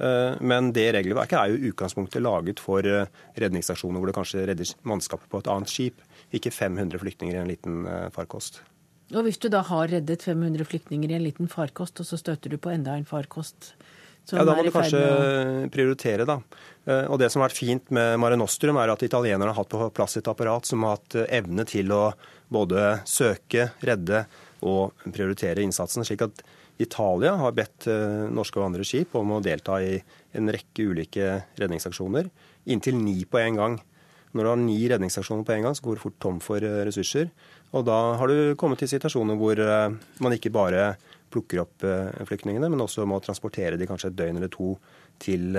Eh, 0.00 0.34
Men 0.40 0.72
det 0.72 0.92
regelverket 0.94 1.38
er 1.38 1.52
jo 1.52 1.60
i 1.60 1.70
utgangspunktet 1.72 2.22
laget 2.22 2.60
for 2.60 2.80
redningsstasjoner 2.82 3.38
redningsaksjoner 3.38 4.00
hvor 4.00 4.06
det 4.10 4.16
kanskje 4.16 4.46
redder 4.48 4.74
mannskapet 4.88 5.28
på 5.30 5.38
et 5.38 5.50
annet 5.52 5.68
skip, 5.68 6.00
ikke 6.32 6.50
500 6.52 6.98
flyktninger 6.98 7.36
i 7.36 7.42
en 7.42 7.50
liten 7.50 7.86
eh, 7.86 8.08
farkost. 8.10 8.62
Og 9.12 9.26
hvis 9.26 9.38
du 9.38 9.48
da 9.52 9.60
har 9.68 9.90
reddet 9.92 10.22
500 10.24 10.64
flyktninger 10.64 11.10
i 11.10 11.18
en 11.18 11.26
liten 11.26 11.48
farkost, 11.48 12.00
og 12.00 12.06
så 12.08 12.16
støter 12.16 12.50
du 12.50 12.56
på 12.56 12.72
enda 12.72 12.96
en 12.96 13.04
farkost 13.04 13.74
som 14.24 14.38
Ja, 14.38 14.44
Da 14.44 14.52
er 14.52 14.56
må 14.56 14.64
du 14.64 14.70
kanskje 14.70 15.00
å 15.02 15.70
prioritere, 15.74 16.24
da. 16.24 16.38
Eh, 16.86 17.10
Og 17.10 17.18
det 17.18 17.30
som 17.30 17.42
har 17.42 17.50
vært 17.50 17.58
fint 17.58 17.90
med 17.90 18.18
Mare 18.20 18.36
Nostrum, 18.36 18.76
er 18.78 18.88
at 18.88 19.02
italienerne 19.02 19.52
har 19.52 19.58
hatt 19.64 19.68
på 19.68 19.90
plass 19.92 20.16
et 20.16 20.28
apparat 20.30 20.64
som 20.64 20.82
har 20.82 20.96
hatt 20.96 21.14
eh, 21.14 21.26
evne 21.38 21.66
til 21.66 21.90
å 21.92 22.12
både 22.52 23.02
søke, 23.04 23.72
redde 23.82 24.26
og 24.62 24.92
prioritere 25.10 25.62
innsatsen. 25.62 26.04
slik 26.04 26.22
at 26.22 26.42
Italia 26.82 27.36
har 27.40 27.54
bedt 27.56 27.86
eh, 27.90 28.26
norske 28.32 28.60
og 28.60 28.68
andre 28.68 28.86
skip 28.86 29.14
om 29.18 29.36
å 29.36 29.40
delta 29.44 29.78
i 29.82 29.96
en 30.36 30.50
rekke 30.52 30.88
ulike 30.92 31.30
redningsaksjoner. 31.60 32.28
Inntil 32.72 32.98
ni 33.00 33.22
på 33.24 33.40
en 33.40 33.58
gang. 33.60 33.78
Når 34.32 34.44
du 34.44 34.50
har 34.50 34.60
ni 34.60 34.76
redningsaksjoner 34.90 35.46
på 35.48 35.54
en 35.56 35.66
gang, 35.68 35.76
så 35.76 35.84
går 35.86 35.98
du 35.98 36.04
fort 36.04 36.20
tom 36.22 36.38
for 36.44 36.64
eh, 36.64 36.82
ressurser. 36.88 37.32
Og 37.72 37.86
da 37.88 37.98
har 38.20 38.28
du 38.28 38.54
kommet 38.60 38.82
til 38.82 38.90
situasjoner 38.92 39.38
hvor 39.40 39.60
eh, 39.62 39.96
man 40.24 40.36
ikke 40.36 40.54
bare 40.54 40.92
plukker 41.32 41.62
opp 41.62 41.84
flyktningene, 42.28 42.68
men 42.68 42.82
også 42.84 43.06
må 43.08 43.16
transportere 43.24 43.78
de 43.80 43.86
kanskje 43.88 44.10
et 44.10 44.16
døgn 44.18 44.36
eller 44.36 44.50
to 44.52 44.74
til 45.16 45.56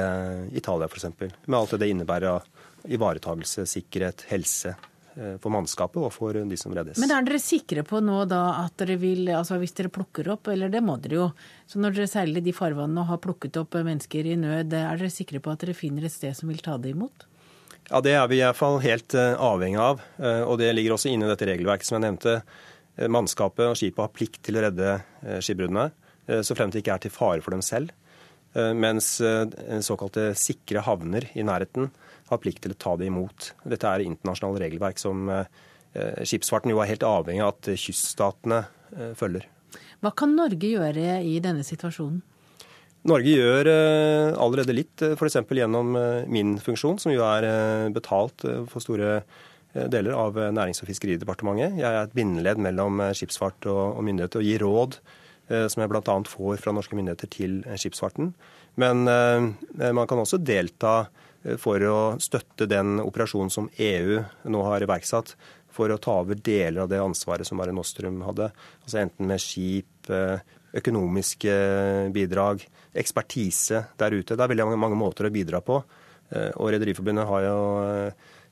Italia 0.53 0.86
f.eks. 0.86 1.07
Med 1.17 1.55
alt 1.57 1.74
det 1.74 1.80
det 1.82 1.88
innebærer 1.89 2.36
av 2.36 2.91
ivaretagelse, 2.93 3.65
sikkerhet, 3.71 4.21
helse 4.30 4.76
for 5.14 5.53
mannskapet 5.53 5.99
og 6.01 6.09
for 6.16 6.34
de 6.34 6.57
som 6.57 6.74
reddes. 6.74 6.97
Men 7.01 7.11
er 7.14 7.26
dere 7.28 7.41
sikre 7.41 7.84
på 7.86 7.99
nå 8.01 8.24
da 8.30 8.39
at 8.64 8.74
dere 8.82 8.95
vil, 9.01 9.28
altså 9.30 9.59
hvis 9.61 9.76
dere 9.78 9.91
plukker 9.93 10.32
opp, 10.34 10.49
eller 10.53 10.72
det 10.74 10.82
må 10.82 10.95
dere 11.03 11.20
jo, 11.20 11.28
så 11.70 11.82
når 11.84 11.97
dere 11.97 12.09
seiler 12.09 12.41
de 12.45 12.55
farvannene 12.55 13.03
og 13.03 13.11
har 13.11 13.22
plukket 13.22 13.59
opp 13.61 13.78
mennesker 13.78 14.32
i 14.32 14.39
nød, 14.41 14.74
er 14.74 14.97
dere 14.97 15.14
sikre 15.14 15.41
på 15.43 15.53
at 15.53 15.61
dere 15.61 15.78
finner 15.78 16.07
et 16.07 16.16
sted 16.16 16.34
som 16.38 16.49
vil 16.49 16.64
ta 16.66 16.80
det 16.82 16.95
imot? 16.95 17.28
Ja, 17.89 18.01
Det 18.01 18.14
er 18.16 18.28
vi 18.32 18.39
i 18.39 18.43
hvert 18.45 18.57
fall 18.57 18.80
helt 18.84 19.14
eh, 19.14 19.34
avhengig 19.38 19.82
av, 19.82 20.01
eh, 20.18 20.41
og 20.47 20.57
det 20.61 20.72
ligger 20.74 20.95
også 20.95 21.11
inne 21.11 21.28
i 21.28 21.34
dette 21.34 21.47
regelverket 21.49 21.89
som 21.89 21.97
jeg 21.99 22.05
nevnte. 22.07 22.38
Eh, 22.95 23.09
Mannskapet 23.11 23.68
og 23.68 23.76
skipet 23.78 24.05
har 24.05 24.14
plikt 24.14 24.39
til 24.45 24.57
å 24.57 24.64
redde 24.64 24.93
eh, 24.95 25.41
skipbruddene, 25.43 25.89
eh, 26.28 26.41
så 26.47 26.55
frem 26.57 26.72
til 26.72 26.80
det 26.80 26.86
ikke 26.86 26.95
er 26.95 27.03
til 27.05 27.14
fare 27.14 27.43
for 27.43 27.55
dem 27.55 27.61
selv. 27.66 27.91
Eh, 28.55 28.72
Mens 28.78 29.18
eh, 29.22 29.45
såkalte 29.84 30.32
sikre 30.39 30.86
havner 30.86 31.28
i 31.36 31.43
nærheten 31.45 31.91
har 32.34 32.42
plikt 32.44 32.64
til 32.66 32.74
å 32.74 32.80
ta 32.80 32.96
det 33.00 33.10
imot. 33.10 33.54
Dette 33.70 33.90
er 33.90 34.06
internasjonale 34.06 34.66
regelverk 34.66 35.02
som 35.02 35.30
eh, 35.32 35.48
eh, 35.94 36.22
skipsfarten 36.28 36.74
jo 36.74 36.82
er 36.84 36.92
helt 36.92 37.06
avhengig 37.08 37.44
av 37.46 37.56
at 37.56 37.72
kyststatene 37.80 38.64
eh, 38.98 39.14
følger. 39.20 39.48
Hva 40.04 40.12
kan 40.18 40.36
Norge 40.36 40.70
gjøre 40.74 41.22
i 41.24 41.38
denne 41.44 41.66
situasjonen? 41.66 42.22
Norge 43.04 43.34
gjør 43.36 43.68
allerede 44.40 44.72
litt, 44.72 45.02
f.eks. 45.04 45.36
gjennom 45.52 45.90
min 46.32 46.54
funksjon, 46.64 47.02
som 47.04 47.12
jo 47.12 47.20
er 47.28 47.44
betalt 47.92 48.46
for 48.72 48.80
store 48.80 49.18
deler 49.92 50.16
av 50.16 50.40
Nærings- 50.56 50.80
og 50.80 50.88
fiskeridepartementet. 50.88 51.82
Jeg 51.82 51.90
er 51.90 52.06
et 52.06 52.16
bindeledd 52.16 52.62
mellom 52.64 53.04
skipsfart 53.12 53.68
og, 53.68 54.00
myndigheter 54.08 54.40
og 54.40 54.48
gir 54.48 54.64
råd, 54.64 54.96
som 55.74 55.84
jeg 55.84 55.92
bl.a. 55.92 56.16
får 56.32 56.64
fra 56.64 56.76
norske 56.78 56.96
myndigheter 56.96 57.32
til 57.36 57.60
skipsfarten. 57.76 58.32
Men 58.80 59.04
man 59.04 60.08
kan 60.08 60.24
også 60.24 60.40
delta 60.40 61.02
for 61.60 61.84
å 61.88 61.98
støtte 62.24 62.68
den 62.70 63.00
operasjonen 63.04 63.52
som 63.52 63.70
EU 63.78 64.22
nå 64.48 64.64
har 64.70 64.86
iverksatt 64.86 65.36
for 65.74 65.91
å 65.91 66.00
ta 66.02 66.20
over 66.22 66.38
deler 66.38 66.84
av 66.84 66.91
det 66.91 67.02
ansvaret 67.02 67.48
som 67.48 67.58
Mare 67.60 67.74
Nostrum 67.76 68.22
hadde. 68.28 68.52
Altså 68.86 69.02
enten 69.02 69.30
med 69.30 69.41
skip, 69.41 70.10
eh, 70.10 70.44
økonomiske 70.74 71.56
bidrag, 72.14 72.64
ekspertise 72.94 73.84
der 73.98 74.14
ute. 74.14 74.36
Det 74.36 74.44
er 74.44 74.54
veldig 74.54 74.78
mange, 74.78 75.00
måter 75.00 75.28
å 75.28 75.34
bidra 75.34 75.62
på. 75.62 75.84
Eh, 76.32 76.52
Og 76.56 76.72
Rederiforbundet 76.74 77.28
har 77.28 77.41
jo 77.41 77.58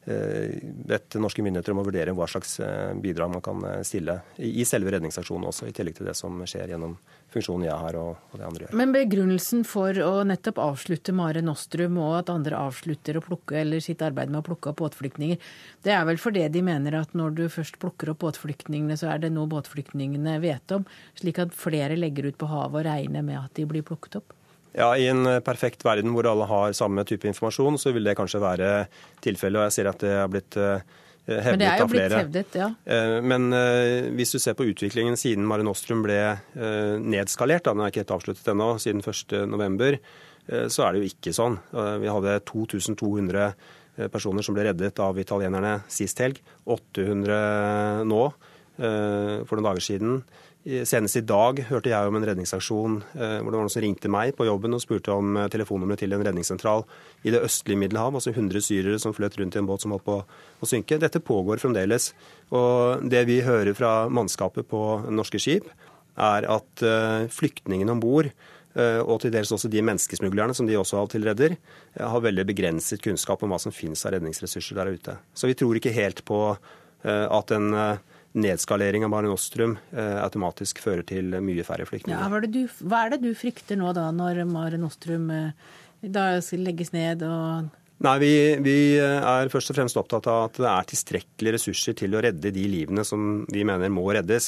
eh, 0.08 0.58
bedt 0.64 1.16
norske 1.22 1.44
myndigheter 1.46 1.72
om 1.74 1.82
å 1.84 1.86
vurdere 1.86 2.14
hva 2.14 2.28
slags 2.28 2.60
eh, 2.60 2.94
bidrag 2.94 3.30
man 3.34 3.42
kan 3.46 3.64
eh, 3.66 3.84
stille 3.84 4.22
i 4.38 4.66
selve 4.66 4.92
redningsaksjonen 4.92 5.48
også, 5.48 5.70
i 5.70 5.74
tillegg 5.78 5.98
til 5.98 6.10
det 6.10 6.18
som 6.18 6.42
skjer 6.46 6.74
gjennom 6.74 6.98
funksjonen 7.32 7.68
jeg 7.68 7.78
har 7.84 7.98
og, 8.00 8.18
og 8.32 8.40
det 8.40 8.48
andre 8.48 8.66
gjør. 8.66 8.76
Men 8.82 8.96
begrunnelsen 8.96 9.64
for 9.68 9.98
å 10.04 10.12
nettopp 10.28 10.60
avslutte 10.62 11.16
Mare 11.16 11.44
Nostrum 11.46 12.00
og 12.02 12.18
at 12.20 12.34
andre 12.34 12.60
avslutter 12.60 13.18
å 13.20 13.24
plukke, 13.26 13.60
eller 13.62 13.84
sitt 13.84 14.04
arbeid 14.06 14.34
med 14.34 14.42
å 14.42 14.48
plukke 14.50 14.74
opp 14.74 14.82
båtflyktninger, 14.84 15.40
det 15.86 15.96
er 15.96 16.04
vel 16.10 16.20
fordi 16.22 16.48
de 16.52 16.66
mener 16.66 17.00
at 17.00 17.16
når 17.18 17.40
du 17.40 17.46
først 17.52 17.80
plukker 17.82 18.14
opp 18.14 18.24
båtflyktningene, 18.26 19.00
så 19.00 19.14
er 19.14 19.24
det 19.24 19.32
noe 19.36 19.50
båtflyktningene 19.52 20.38
vet 20.44 20.76
om, 20.76 20.86
slik 21.20 21.42
at 21.44 21.56
flere 21.56 22.00
legger 22.00 22.30
ut 22.32 22.40
på 22.42 22.52
havet 22.52 22.84
og 22.84 22.88
regner 22.90 23.26
med 23.26 23.40
at 23.42 23.56
de 23.58 23.68
blir 23.70 23.86
plukket 23.88 24.22
opp? 24.22 24.36
Ja, 24.72 24.94
I 24.96 25.10
en 25.12 25.26
eh, 25.28 25.42
perfekt 25.44 25.84
verden 25.84 26.14
hvor 26.16 26.28
alle 26.30 26.48
har 26.48 26.76
samme 26.76 27.04
type 27.08 27.28
informasjon, 27.28 27.80
så 27.82 27.92
vil 27.96 28.08
det 28.08 28.16
kanskje 28.20 28.40
være 28.44 28.70
tilfellet. 29.24 29.60
Og 29.60 29.68
jeg 29.68 29.76
ser 29.76 29.90
at 29.92 30.04
det 30.04 30.14
har 30.16 30.30
blitt 30.32 30.56
eh, 30.60 30.86
hevdet 31.40 31.52
Men 31.56 31.60
det 31.62 31.68
er 31.70 31.78
jo 31.78 31.84
av 31.86 31.94
flere. 31.94 32.20
hevdet, 32.24 32.58
ja. 32.60 32.68
Eh, 32.86 33.22
Men 33.22 33.48
eh, 33.54 34.10
hvis 34.18 34.32
du 34.36 34.40
ser 34.40 34.54
på 34.60 34.68
utviklingen 34.68 35.16
siden 35.18 35.46
Mare 35.48 35.64
Nostrum 35.64 36.04
ble 36.04 36.18
eh, 36.34 36.98
nedskalert, 37.00 37.64
da, 37.66 37.74
den 37.74 37.82
er 37.86 37.94
ikke 37.94 38.04
helt 38.04 38.16
avsluttet 38.18 38.52
ennå, 38.54 38.74
siden 38.84 39.02
1.11., 39.06 40.00
så 40.74 40.84
er 40.84 40.92
det 40.96 41.04
jo 41.04 41.10
ikke 41.12 41.32
sånn. 41.38 41.60
Eh, 41.72 41.98
Vi 42.02 42.10
hadde 42.12 42.40
2200 42.50 43.44
eh, 43.98 44.08
personer 44.12 44.44
som 44.44 44.56
ble 44.58 44.66
reddet 44.68 45.00
av 45.00 45.20
italienerne 45.22 45.78
sist 45.88 46.18
helg. 46.20 46.42
800 46.66 48.04
nå, 48.10 48.24
eh, 48.82 49.44
for 49.46 49.56
noen 49.60 49.68
dager 49.70 49.86
siden. 49.86 50.24
I- 50.62 50.84
Senest 50.86 51.18
i 51.18 51.24
dag 51.26 51.58
hørte 51.72 51.90
jeg 51.90 52.08
om 52.08 52.16
en 52.20 52.26
redningsaksjon 52.28 53.00
eh, 53.18 53.40
hvor 53.42 53.50
det 53.50 53.58
var 53.58 53.64
noen 53.64 53.72
som 53.74 53.82
ringte 53.82 54.12
meg 54.14 54.36
på 54.38 54.46
jobben 54.46 54.78
og 54.78 54.84
spurte 54.84 55.10
om 55.16 55.40
eh, 55.42 55.48
telefonnummeret 55.50 56.04
til 56.04 56.14
en 56.14 56.22
redningssentral 56.28 56.84
i 57.26 57.34
det 57.34 57.42
østlige 57.42 57.80
Middelhav. 57.82 58.14
Altså 58.14 58.30
100 58.30 58.62
syrere 58.62 59.00
som 59.02 59.16
fløt 59.18 59.40
rundt 59.42 59.58
i 59.58 59.62
en 59.62 59.70
båt 59.70 59.82
som 59.82 59.96
holdt 59.96 60.06
på 60.06 60.20
å 60.22 60.70
synke. 60.70 61.00
Dette 61.02 61.24
pågår 61.24 61.64
fremdeles. 61.64 62.12
Og 62.54 63.02
det 63.10 63.24
vi 63.26 63.40
hører 63.42 63.74
fra 63.74 64.06
mannskapet 64.14 64.70
på 64.70 64.84
norske 65.10 65.42
skip, 65.42 65.66
er 66.22 66.46
at 66.54 66.86
eh, 66.86 67.26
flyktningene 67.34 67.96
om 67.96 68.04
bord 68.04 68.30
eh, 68.30 69.00
og 69.02 69.24
til 69.24 69.34
dels 69.34 69.50
også 69.56 69.72
de 69.72 69.82
menneskesmuglerne 69.88 70.54
som 70.54 70.70
de 70.70 70.78
også 70.78 71.00
av 71.00 71.10
og 71.10 71.14
til 71.16 71.26
redder, 71.26 71.58
eh, 71.98 72.06
har 72.06 72.22
veldig 72.22 72.46
begrenset 72.52 73.02
kunnskap 73.02 73.42
om 73.42 73.50
hva 73.56 73.58
som 73.64 73.74
finnes 73.74 74.06
av 74.06 74.14
redningsressurser 74.14 74.78
der 74.78 74.94
ute. 74.94 75.18
Så 75.34 75.50
vi 75.50 75.58
tror 75.58 75.80
ikke 75.82 75.96
helt 75.96 76.22
på 76.28 76.44
eh, 76.54 77.26
at 77.26 77.58
en 77.58 77.74
eh, 77.74 78.08
nedskalering 78.34 79.04
av 79.04 79.12
Mare 79.12 79.28
Nostrum 79.28 79.78
automatisk 79.94 80.80
fører 80.80 81.04
til 81.08 81.36
mye 81.44 81.66
færre 81.68 81.84
Ja, 81.84 81.90
flyktninger. 81.90 82.30
hva, 82.30 82.38
er 82.38 82.46
det 82.46 82.52
du, 82.56 82.62
hva 82.88 83.06
er 83.06 83.14
det 83.16 83.22
du 83.26 83.32
frykter 83.36 83.76
nå 83.80 83.92
da, 83.98 84.08
når 84.16 84.46
Mare 84.48 84.80
Nostrum 84.80 85.30
eh, 85.36 85.52
legges 86.02 86.94
ned 86.94 87.24
og 87.28 87.70
Nei, 88.02 88.16
vi, 88.18 88.30
vi 88.66 88.76
er 88.98 89.50
først 89.54 89.70
og 89.70 89.78
fremst 89.78 89.98
opptatt 90.00 90.26
av 90.26 90.48
at 90.48 90.56
det 90.58 90.70
er 90.72 90.88
tilstrekkelige 90.90 91.54
ressurser 91.54 91.94
til 92.00 92.16
å 92.18 92.22
redde 92.26 92.50
de 92.50 92.64
livene 92.66 93.04
som 93.06 93.44
vi 93.54 93.62
mener 93.68 93.92
må 93.94 94.08
reddes. 94.10 94.48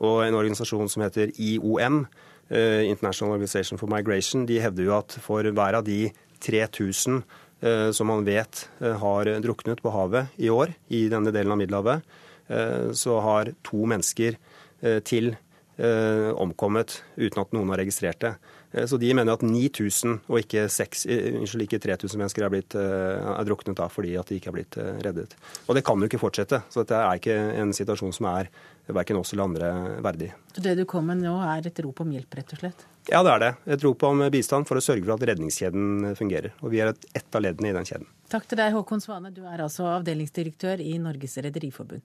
Og 0.00 0.22
en 0.24 0.32
organisasjon 0.38 0.88
som 0.88 1.04
heter 1.04 1.28
IOM, 1.36 2.06
eh, 2.48 2.88
International 2.88 3.34
Organization 3.36 3.76
for 3.76 3.92
Migration, 3.92 4.46
de 4.48 4.56
hevder 4.56 4.88
jo 4.88 4.96
at 4.96 5.18
for 5.20 5.44
hver 5.44 5.76
av 5.76 5.84
de 5.84 6.06
3000 6.40 7.20
eh, 7.60 7.90
som 7.92 8.08
man 8.08 8.24
vet 8.24 8.64
eh, 8.80 8.96
har 8.96 9.34
druknet 9.44 9.84
på 9.84 9.92
havet 9.92 10.32
i 10.40 10.48
år 10.48 10.72
i 10.88 11.04
denne 11.12 11.28
delen 11.34 11.52
av 11.52 11.60
Middelhavet, 11.60 12.00
eh, 12.00 12.23
så 12.48 13.20
har 13.24 13.52
to 13.64 13.84
mennesker 13.88 14.36
eh, 14.82 15.00
til 15.06 15.32
eh, 15.78 16.30
omkommet 16.36 17.00
uten 17.16 17.40
at 17.42 17.54
noen 17.56 17.72
har 17.72 17.80
registrert 17.82 18.20
det. 18.20 18.34
Eh, 18.74 18.84
Så 18.90 18.98
de 19.00 19.12
mener 19.14 19.32
at 19.32 19.42
9000 19.42 20.20
og 20.28 20.38
ikke, 20.42 20.66
6, 20.68 21.06
eh, 21.06 21.38
unnskyld, 21.40 21.64
ikke 21.68 21.80
3000 21.82 22.18
mennesker 22.20 22.44
er, 22.44 22.50
blitt, 22.52 22.74
eh, 22.74 23.32
er 23.38 23.44
druknet 23.48 23.76
da 23.80 23.88
fordi 23.88 24.16
at 24.20 24.28
de 24.28 24.38
ikke 24.40 24.50
er 24.52 24.56
blitt 24.58 24.76
eh, 24.78 24.92
reddet. 25.06 25.34
Og 25.68 25.74
det 25.78 25.84
kan 25.86 25.98
jo 25.98 26.06
ikke 26.10 26.20
fortsette. 26.22 26.62
Så 26.70 26.82
dette 26.84 27.00
er 27.00 27.20
ikke 27.22 27.38
en 27.62 27.72
situasjon 27.72 28.12
som 28.14 28.26
er 28.34 28.50
verken 28.92 29.16
oss 29.16 29.32
eller 29.32 29.46
andre 29.48 29.68
verdig. 30.04 30.32
Så 30.52 30.60
det 30.60 30.74
du 30.76 30.84
kom 30.84 31.06
med 31.08 31.22
nå, 31.22 31.38
er 31.40 31.64
et 31.70 31.78
rop 31.86 32.02
om 32.04 32.10
hjelp, 32.12 32.34
rett 32.36 32.52
og 32.52 32.60
slett? 32.60 32.82
Ja, 33.08 33.22
det 33.24 33.32
er 33.32 33.40
det. 33.40 33.52
Et 33.76 33.84
rop 33.84 34.02
om 34.04 34.20
bistand 34.32 34.68
for 34.68 34.76
å 34.76 34.82
sørge 34.84 35.04
for 35.04 35.14
at 35.16 35.24
redningskjeden 35.28 36.12
fungerer. 36.18 36.52
Og 36.60 36.70
vi 36.72 36.80
er 36.84 36.92
et, 36.92 37.06
ett 37.16 37.36
av 37.36 37.44
leddene 37.44 37.70
i 37.70 37.76
den 37.76 37.88
kjeden. 37.88 38.06
Takk 38.32 38.44
til 38.48 38.60
deg, 38.60 38.72
Håkon 38.76 39.00
Svane. 39.04 39.32
Du 39.32 39.42
er 39.48 39.60
altså 39.64 39.86
avdelingsdirektør 39.94 40.80
i 40.84 40.98
Norges 41.00 41.36
Rederiforbund. 41.44 42.04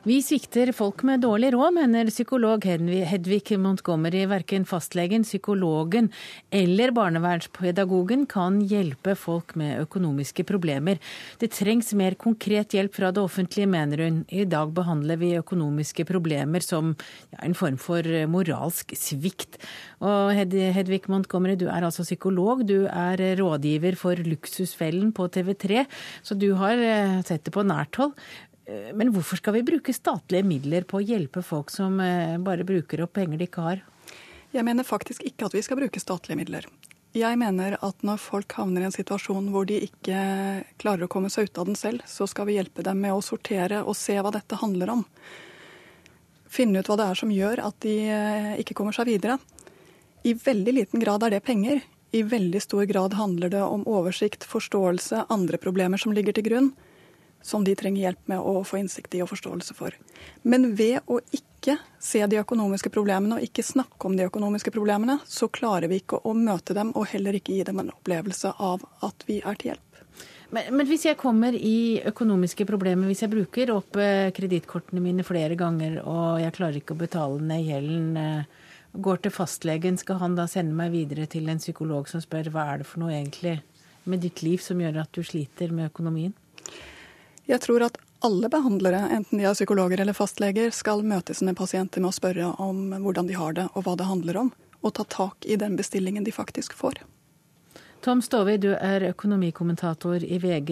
Vi 0.00 0.14
svikter 0.24 0.70
folk 0.72 1.02
med 1.04 1.20
dårlig 1.20 1.50
råd, 1.52 1.74
mener 1.76 2.08
psykolog 2.08 2.64
Hedvig 2.64 3.58
Montgomery. 3.60 4.22
Verken 4.30 4.64
fastlegen, 4.64 5.26
psykologen 5.28 6.08
eller 6.48 6.94
barnevernspedagogen 6.96 8.24
kan 8.24 8.62
hjelpe 8.64 9.12
folk 9.12 9.52
med 9.60 9.82
økonomiske 9.82 10.46
problemer. 10.48 10.96
Det 11.36 11.50
trengs 11.52 11.92
mer 11.92 12.16
konkret 12.16 12.72
hjelp 12.72 12.96
fra 12.96 13.12
det 13.12 13.20
offentlige, 13.20 13.68
mener 13.68 14.06
hun. 14.06 14.24
I 14.32 14.46
dag 14.48 14.72
behandler 14.72 15.20
vi 15.20 15.34
økonomiske 15.36 16.08
problemer 16.08 16.64
som 16.64 16.94
ja, 17.34 17.44
en 17.44 17.58
form 17.60 17.76
for 17.76 18.00
moralsk 18.32 18.96
svikt. 18.96 19.60
Og 20.00 20.32
Hedvig 20.32 21.02
Montgomery, 21.12 21.60
du 21.60 21.66
er 21.68 21.84
altså 21.84 22.08
psykolog. 22.08 22.64
Du 22.64 22.86
er 22.88 23.20
rådgiver 23.36 24.00
for 24.00 24.16
Luksusfellen 24.16 25.12
på 25.12 25.28
TV3, 25.28 25.84
så 26.24 26.40
du 26.40 26.54
har 26.56 26.80
eh, 26.80 27.20
sett 27.20 27.44
det 27.44 27.52
på 27.52 27.68
nært 27.68 28.00
hold. 28.00 28.16
Eh, 28.70 28.94
Men 28.94 29.12
hvorfor 29.14 29.40
skal 29.40 29.58
vi 29.58 29.66
bruke 29.66 29.94
statlige 29.94 30.46
midler 30.46 30.86
på 30.86 31.00
å 31.00 31.04
hjelpe 31.04 31.42
folk 31.42 31.72
som 31.74 31.98
eh, 32.04 32.38
bare 32.38 32.66
bruker 32.66 33.02
opp 33.04 33.16
penger 33.18 33.40
de 33.40 33.48
ikke 33.50 33.66
har? 33.66 33.82
Jeg 34.54 34.66
mener 34.66 34.86
faktisk 34.86 35.24
ikke 35.26 35.46
at 35.46 35.54
vi 35.54 35.62
skal 35.62 35.78
bruke 35.78 36.02
statlige 36.02 36.38
midler. 36.38 36.66
Jeg 37.14 37.38
mener 37.38 37.74
at 37.82 38.04
når 38.06 38.20
folk 38.22 38.54
havner 38.54 38.84
i 38.84 38.86
en 38.86 38.94
situasjon 38.94 39.48
hvor 39.50 39.66
de 39.66 39.80
ikke 39.82 40.18
klarer 40.78 41.06
å 41.06 41.10
komme 41.10 41.30
seg 41.30 41.48
ut 41.48 41.58
av 41.58 41.66
den 41.66 41.78
selv, 41.78 42.04
så 42.06 42.26
skal 42.30 42.46
vi 42.46 42.58
hjelpe 42.58 42.84
dem 42.86 43.00
med 43.02 43.14
å 43.14 43.22
sortere 43.22 43.82
og 43.82 43.98
se 43.98 44.14
hva 44.14 44.30
dette 44.34 44.58
handler 44.60 44.92
om. 44.94 45.06
Finne 46.50 46.82
ut 46.82 46.90
hva 46.90 46.98
det 46.98 47.08
er 47.10 47.18
som 47.18 47.32
gjør 47.34 47.62
at 47.66 47.78
de 47.82 47.96
eh, 48.10 48.52
ikke 48.62 48.76
kommer 48.78 48.94
seg 48.94 49.10
videre. 49.10 49.40
I 50.22 50.36
veldig 50.36 50.76
liten 50.76 51.02
grad 51.02 51.24
er 51.26 51.34
det 51.34 51.42
penger. 51.46 51.82
I 52.14 52.22
veldig 52.26 52.62
stor 52.62 52.86
grad 52.90 53.14
handler 53.14 53.50
det 53.50 53.62
om 53.62 53.86
oversikt, 53.88 54.44
forståelse, 54.46 55.26
andre 55.30 55.58
problemer 55.62 55.98
som 55.98 56.14
ligger 56.14 56.34
til 56.36 56.46
grunn 56.46 56.72
som 57.42 57.64
de 57.64 57.74
trenger 57.76 58.02
hjelp 58.02 58.32
med 58.32 58.40
å 58.40 58.60
få 58.66 58.80
innsikt 58.80 59.14
i 59.16 59.22
og 59.24 59.30
forståelse 59.32 59.76
for. 59.76 59.96
Men 60.42 60.74
ved 60.76 61.00
å 61.10 61.20
ikke 61.34 61.76
se 62.00 62.22
de 62.28 62.40
økonomiske 62.40 62.92
problemene 62.92 63.38
og 63.38 63.44
ikke 63.44 63.64
snakke 63.64 64.08
om 64.08 64.16
de 64.16 64.26
økonomiske 64.28 64.72
problemene, 64.74 65.18
så 65.26 65.48
klarer 65.52 65.90
vi 65.90 66.00
ikke 66.00 66.22
å 66.24 66.34
møte 66.36 66.76
dem 66.76 66.92
og 66.96 67.08
heller 67.12 67.36
ikke 67.36 67.56
gi 67.56 67.66
dem 67.68 67.82
en 67.82 67.92
opplevelse 67.94 68.54
av 68.58 68.84
at 69.06 69.28
vi 69.28 69.40
er 69.40 69.60
til 69.60 69.72
hjelp. 69.72 69.86
Men, 70.50 70.72
men 70.74 70.88
hvis 70.88 71.04
jeg 71.06 71.18
kommer 71.18 71.54
i 71.54 72.00
økonomiske 72.10 72.66
problemer, 72.66 73.06
hvis 73.06 73.22
jeg 73.22 73.30
bruker 73.30 73.70
opp 73.70 73.98
eh, 74.02 74.32
kredittkortene 74.34 75.02
mine 75.02 75.22
flere 75.26 75.54
ganger 75.58 76.00
og 76.02 76.40
jeg 76.42 76.56
klarer 76.56 76.80
ikke 76.80 76.96
å 76.96 77.02
betale 77.04 77.38
ned 77.52 77.68
gjelden, 77.68 78.08
eh, 78.18 78.70
går 78.90 79.22
til 79.22 79.34
fastlegen, 79.34 79.98
skal 80.00 80.18
han 80.18 80.34
da 80.34 80.48
sende 80.50 80.74
meg 80.74 80.90
videre 80.90 81.28
til 81.30 81.46
en 81.48 81.62
psykolog 81.62 82.08
som 82.10 82.22
spør 82.22 82.50
hva 82.50 82.66
er 82.72 82.82
det 82.82 82.88
for 82.90 83.04
noe 83.04 83.14
egentlig 83.14 83.60
med 84.10 84.24
ditt 84.24 84.42
liv 84.42 84.58
som 84.64 84.80
gjør 84.82 85.04
at 85.04 85.12
du 85.14 85.22
sliter 85.22 85.70
med 85.70 85.92
økonomien? 85.92 86.34
Jeg 87.50 87.64
tror 87.64 87.82
at 87.82 87.96
alle 88.22 88.46
behandlere, 88.52 89.08
enten 89.10 89.40
de 89.40 89.46
er 89.48 89.56
psykologer 89.56 89.98
eller 90.02 90.14
fastleger, 90.14 90.70
skal 90.70 91.00
møte 91.02 91.34
sine 91.34 91.54
pasienter 91.58 92.02
med 92.02 92.12
å 92.12 92.14
spørre 92.14 92.52
om 92.62 92.92
hvordan 93.02 93.26
de 93.26 93.38
har 93.38 93.56
det 93.56 93.64
og 93.74 93.86
hva 93.86 93.96
det 93.98 94.06
handler 94.06 94.38
om, 94.44 94.52
og 94.84 94.92
ta 94.94 95.06
tak 95.10 95.48
i 95.50 95.56
den 95.58 95.74
bestillingen 95.78 96.26
de 96.26 96.34
faktisk 96.34 96.76
får. 96.78 97.00
Tom 98.04 98.22
Stovi, 98.24 98.54
du 98.56 98.70
er 98.72 99.08
økonomikommentator 99.10 100.22
i 100.24 100.38
VG. 100.40 100.70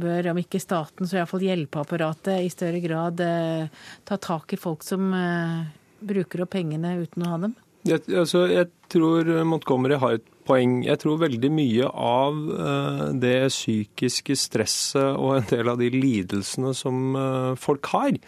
Bør, 0.00 0.30
om 0.32 0.38
ikke 0.40 0.62
staten, 0.62 1.08
så 1.08 1.18
iallfall 1.18 1.42
hjelpeapparatet 1.44 2.46
i 2.46 2.52
større 2.54 2.80
grad 2.80 3.20
eh, 3.20 3.82
ta 4.08 4.16
tak 4.16 4.54
i 4.54 4.60
folk 4.60 4.86
som 4.86 5.10
eh, 5.18 5.58
bruker 6.00 6.46
opp 6.46 6.54
pengene 6.54 6.94
uten 7.02 7.26
å 7.26 7.34
ha 7.34 7.40
dem? 7.48 7.58
Jeg, 7.84 8.06
altså, 8.14 8.46
jeg 8.48 8.70
tror 8.94 9.28
Montgomery 9.44 9.98
har 10.00 10.16
et 10.20 10.31
poeng. 10.46 10.80
Jeg 10.86 11.00
tror 11.02 11.20
veldig 11.22 11.50
mye 11.54 11.88
av 11.88 12.40
eh, 12.52 13.04
det 13.22 13.36
psykiske 13.52 14.36
stresset 14.38 15.16
og 15.16 15.36
en 15.38 15.48
del 15.50 15.72
av 15.72 15.80
de 15.80 15.90
lidelsene 15.94 16.74
som 16.76 17.16
eh, 17.18 17.52
folk 17.60 17.92
har, 17.94 18.18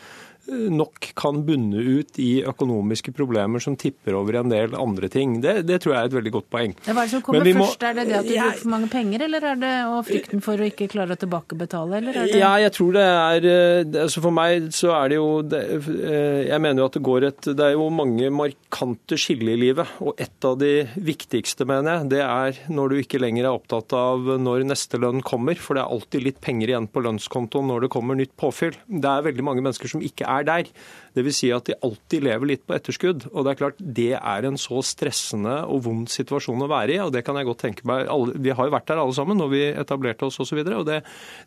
nok 0.48 1.12
kan 1.16 1.40
bunne 1.46 1.80
ut 1.80 2.18
i 2.20 2.42
økonomiske 2.46 3.12
problemer 3.16 3.62
som 3.62 3.76
tipper 3.80 4.16
over 4.18 4.36
i 4.36 4.40
en 4.42 4.52
del 4.52 4.74
andre 4.78 5.08
ting. 5.12 5.38
Det, 5.44 5.62
det 5.66 5.80
tror 5.82 5.94
jeg 5.94 6.00
er 6.02 6.10
et 6.10 6.16
veldig 6.18 6.32
godt 6.34 6.48
poeng. 6.52 6.74
Hva 6.84 6.94
er 6.94 7.00
det 7.06 7.12
som 7.14 7.22
kommer 7.24 7.44
vi 7.46 7.54
må- 7.56 7.66
først? 7.68 7.82
Er 7.88 7.94
det 7.98 8.06
det 8.10 8.18
at 8.18 8.28
du 8.28 8.34
bruker 8.34 8.60
for 8.60 8.72
mange 8.74 8.90
penger, 8.92 9.24
eller 9.28 9.46
er 9.52 9.56
det 9.62 9.72
og 9.88 10.00
frykten 10.08 10.42
for 10.44 10.60
å 10.60 10.68
ikke 10.68 10.88
klare 10.92 11.16
å 11.16 11.20
tilbakebetale, 11.24 11.96
eller 12.00 12.18
er 12.24 12.28
det 12.32 12.40
Ja, 12.42 12.52
jeg 12.60 12.72
tror 12.76 12.92
det 12.92 13.06
er 13.06 13.48
eh, 13.48 14.02
altså 14.04 14.20
For 14.24 14.34
meg 14.34 14.68
så 14.76 14.92
er 14.98 15.08
det 15.08 15.16
jo 15.20 15.28
det, 15.42 15.62
eh, 15.70 16.40
Jeg 16.50 16.60
mener 16.60 16.82
jo 16.82 16.88
at 16.90 16.92
det 16.98 17.02
går 17.04 17.26
et 17.28 17.40
Det 17.54 17.64
er 17.64 17.72
jo 17.76 17.88
mange 17.90 18.30
markante 18.34 19.16
skiller 19.20 19.54
i 19.54 19.60
livet. 19.60 19.86
Og 20.00 20.14
et 20.20 20.44
av 20.44 20.58
de 20.58 20.84
viktigste, 20.98 21.64
mener 21.66 22.00
jeg, 22.02 22.08
det 22.10 22.20
er 22.24 22.58
når 22.68 22.88
du 22.90 22.96
ikke 23.00 23.20
lenger 23.22 23.44
er 23.46 23.54
opptatt 23.56 23.92
av 23.96 24.18
når 24.40 24.64
neste 24.66 24.98
lønn 25.00 25.22
kommer. 25.22 25.54
For 25.56 25.74
det 25.74 25.84
er 25.84 25.92
alltid 25.94 26.22
litt 26.26 26.40
penger 26.44 26.68
igjen 26.72 26.88
på 26.90 27.02
lønnskontoen 27.04 27.68
når 27.70 27.86
det 27.86 27.90
kommer 27.94 28.18
nytt 28.18 28.34
påfyll. 28.36 28.74
Det 28.88 29.08
er 29.08 29.22
veldig 29.22 29.44
mange 29.46 29.62
mennesker 29.64 29.88
som 29.88 30.02
ikke 30.04 30.26
er 30.26 30.33
der. 30.42 30.70
Dvs. 31.14 31.36
Si 31.38 31.50
at 31.54 31.68
de 31.68 31.76
alltid 31.86 32.26
lever 32.26 32.50
litt 32.50 32.64
på 32.66 32.74
etterskudd. 32.74 33.28
Og 33.30 33.46
det 33.46 33.52
er 33.52 33.60
klart, 33.60 33.78
det 33.78 34.10
er 34.18 34.48
en 34.48 34.58
så 34.58 34.82
stressende 34.82 35.60
og 35.70 35.84
vond 35.86 36.10
situasjon 36.10 36.66
å 36.66 36.70
være 36.70 36.96
i. 36.96 37.00
Og 37.04 37.14
det 37.14 37.22
kan 37.26 37.38
jeg 37.38 37.48
godt 37.48 37.62
tenke 37.62 37.86
meg. 37.88 38.08
Alle, 38.10 38.34
vi 38.34 38.50
har 38.50 38.66
jo 38.66 38.74
vært 38.74 38.90
der 38.90 39.02
alle 39.04 39.16
sammen 39.16 39.38
når 39.38 39.54
vi 39.54 39.64
etablerte 39.70 40.26
oss 40.26 40.40
osv. 40.42 40.64
Det, 40.66 41.00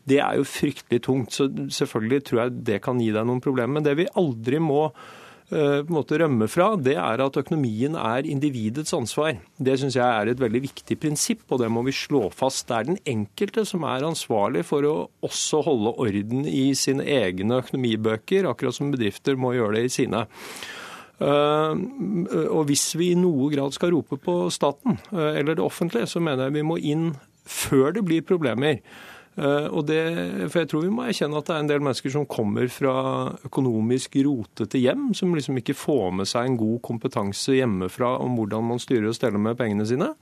det 0.08 0.20
er 0.24 0.40
jo 0.40 0.48
fryktelig 0.48 1.02
tungt. 1.04 1.36
Så 1.36 1.50
selvfølgelig 1.52 2.24
tror 2.30 2.44
jeg 2.44 2.58
det 2.72 2.82
kan 2.84 3.00
gi 3.02 3.12
deg 3.12 3.28
noen 3.28 3.44
problemer. 3.44 3.76
Men 3.76 3.86
det 3.86 3.98
vi 4.00 4.08
aldri 4.16 4.62
må 4.62 4.86
på 5.48 5.86
en 5.86 5.94
måte 5.96 6.18
rømme 6.20 6.44
fra, 6.52 6.74
det 6.76 6.96
er 7.00 7.22
at 7.24 7.38
økonomien 7.40 7.94
er 7.96 8.26
individets 8.28 8.92
ansvar. 8.92 9.38
Det 9.56 9.78
syns 9.80 9.96
jeg 9.96 10.04
er 10.04 10.28
et 10.28 10.42
veldig 10.42 10.60
viktig 10.66 10.98
prinsipp, 11.00 11.46
og 11.48 11.62
det 11.62 11.70
må 11.72 11.80
vi 11.86 11.94
slå 11.96 12.26
fast. 12.36 12.66
Det 12.68 12.76
er 12.76 12.88
den 12.90 13.00
enkelte 13.08 13.64
som 13.68 13.86
er 13.88 14.04
ansvarlig 14.04 14.66
for 14.68 14.84
å 14.84 14.96
også 15.24 15.62
holde 15.64 15.94
orden 16.04 16.44
i 16.44 16.66
sine 16.76 17.06
egne 17.08 17.62
økonomibøker, 17.62 18.50
akkurat 18.50 18.76
som 18.76 18.92
bedrifter 18.92 19.40
må 19.40 19.54
gjøre 19.56 19.78
det 19.78 19.86
i 19.88 19.94
sine. 19.96 20.26
Eh, 21.18 21.72
Og 22.48 22.62
hvis 22.68 22.92
vi 22.98 23.12
i 23.12 23.18
noe 23.18 23.48
grad 23.50 23.74
skal 23.74 23.90
rope 23.96 24.20
på 24.22 24.36
staten 24.54 25.00
eh, 25.10 25.40
eller 25.40 25.56
det 25.58 25.64
offentlige, 25.64 26.06
så 26.06 26.20
mener 26.22 26.46
jeg 26.46 26.60
vi 26.60 26.66
må 26.68 26.78
inn 26.78 27.14
før 27.48 27.96
det 27.96 28.04
blir 28.06 28.26
problemer. 28.26 28.82
Eh, 29.38 29.78
det, 29.86 30.02
for 30.50 30.62
jeg 30.62 30.70
tror 30.72 30.82
vi 30.82 30.92
må 30.92 31.06
erkjenne 31.06 31.38
at 31.38 31.46
det 31.46 31.54
er 31.54 31.62
en 31.62 31.70
del 31.70 31.82
mennesker 31.84 32.14
som 32.14 32.26
kommer 32.30 32.66
fra 32.72 32.94
økonomisk 33.46 34.18
rotete 34.26 34.82
hjem, 34.82 35.12
som 35.14 35.34
liksom 35.36 35.60
ikke 35.60 35.78
får 35.78 36.12
med 36.18 36.30
seg 36.30 36.48
en 36.48 36.58
god 36.58 36.80
kompetanse 36.88 37.54
hjemmefra 37.60 38.16
om 38.24 38.38
hvordan 38.38 38.66
man 38.72 38.82
styrer 38.82 39.10
og 39.12 39.18
steller 39.18 39.42
med 39.42 39.58
pengene 39.60 39.86
sine. 39.88 40.12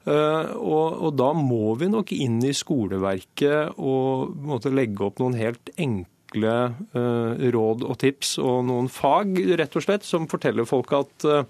Uh, 0.00 0.56
Og, 0.56 0.94
og 1.04 1.10
da 1.12 1.26
må 1.36 1.74
vi 1.76 1.90
nok 1.92 2.08
inn 2.16 2.38
i 2.40 2.54
skoleverket 2.56 3.76
og 3.76 4.32
måtte 4.48 4.72
legge 4.72 5.04
opp 5.04 5.20
noen 5.20 5.36
helt 5.36 5.68
enkle 5.76 6.09
eh, 6.38 7.50
råd 7.54 7.84
og 7.84 7.96
tips 8.00 8.36
og 8.42 8.64
noen 8.68 8.88
fag, 8.92 9.38
rett 9.58 9.76
og 9.76 9.84
slett, 9.84 10.06
som 10.06 10.28
forteller 10.30 10.68
folk 10.68 10.92
at 10.96 11.26
eh, 11.28 11.44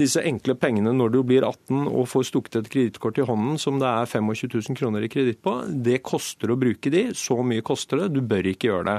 disse 0.00 0.22
enkle 0.22 0.56
pengene 0.60 0.92
når 0.96 1.14
du 1.14 1.20
blir 1.26 1.46
18 1.46 1.88
og 1.88 2.08
får 2.10 2.28
stukket 2.30 2.60
et 2.60 2.70
kredittkort 2.72 3.20
i 3.20 3.26
hånden 3.26 3.60
som 3.60 3.80
det 3.80 3.88
er 3.88 4.10
25 4.10 4.50
000 4.54 4.78
kroner 4.78 5.06
i 5.06 5.10
kreditt 5.12 5.42
på, 5.44 5.56
det 5.68 6.02
koster 6.06 6.52
å 6.52 6.58
bruke 6.60 6.92
de. 6.92 7.10
Så 7.16 7.38
mye 7.42 7.64
koster 7.64 8.02
det. 8.02 8.10
Du 8.14 8.20
bør 8.20 8.50
ikke 8.52 8.70
gjøre 8.70 8.88
det. 8.90 8.96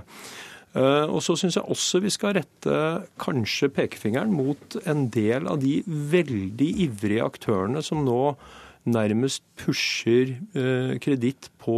Eh, 0.81 1.05
og 1.05 1.19
så 1.25 1.35
syns 1.39 1.59
jeg 1.59 1.69
også 1.75 2.01
vi 2.03 2.13
skal 2.13 2.37
rette 2.39 2.77
kanskje 3.21 3.71
pekefingeren 3.75 4.33
mot 4.33 4.79
en 4.85 5.05
del 5.13 5.49
av 5.51 5.61
de 5.61 5.81
veldig 5.85 6.71
ivrige 6.87 7.27
aktørene 7.27 7.83
som 7.85 8.05
nå 8.07 8.23
nærmest 8.89 9.43
pusher 9.61 10.31
kreditt 10.97 11.51
på 11.61 11.75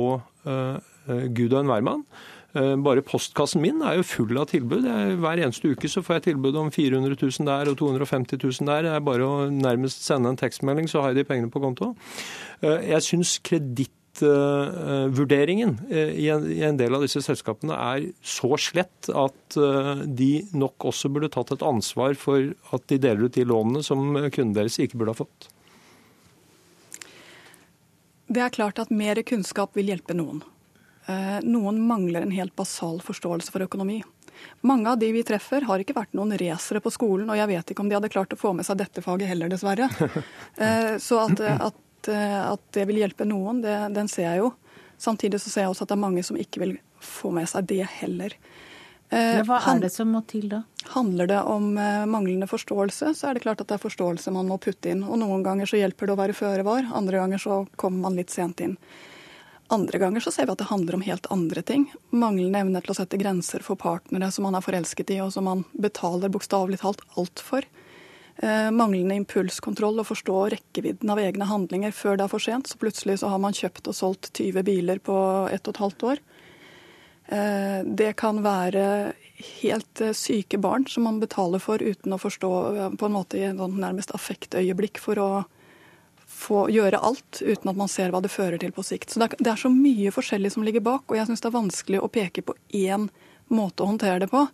Gud 0.47 1.49
og 1.49 1.57
en 1.59 1.67
hvermann. 1.67 2.05
Bare 2.53 3.01
postkassen 3.01 3.63
min 3.63 3.79
er 3.81 3.95
jo 3.97 4.05
full 4.05 4.37
av 4.37 4.51
tilbud. 4.51 4.85
Hver 5.23 5.41
eneste 5.41 5.71
uke 5.73 5.89
så 5.89 6.03
får 6.05 6.19
jeg 6.19 6.25
tilbud 6.27 6.59
om 6.61 6.69
400 6.73 7.17
000 7.17 7.49
der 7.49 7.71
og 7.71 7.79
250 7.79 8.37
000 8.37 8.69
der. 8.69 8.85
Det 8.85 8.93
er 8.93 9.07
bare 9.07 9.25
å 9.25 9.47
nærmest 9.49 10.05
sende 10.05 10.29
en 10.29 10.37
tekstmelding, 10.37 10.85
så 10.91 11.01
har 11.01 11.13
jeg 11.13 11.23
de 11.23 11.27
pengene 11.31 11.49
på 11.53 11.63
konto. 11.63 11.95
Jeg 12.61 13.01
syns 13.07 13.39
kreditt 13.41 13.95
kredittvurderingen 14.13 15.77
eh, 15.89 16.09
i 16.21 16.63
en 16.63 16.77
del 16.77 16.95
av 16.95 17.01
disse 17.01 17.21
selskapene 17.21 17.73
er 17.73 18.11
så 18.21 18.57
slett 18.57 19.09
at 19.09 19.57
eh, 19.57 20.03
de 20.05 20.45
nok 20.53 20.85
også 20.85 21.09
burde 21.09 21.31
tatt 21.33 21.51
et 21.51 21.65
ansvar 21.65 22.13
for 22.15 22.53
at 22.73 22.87
de 22.87 22.97
deler 22.97 23.25
ut 23.25 23.33
de 23.33 23.45
lånene 23.45 23.83
som 23.83 24.13
kunden 24.29 24.53
deres 24.53 24.79
ikke 24.79 24.97
burde 24.97 25.15
ha 25.15 25.21
fått. 25.23 25.49
Det 28.33 28.41
er 28.41 28.53
klart 28.53 28.79
at 28.79 28.91
mer 28.93 29.21
kunnskap 29.25 29.75
vil 29.77 29.91
hjelpe 29.91 30.13
noen. 30.15 30.41
Eh, 31.11 31.39
noen 31.43 31.79
mangler 31.87 32.25
en 32.25 32.35
helt 32.35 32.55
basal 32.55 33.01
forståelse 33.03 33.53
for 33.53 33.65
økonomi. 33.65 34.01
Mange 34.65 34.91
av 34.91 34.99
de 34.99 35.11
vi 35.13 35.23
treffer, 35.23 35.65
har 35.69 35.79
ikke 35.79 35.95
vært 35.95 36.15
noen 36.17 36.35
racere 36.39 36.81
på 36.83 36.91
skolen, 36.91 37.29
og 37.31 37.37
jeg 37.37 37.51
vet 37.51 37.71
ikke 37.71 37.83
om 37.83 37.89
de 37.91 37.95
hadde 37.95 38.11
klart 38.11 38.33
å 38.35 38.39
få 38.39 38.51
med 38.57 38.67
seg 38.67 38.79
dette 38.81 39.03
faget 39.05 39.29
heller, 39.29 39.51
dessverre. 39.51 39.87
Så 41.05 41.19
at, 41.21 41.39
at 41.39 41.79
Eh, 42.07 42.51
at, 42.51 42.61
det 42.71 42.85
vil 42.89 43.01
hjelpe 43.03 43.27
noen, 43.27 43.61
det, 43.63 43.75
den 43.95 44.09
ser 44.11 44.29
jeg 44.29 44.43
jo. 44.43 44.51
Samtidig 45.01 45.41
så 45.41 45.51
ser 45.51 45.65
jeg 45.65 45.73
også 45.73 45.85
at 45.85 45.93
det 45.93 45.97
er 45.97 46.05
mange 46.05 46.23
som 46.25 46.37
ikke 46.39 46.63
vil 46.63 46.77
få 47.03 47.33
med 47.35 47.49
seg 47.49 47.67
det 47.69 47.83
heller. 47.99 48.35
Men 49.13 49.43
hva 49.45 49.59
er 49.69 49.81
det 49.83 49.91
som 49.93 50.09
må 50.09 50.23
til 50.25 50.47
da? 50.49 50.63
Handler 50.95 51.29
det 51.29 51.39
om 51.45 51.75
eh, 51.77 52.05
manglende 52.09 52.47
forståelse, 52.49 53.11
så 53.13 53.29
er 53.29 53.37
det 53.37 53.43
klart 53.43 53.61
at 53.61 53.69
det 53.69 53.77
er 53.77 53.83
forståelse 53.83 54.33
man 54.33 54.49
må 54.49 54.57
putte 54.61 54.89
inn. 54.89 55.03
Og 55.05 55.19
noen 55.21 55.43
ganger 55.45 55.69
så 55.69 55.77
hjelper 55.77 56.09
det 56.09 56.15
å 56.15 56.21
være 56.23 56.37
føre 56.37 56.65
var, 56.65 56.87
andre 56.97 57.21
ganger 57.21 57.43
så 57.43 57.59
kommer 57.77 58.07
man 58.07 58.17
litt 58.17 58.33
sent 58.33 58.63
inn. 58.65 58.77
Andre 59.73 59.97
ganger 59.97 60.21
så 60.21 60.31
ser 60.31 60.45
vi 60.45 60.53
at 60.53 60.61
det 60.61 60.69
handler 60.69 60.99
om 60.99 61.03
helt 61.05 61.25
andre 61.33 61.63
ting. 61.65 61.87
Manglende 62.13 62.59
evne 62.61 62.81
til 62.83 62.93
å 62.93 62.97
sette 62.97 63.17
grenser 63.17 63.63
for 63.65 63.79
partnere 63.79 64.29
som 64.31 64.45
man 64.45 64.57
er 64.57 64.61
forelsket 64.61 65.15
i, 65.15 65.21
og 65.23 65.31
som 65.33 65.47
man 65.49 65.63
betaler 65.73 66.29
bokstavelig 66.33 66.77
talt 66.83 67.01
alt 67.17 67.41
for. 67.41 67.65
Eh, 68.35 68.69
manglende 68.73 69.17
impulskontroll 69.17 70.01
og 70.01 70.09
forstå 70.11 70.37
rekkevidden 70.53 71.09
av 71.09 71.21
egne 71.21 71.47
handlinger 71.49 71.93
før 71.93 72.19
det 72.19 72.27
er 72.27 72.33
for 72.35 72.43
sent. 72.43 72.69
Så 72.69 72.77
plutselig 72.81 73.19
så 73.23 73.33
har 73.33 73.41
man 73.41 73.57
kjøpt 73.57 73.89
og 73.89 73.97
solgt 73.97 74.29
20 74.37 74.65
biler 74.67 75.01
på 75.01 75.17
ett 75.49 75.65
og 75.65 75.73
et 75.73 75.81
halvt 75.85 76.07
år. 76.11 76.23
Eh, 77.33 77.79
det 77.85 78.13
kan 78.21 78.43
være 78.45 78.85
helt 79.63 80.01
eh, 80.05 80.13
syke 80.13 80.61
barn 80.61 80.85
som 80.89 81.09
man 81.09 81.17
betaler 81.23 81.61
for 81.63 81.81
uten 81.81 82.13
å 82.13 82.21
forstå 82.21 82.53
på 82.99 83.09
en 83.09 83.17
måte 83.17 83.41
i 83.41 83.47
en 83.49 83.61
sånn 83.61 83.81
nærmest 83.81 84.13
affektøyeblikk 84.13 85.01
for 85.01 85.21
å 85.21 85.29
få 86.43 86.65
gjøre 86.73 86.99
alt 86.99 87.41
uten 87.41 87.71
at 87.71 87.79
man 87.79 87.91
ser 87.91 88.13
hva 88.13 88.21
det 88.23 88.31
fører 88.33 88.59
til 88.61 88.73
på 88.75 88.85
sikt. 88.85 89.13
Så 89.13 89.23
det 89.31 89.49
er 89.49 89.59
så 89.59 89.71
mye 89.71 90.11
forskjellig 90.13 90.53
som 90.55 90.65
ligger 90.67 90.83
bak, 90.85 91.05
og 91.07 91.19
jeg 91.19 91.29
syns 91.29 91.43
det 91.43 91.49
er 91.49 91.59
vanskelig 91.59 92.01
å 92.03 92.11
peke 92.11 92.45
på 92.45 92.57
én 92.75 93.07
måte 93.53 93.83
å 93.83 93.91
håndtere 93.93 94.23
det 94.23 94.31
på. 94.31 94.47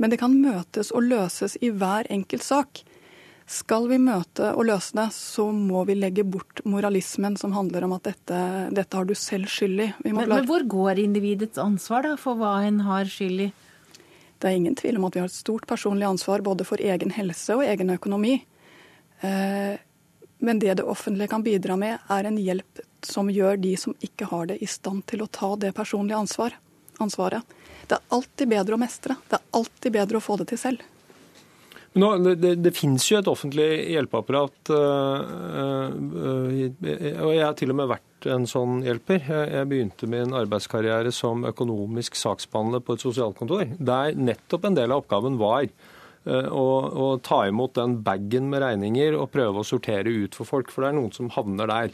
Men 0.00 0.10
det 0.10 0.18
kan 0.22 0.34
møtes 0.34 0.90
og 0.90 1.06
løses 1.06 1.58
i 1.62 1.70
hver 1.70 2.08
enkelt 2.10 2.44
sak. 2.46 2.82
Skal 3.52 3.88
vi 3.90 3.98
møte 4.00 4.52
og 4.56 4.64
løse 4.68 4.96
det, 4.96 5.08
så 5.14 5.48
må 5.52 5.82
vi 5.88 5.96
legge 5.98 6.24
bort 6.24 6.62
moralismen 6.64 7.36
som 7.36 7.52
handler 7.56 7.84
om 7.84 7.96
at 7.98 8.06
dette, 8.08 8.38
dette 8.72 8.96
har 8.96 9.08
du 9.08 9.14
selv 9.18 9.50
skyld 9.50 9.82
i. 9.82 9.88
Men, 10.06 10.22
men, 10.30 10.46
hvor 10.48 10.64
går 10.64 11.02
individets 11.02 11.60
ansvar 11.60 12.06
da, 12.06 12.14
for 12.20 12.38
hva 12.40 12.60
en 12.64 12.80
har 12.86 13.10
skyld 13.10 13.48
i? 13.48 13.50
Det 14.42 14.50
er 14.50 14.58
ingen 14.58 14.78
tvil 14.78 14.98
om 14.98 15.06
at 15.06 15.14
vi 15.14 15.22
har 15.22 15.30
et 15.30 15.34
stort 15.34 15.68
personlig 15.70 16.06
ansvar 16.08 16.42
både 16.42 16.66
for 16.66 16.82
egen 16.82 17.12
helse 17.14 17.58
og 17.58 17.66
egen 17.66 17.92
økonomi. 17.94 18.40
Eh, 19.22 19.76
men 20.42 20.58
det 20.58 20.74
det 20.74 20.82
offentlige 20.82 21.30
kan 21.30 21.42
bidra 21.42 21.76
med, 21.78 21.98
er 22.10 22.26
en 22.26 22.38
hjelp 22.38 22.80
som 23.06 23.30
gjør 23.30 23.60
de 23.62 23.76
som 23.78 23.94
ikke 24.02 24.26
har 24.30 24.48
det, 24.50 24.58
i 24.62 24.66
stand 24.66 25.04
til 25.06 25.22
å 25.22 25.30
ta 25.30 25.54
det 25.56 25.70
personlige 25.76 26.18
ansvar, 26.18 26.56
ansvaret. 26.98 27.54
Det 27.86 27.94
er 27.94 28.16
alltid 28.16 28.50
bedre 28.50 28.74
å 28.74 28.80
mestre. 28.82 29.16
Det 29.30 29.38
er 29.38 29.46
alltid 29.58 29.94
bedre 29.94 30.18
å 30.18 30.24
få 30.24 30.40
det 30.40 30.48
til 30.50 30.58
selv. 30.58 30.82
Nå, 31.92 32.08
det, 32.24 32.54
det, 32.64 32.72
finnes 32.72 33.04
jo 33.04 33.18
et 33.20 33.28
offentlig 33.28 33.66
hjelpeapparat, 33.92 34.70
uh, 34.72 35.90
uh, 35.92 36.60
og 37.20 37.32
jeg 37.36 37.42
har 37.44 37.56
til 37.58 37.74
og 37.74 37.78
med 37.82 37.90
vært 37.90 38.28
en 38.32 38.46
sånn 38.48 38.80
hjelper. 38.86 39.26
Jeg 39.28 39.68
begynte 39.68 40.08
min 40.08 40.32
arbeidskarriere 40.38 41.12
som 41.12 41.44
økonomisk 41.46 42.16
saksbehandler 42.16 42.80
på 42.82 42.96
et 42.96 43.04
sosialkontor, 43.04 43.76
der 43.76 44.16
nettopp 44.16 44.66
en 44.66 44.78
del 44.78 44.94
av 44.94 45.04
oppgaven 45.04 45.36
var 45.42 45.68
og, 46.26 46.92
å 46.94 47.06
ta 47.24 47.42
imot 47.48 47.74
den 47.78 47.98
bagen 48.06 48.48
med 48.52 48.62
regninger 48.62 49.16
og 49.18 49.30
prøve 49.34 49.62
å 49.62 49.66
sortere 49.66 50.12
ut 50.12 50.36
for 50.38 50.48
folk, 50.48 50.70
for 50.72 50.84
det 50.84 50.92
er 50.92 50.98
noen 50.98 51.14
som 51.14 51.30
havner 51.34 51.70
der. 51.70 51.92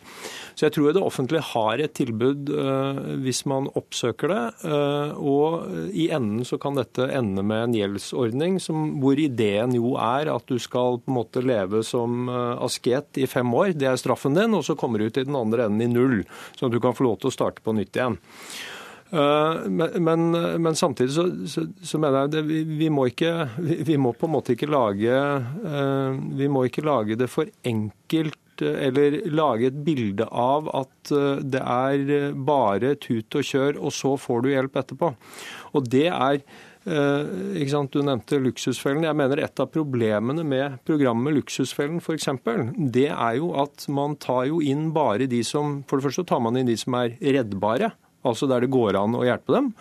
Så 0.55 0.67
jeg 0.67 0.77
tror 0.77 0.95
det 0.97 1.05
offentlige 1.05 1.47
har 1.53 1.83
et 1.83 1.95
tilbud 1.97 2.53
uh, 2.53 3.01
hvis 3.25 3.45
man 3.49 3.71
oppsøker 3.79 4.33
det. 4.33 4.43
Uh, 4.65 5.17
og 5.19 5.93
i 5.93 6.09
enden 6.15 6.45
så 6.49 6.61
kan 6.61 6.79
dette 6.79 7.09
ende 7.09 7.45
med 7.47 7.69
en 7.69 7.77
gjeldsordning 7.79 8.59
som, 8.63 8.99
hvor 9.03 9.19
ideen 9.21 9.77
jo 9.79 9.95
er 10.01 10.33
at 10.33 10.49
du 10.51 10.59
skal 10.63 11.01
på 11.03 11.13
en 11.13 11.19
måte 11.21 11.45
leve 11.45 11.85
som 11.87 12.29
asket 12.29 13.21
i 13.23 13.29
fem 13.31 13.49
år. 13.55 13.75
Det 13.79 13.89
er 13.91 14.01
straffen 14.01 14.37
din, 14.37 14.57
og 14.57 14.65
så 14.67 14.77
kommer 14.79 15.01
du 15.01 15.09
ut 15.09 15.21
i 15.21 15.27
den 15.27 15.39
andre 15.39 15.69
enden 15.69 15.87
i 15.87 15.93
null, 15.93 16.21
sånn 16.57 16.69
at 16.69 16.77
du 16.77 16.83
kan 16.83 16.97
få 16.97 17.07
lov 17.07 17.21
til 17.23 17.31
å 17.31 17.35
starte 17.39 17.65
på 17.65 17.75
nytt 17.77 17.97
igjen. 17.97 18.19
Eh, 19.11 19.69
men, 19.69 20.31
men, 20.63 20.77
samtidig 20.77 21.13
så, 21.13 21.25
så, 21.49 21.65
så 21.83 22.01
mener 22.01 22.19
jeg 22.19 22.29
at 22.29 22.49
vi, 22.49 22.59
vi, 22.77 22.91
må 22.93 23.07
ikke 23.09 23.33
vi, 23.57 23.97
må 23.97 24.13
på 24.13 24.29
en 24.29 24.35
måte 24.35 24.53
ikke 24.53 24.69
lage 24.69 25.15
eh, 25.17 26.19
Vi 26.37 26.49
må 26.53 26.67
ikke 26.69 26.85
lage 26.85 27.17
det 27.17 27.31
for 27.33 27.49
enkelt 27.65 28.61
eh, 28.61 28.83
eller 28.91 29.17
lage 29.33 29.71
et 29.71 29.79
bilde 29.87 30.29
av 30.29 30.69
at 30.77 31.13
det 31.41 31.61
er 31.63 32.35
bare 32.37 32.99
tut 33.01 33.33
og 33.39 33.47
kjør, 33.49 33.79
og 33.81 33.95
så 33.97 34.11
får 34.21 34.43
du 34.45 34.49
hjelp 34.51 34.75
etterpå. 34.77 35.09
Og 35.73 35.87
det 35.89 36.09
er? 36.13 36.43
Du 36.89 37.99
nevnte 38.05 38.39
Luksusfellen. 38.41 39.05
Jeg 39.05 39.17
mener 39.19 39.43
Et 39.45 39.61
av 39.61 39.69
problemene 39.73 40.45
med 40.45 40.79
programmet 40.89 41.35
Luksusfellen 41.37 41.99
for 42.01 42.17
eksempel, 42.17 42.71
det 42.77 43.09
er 43.11 43.39
jo 43.41 43.51
at 43.61 43.85
man 43.93 44.17
tar 44.21 44.47
jo 44.49 44.61
inn 44.65 44.89
bare 44.97 45.29
de 45.29 45.43
som 45.45 45.83
For 45.89 45.99
det 45.99 46.09
første 46.09 46.25
tar 46.29 46.41
man 46.45 46.57
inn 46.57 46.69
de 46.69 46.77
som 46.81 46.97
er 46.97 47.17
reddbare 47.21 47.91
altså 48.27 48.49
der 48.51 48.65
det 48.65 48.73
går 48.75 48.99
an 48.99 49.19
å 49.19 49.27
hjelpe 49.27 49.55
dem. 49.55 49.73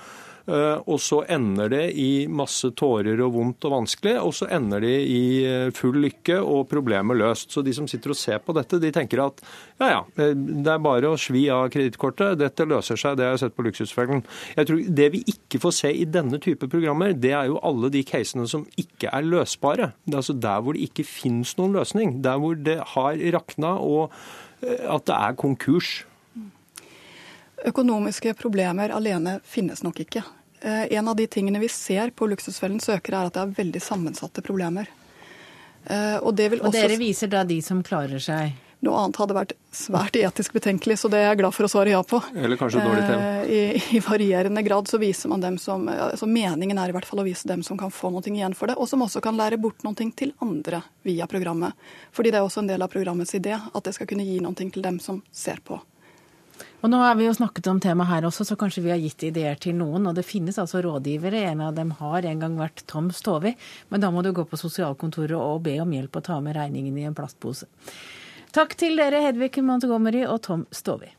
Eh, 0.47 0.79
og 0.87 1.01
så 1.03 1.25
ender 1.27 1.67
det 1.73 1.81
i 1.99 2.23
masse 2.31 2.69
tårer 2.79 3.19
og 3.25 3.33
vondt 3.35 3.65
og 3.67 3.73
vanskelig, 3.73 4.13
og 4.23 4.31
så 4.35 4.47
ender 4.55 4.85
det 4.85 4.93
i 5.11 5.23
eh, 5.43 5.71
full 5.75 5.99
lykke 6.05 6.37
og 6.39 6.69
problemet 6.71 7.19
løst. 7.19 7.51
Så 7.51 7.63
de 7.65 7.73
som 7.75 7.89
sitter 7.91 8.13
og 8.13 8.19
ser 8.19 8.39
på 8.45 8.55
dette, 8.55 8.79
de 8.79 8.93
tenker 8.95 9.25
at 9.25 9.43
ja 9.81 9.91
ja, 9.91 9.99
eh, 10.23 10.31
det 10.31 10.71
er 10.71 10.85
bare 10.85 11.11
å 11.11 11.19
svi 11.19 11.43
av 11.51 11.67
kredittkortet, 11.73 12.39
dette 12.39 12.67
løser 12.69 12.99
seg, 12.99 13.19
det 13.19 13.27
har 13.27 13.35
jeg 13.35 13.43
sett 13.43 13.57
på 13.59 13.67
Luksusfellen. 13.67 14.23
Jeg 14.55 14.71
tror 14.71 14.83
Det 14.97 15.11
vi 15.17 15.23
ikke 15.35 15.61
får 15.67 15.77
se 15.81 15.91
i 15.91 16.07
denne 16.07 16.39
type 16.39 16.71
programmer, 16.71 17.11
det 17.11 17.35
er 17.35 17.51
jo 17.51 17.59
alle 17.59 17.91
de 17.91 18.05
casene 18.07 18.47
som 18.47 18.63
ikke 18.79 19.11
er 19.11 19.27
løsbare. 19.27 19.91
Det 20.05 20.15
er 20.15 20.23
altså 20.23 20.39
der 20.47 20.63
hvor 20.63 20.77
det 20.77 20.87
ikke 20.87 21.09
finnes 21.11 21.57
noen 21.59 21.75
løsning. 21.75 22.21
Der 22.23 22.39
hvor 22.39 22.55
det 22.55 22.79
har 22.95 23.19
rakna 23.35 23.77
og 23.83 24.13
at 24.63 25.03
det 25.05 25.13
er 25.13 25.35
konkurs. 25.37 26.06
Økonomiske 27.67 28.33
problemer 28.39 28.93
alene 28.95 29.39
finnes 29.43 29.83
nok 29.83 29.99
ikke. 30.05 30.23
Eh, 30.61 30.93
en 30.97 31.07
av 31.07 31.15
de 31.15 31.27
tingene 31.27 31.59
vi 31.59 31.69
ser 31.69 32.13
på 32.15 32.27
Luksusfellen 32.31 32.79
søkere, 32.79 33.19
er 33.19 33.31
at 33.31 33.35
det 33.35 33.43
er 33.43 33.57
veldig 33.57 33.81
sammensatte 33.83 34.43
problemer. 34.45 34.87
Eh, 35.85 36.15
og, 36.21 36.31
og 36.31 36.71
dere 36.73 36.97
viser 36.99 37.31
da 37.31 37.43
de 37.47 37.59
som 37.63 37.83
klarer 37.85 38.23
seg? 38.23 38.55
Noe 38.85 38.99
annet 39.01 39.17
hadde 39.17 39.33
vært 39.33 39.53
svært 39.73 40.15
etisk 40.19 40.53
betenkelig, 40.53 40.99
så 41.01 41.09
det 41.09 41.17
er 41.17 41.31
jeg 41.31 41.39
glad 41.39 41.55
for 41.55 41.65
å 41.65 41.69
svare 41.71 41.91
ja 41.95 42.01
på. 42.05 42.19
Eller 42.37 42.59
kanskje 42.59 42.83
dårlig 42.85 43.03
tema. 43.07 43.31
Eh, 43.41 43.49
I, 43.49 43.81
I, 43.97 44.01
varierende 44.05 44.63
grad 44.63 44.87
så 44.87 44.99
viser 45.01 45.33
man 45.33 45.41
dem 45.43 45.57
som 45.61 45.87
altså 45.89 46.29
Meningen 46.29 46.77
er 46.77 46.93
i 46.93 46.95
hvert 46.95 47.07
fall 47.09 47.23
å 47.23 47.25
vise 47.25 47.49
dem 47.49 47.65
som 47.65 47.79
kan 47.79 47.91
få 47.93 48.13
noe 48.13 48.23
igjen 48.31 48.55
for 48.55 48.69
det, 48.69 48.77
og 48.77 48.87
som 48.87 49.03
også 49.03 49.23
kan 49.25 49.35
lære 49.39 49.59
bort 49.59 49.83
noe 49.83 49.97
til 49.97 50.31
andre 50.45 50.83
via 51.07 51.27
programmet. 51.27 51.75
Fordi 52.15 52.31
det 52.31 52.39
er 52.39 52.47
også 52.47 52.63
en 52.63 52.71
del 52.71 52.85
av 52.85 52.93
programmets 52.93 53.35
idé 53.35 53.57
at 53.57 53.83
det 53.83 53.97
skal 53.97 54.09
kunne 54.09 54.27
gi 54.27 54.39
noe 54.45 54.55
til 54.55 54.85
dem 54.85 55.01
som 55.03 55.23
ser 55.33 55.59
på. 55.65 55.81
Og 56.85 56.91
nå 56.93 56.99
har 57.01 57.15
vi 57.17 57.25
jo 57.25 57.33
snakket 57.33 57.67
om 57.71 57.79
temaet 57.81 58.11
her 58.11 58.27
også, 58.29 58.45
så 58.45 58.57
kanskje 58.59 58.83
vi 58.85 58.91
har 58.93 59.01
gitt 59.01 59.25
ideer 59.31 59.57
til 59.61 59.73
noen. 59.79 60.05
Og 60.09 60.17
det 60.17 60.27
finnes 60.27 60.59
altså 60.61 60.83
rådgivere. 60.85 61.41
En 61.49 61.63
av 61.65 61.73
dem 61.77 61.95
har 61.97 62.27
en 62.29 62.43
gang 62.43 62.57
vært 62.59 62.85
Tom 62.89 63.09
Stovi. 63.15 63.55
Men 63.89 64.03
da 64.03 64.11
må 64.13 64.21
du 64.21 64.29
gå 64.35 64.45
på 64.45 64.59
sosialkontoret 64.61 65.37
og 65.37 65.63
be 65.65 65.79
om 65.81 65.95
hjelp 65.97 66.21
og 66.21 66.27
ta 66.29 66.37
med 66.43 66.57
regningen 66.59 67.01
i 67.01 67.07
en 67.09 67.17
plastpose. 67.17 67.69
Takk 68.53 68.77
til 68.79 68.97
dere, 68.97 69.25
Hedvig 69.25 69.57
Montgomery 69.65 70.23
og 70.29 70.43
Tom 70.45 70.67
Stovi. 70.71 71.09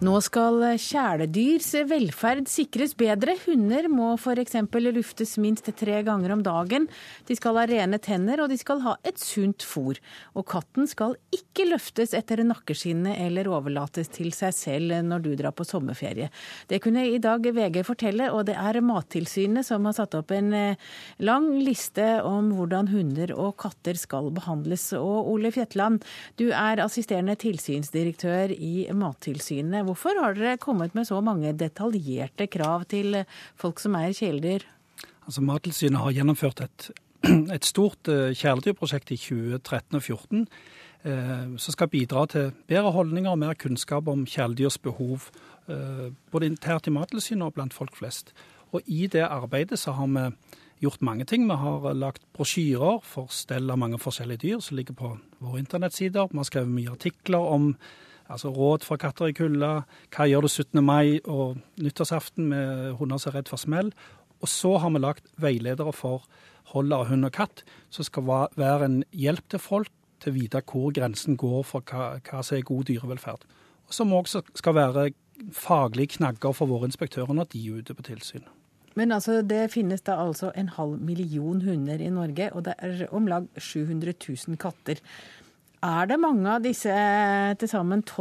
Nå 0.00 0.14
skal 0.24 0.62
kjæledyrs 0.80 1.74
velferd 1.84 2.46
sikres 2.48 2.94
bedre. 2.96 3.34
Hunder 3.42 3.84
må 3.92 4.14
f.eks. 4.16 4.54
luftes 4.80 5.34
minst 5.36 5.66
tre 5.76 5.98
ganger 6.06 6.32
om 6.32 6.40
dagen. 6.40 6.86
De 7.28 7.34
skal 7.36 7.58
ha 7.60 7.66
rene 7.68 7.98
tenner, 8.00 8.40
og 8.40 8.48
de 8.48 8.56
skal 8.56 8.80
ha 8.80 8.94
et 9.04 9.20
sunt 9.20 9.60
fôr. 9.60 10.00
Og 10.32 10.46
katten 10.48 10.88
skal 10.88 11.18
ikke 11.36 11.66
løftes 11.68 12.14
etter 12.16 12.40
nakkeskinnet 12.48 13.20
eller 13.26 13.50
overlates 13.52 14.08
til 14.14 14.32
seg 14.32 14.54
selv 14.56 14.94
når 15.04 15.26
du 15.26 15.28
drar 15.36 15.52
på 15.52 15.66
sommerferie. 15.68 16.30
Det 16.72 16.80
kunne 16.80 17.04
i 17.04 17.20
dag 17.20 17.44
VG 17.44 17.84
fortelle, 17.84 18.30
og 18.32 18.48
det 18.48 18.56
er 18.56 18.80
Mattilsynet 18.80 19.68
som 19.68 19.84
har 19.84 19.98
satt 20.00 20.16
opp 20.16 20.32
en 20.32 20.48
eh, 20.56 20.88
lang 21.20 21.50
liste 21.60 22.08
om 22.24 22.54
hvordan 22.56 22.88
hunder 22.94 23.34
og 23.36 23.58
katter 23.60 24.00
skal 24.00 24.32
behandles. 24.32 24.94
Og 24.96 25.28
Ole 25.36 25.52
Fjetland, 25.52 26.00
du 26.40 26.48
er 26.56 26.80
assisterende 26.88 27.36
tilsynsdirektør 27.44 28.56
i 28.56 28.88
Mattilsynet. 28.96 29.89
Hvorfor 29.90 30.20
har 30.22 30.36
dere 30.38 30.58
kommet 30.60 30.94
med 30.94 31.08
så 31.08 31.18
mange 31.24 31.50
detaljerte 31.58 32.46
krav 32.46 32.84
til 32.92 33.24
folk 33.58 33.80
som 33.82 33.96
er 33.98 34.12
kjæledyr? 34.14 34.62
Altså, 35.26 35.42
Mattilsynet 35.42 35.98
har 35.98 36.14
gjennomført 36.14 36.60
et, 36.62 36.90
et 37.56 37.66
stort 37.66 38.06
eh, 38.06 38.30
kjæledyrprosjekt 38.38 39.10
i 39.10 39.18
2013 39.18 39.98
og 39.98 40.04
2014 40.04 40.44
eh, 41.02 41.56
som 41.58 41.74
skal 41.74 41.90
bidra 41.90 42.22
til 42.30 42.52
bedre 42.70 42.92
holdninger 42.94 43.32
og 43.32 43.40
mer 43.42 43.58
kunnskap 43.58 44.06
om 44.08 44.22
kjæledyrs 44.30 44.78
behov, 44.78 45.26
eh, 45.66 46.12
både 46.30 46.46
internt 46.46 46.86
i 46.86 46.94
Mattilsynet 46.94 47.48
og 47.48 47.56
blant 47.58 47.74
folk 47.74 47.96
flest. 47.98 48.30
Og 48.70 48.86
I 48.86 49.08
det 49.10 49.26
arbeidet 49.26 49.78
så 49.78 49.96
har 49.98 50.06
vi 50.06 50.28
gjort 50.86 51.02
mange 51.02 51.24
ting. 51.24 51.48
Vi 51.50 51.56
har 51.64 51.94
lagt 51.94 52.22
brosjyrer 52.36 53.02
for 53.02 53.26
stell 53.34 53.70
av 53.70 53.82
mange 53.82 53.98
forskjellige 53.98 54.44
dyr 54.46 54.62
som 54.62 54.78
ligger 54.78 54.94
på 54.94 55.16
våre 55.40 55.58
internettsider. 55.58 56.30
Vi 56.30 56.38
har 56.38 56.46
skrevet 56.46 56.78
mye 56.78 56.94
artikler 56.94 57.50
om 57.58 57.74
Altså 58.30 58.52
råd 58.54 58.86
for 58.86 59.00
katter 59.00 59.30
i 59.30 59.34
kulda. 59.34 59.82
Hva 60.14 60.26
gjør 60.30 60.46
du 60.46 60.50
17. 60.50 60.82
mai 60.84 61.18
og 61.24 61.58
nyttårsaften 61.82 62.50
med 62.52 62.92
hunder 63.00 63.18
som 63.18 63.32
er 63.32 63.40
redd 63.40 63.50
for 63.50 63.60
smell? 63.60 63.90
Og 64.40 64.48
så 64.48 64.76
har 64.80 64.92
vi 64.94 65.02
lagt 65.02 65.26
veiledere 65.42 65.92
for 65.92 66.28
hold 66.70 66.94
av 66.94 67.08
hund 67.10 67.26
og 67.26 67.34
katt, 67.34 67.64
som 67.90 68.06
skal 68.06 68.28
være 68.56 68.86
en 68.86 69.00
hjelp 69.10 69.50
til 69.50 69.62
folk 69.62 69.90
til 70.20 70.32
å 70.32 70.36
vite 70.36 70.62
hvor 70.68 70.94
grensen 70.94 71.36
går 71.40 71.64
for 71.66 71.84
hva, 71.90 72.20
hva 72.24 72.44
som 72.44 72.58
er 72.58 72.68
god 72.68 72.86
dyrevelferd. 72.90 73.44
Og 73.88 73.94
Som 73.94 74.12
også 74.14 74.44
skal 74.54 74.76
være 74.76 75.10
faglige 75.56 76.18
knagger 76.18 76.52
for 76.54 76.70
våre 76.70 76.86
inspektører 76.86 77.32
når 77.34 77.50
de 77.52 77.66
er 77.66 77.80
ute 77.80 77.96
på 77.96 78.06
tilsyn. 78.06 78.44
Men 78.98 79.12
altså, 79.12 79.40
det 79.42 79.70
finnes 79.72 80.02
da 80.02 80.18
altså 80.20 80.50
en 80.58 80.68
halv 80.76 81.00
million 81.00 81.62
hunder 81.62 82.02
i 82.02 82.10
Norge, 82.10 82.50
og 82.52 82.64
det 82.66 82.74
er 82.78 83.06
om 83.14 83.26
lag 83.30 83.46
700 83.56 84.14
000 84.28 84.58
katter. 84.60 85.00
Er 85.80 86.10
det 86.10 86.18
mange 86.20 86.44
av 86.44 86.60
disse 86.60 86.92
til 87.56 87.68
sammen 87.70 88.02
1,2 88.04 88.20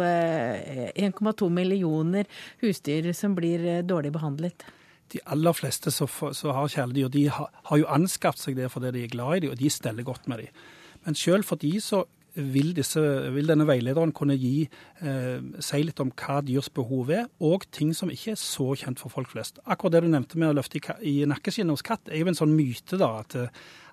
eh, 0.00 1.50
millioner 1.52 2.24
husdyr 2.62 3.12
som 3.12 3.34
blir 3.36 3.60
eh, 3.68 3.82
dårlig 3.84 4.12
behandlet? 4.14 4.64
De 5.12 5.20
aller 5.28 5.52
fleste 5.52 5.92
som 5.92 6.08
har 6.08 6.72
kjæledyr, 6.72 7.08
de 7.12 7.28
har, 7.28 7.50
har 7.68 7.76
jo 7.76 7.90
anskaffet 7.92 8.40
seg 8.40 8.56
det 8.56 8.70
fordi 8.72 8.94
de 8.96 9.04
er 9.04 9.12
glad 9.12 9.36
i 9.36 9.40
dem, 9.44 9.52
og 9.52 9.60
de 9.60 9.70
steller 9.70 10.02
godt 10.08 10.24
med 10.26 10.38
dem. 10.46 10.48
Men 11.04 11.14
selv 11.20 11.44
for 11.44 11.60
de 11.60 11.76
så 11.84 12.06
vil, 12.34 12.72
disse, 12.74 13.00
vil, 13.34 13.46
denne 13.46 13.66
veilederen 13.68 14.12
kunne 14.16 14.34
gi, 14.40 14.64
eh, 15.04 15.38
si 15.62 15.82
litt 15.84 16.00
om 16.00 16.10
hva 16.16 16.40
dyrs 16.42 16.72
behov 16.74 17.12
er, 17.14 17.28
og 17.44 17.68
ting 17.70 17.92
som 17.94 18.10
ikke 18.10 18.32
er 18.32 18.40
så 18.40 18.72
kjent 18.80 18.98
for 19.04 19.12
folk 19.12 19.30
flest. 19.30 19.60
Akkurat 19.68 19.92
det 19.98 20.06
du 20.06 20.10
nevnte 20.10 20.40
med 20.40 20.50
å 20.50 20.56
løfte 20.58 20.80
i, 20.80 20.82
i 21.12 21.14
nakkeskinnet 21.28 21.76
hos 21.76 21.86
katt, 21.86 22.08
er 22.08 22.24
jo 22.24 22.32
en 22.32 22.40
sånn 22.40 22.56
myte, 22.56 22.98
da, 22.98 23.20
at, 23.20 23.36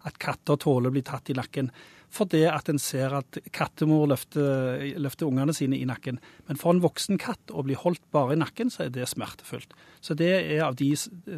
at 0.08 0.20
katter 0.22 0.60
tåler 0.62 0.92
å 0.92 0.96
bli 0.96 1.04
tatt 1.06 1.30
i 1.32 1.38
nakken 1.38 1.72
fordi 2.12 2.42
at 2.50 2.68
en 2.68 2.80
ser 2.82 3.14
at 3.16 3.40
kattemor 3.56 4.10
løfter, 4.12 4.82
løfter, 5.00 5.30
ungene 5.32 5.54
sine 5.56 5.78
i 5.80 5.88
nakken. 5.88 6.20
Men 6.50 6.60
for 6.60 6.76
en 6.76 6.84
voksen 6.84 7.20
katt 7.22 7.54
å 7.56 7.64
bli 7.64 7.78
holdt 7.80 8.04
bare 8.12 8.36
i 8.36 8.42
nakken, 8.42 8.72
så 8.74 8.86
er 8.86 8.92
det 8.92 9.08
smertefullt. 9.08 9.72
Så 10.04 10.18
det 10.20 10.32
er 10.42 10.66
av 10.66 10.76
de 10.80 10.92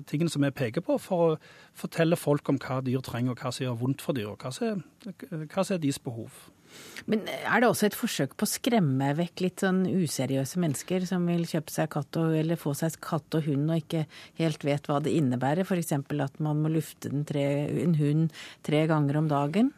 tingene 0.09 0.34
som 0.34 0.41
vi 0.41 0.49
peker 0.55 0.82
på 0.86 0.97
for 1.01 1.26
å 1.28 1.38
fortelle 1.78 2.18
folk 2.18 2.49
om 2.49 2.57
hva 2.57 2.80
dyr 2.86 3.05
trenger, 3.05 3.36
og 3.36 3.43
hva 3.43 3.53
som 3.53 3.68
gjør 3.68 3.80
vondt 3.84 4.01
for 4.01 4.18
dyr, 4.18 4.34
og 4.34 4.41
hva 4.41 4.49
som 4.55 4.82
er 5.78 5.84
deres 5.84 6.01
behov. 6.01 6.41
Men 7.11 7.26
er 7.28 7.61
det 7.61 7.69
også 7.69 7.89
et 7.89 7.97
forsøk 7.97 8.38
på 8.39 8.47
å 8.47 8.51
skremme 8.53 9.11
vekk 9.17 9.43
litt 9.43 9.63
sånn 9.65 9.84
useriøse 9.89 10.61
mennesker 10.63 11.07
som 11.09 11.28
vil 11.28 11.43
kjøpe 11.49 11.74
seg 11.74 11.91
katt 11.93 12.19
og, 12.21 12.36
eller 12.39 12.59
få 12.59 12.76
seg 12.78 12.95
katt 13.03 13.38
og 13.38 13.47
hund 13.49 13.69
og 13.69 13.84
ikke 13.84 14.05
helt 14.39 14.63
vet 14.63 14.88
hva 14.88 15.01
det 15.03 15.15
innebærer? 15.17 15.67
F.eks. 15.67 15.95
at 15.97 16.43
man 16.43 16.63
må 16.63 16.71
lufte 16.71 17.11
tre, 17.28 17.47
en 17.84 17.97
hund 17.99 18.43
tre 18.63 18.86
ganger 18.91 19.19
om 19.19 19.32
dagen? 19.32 19.74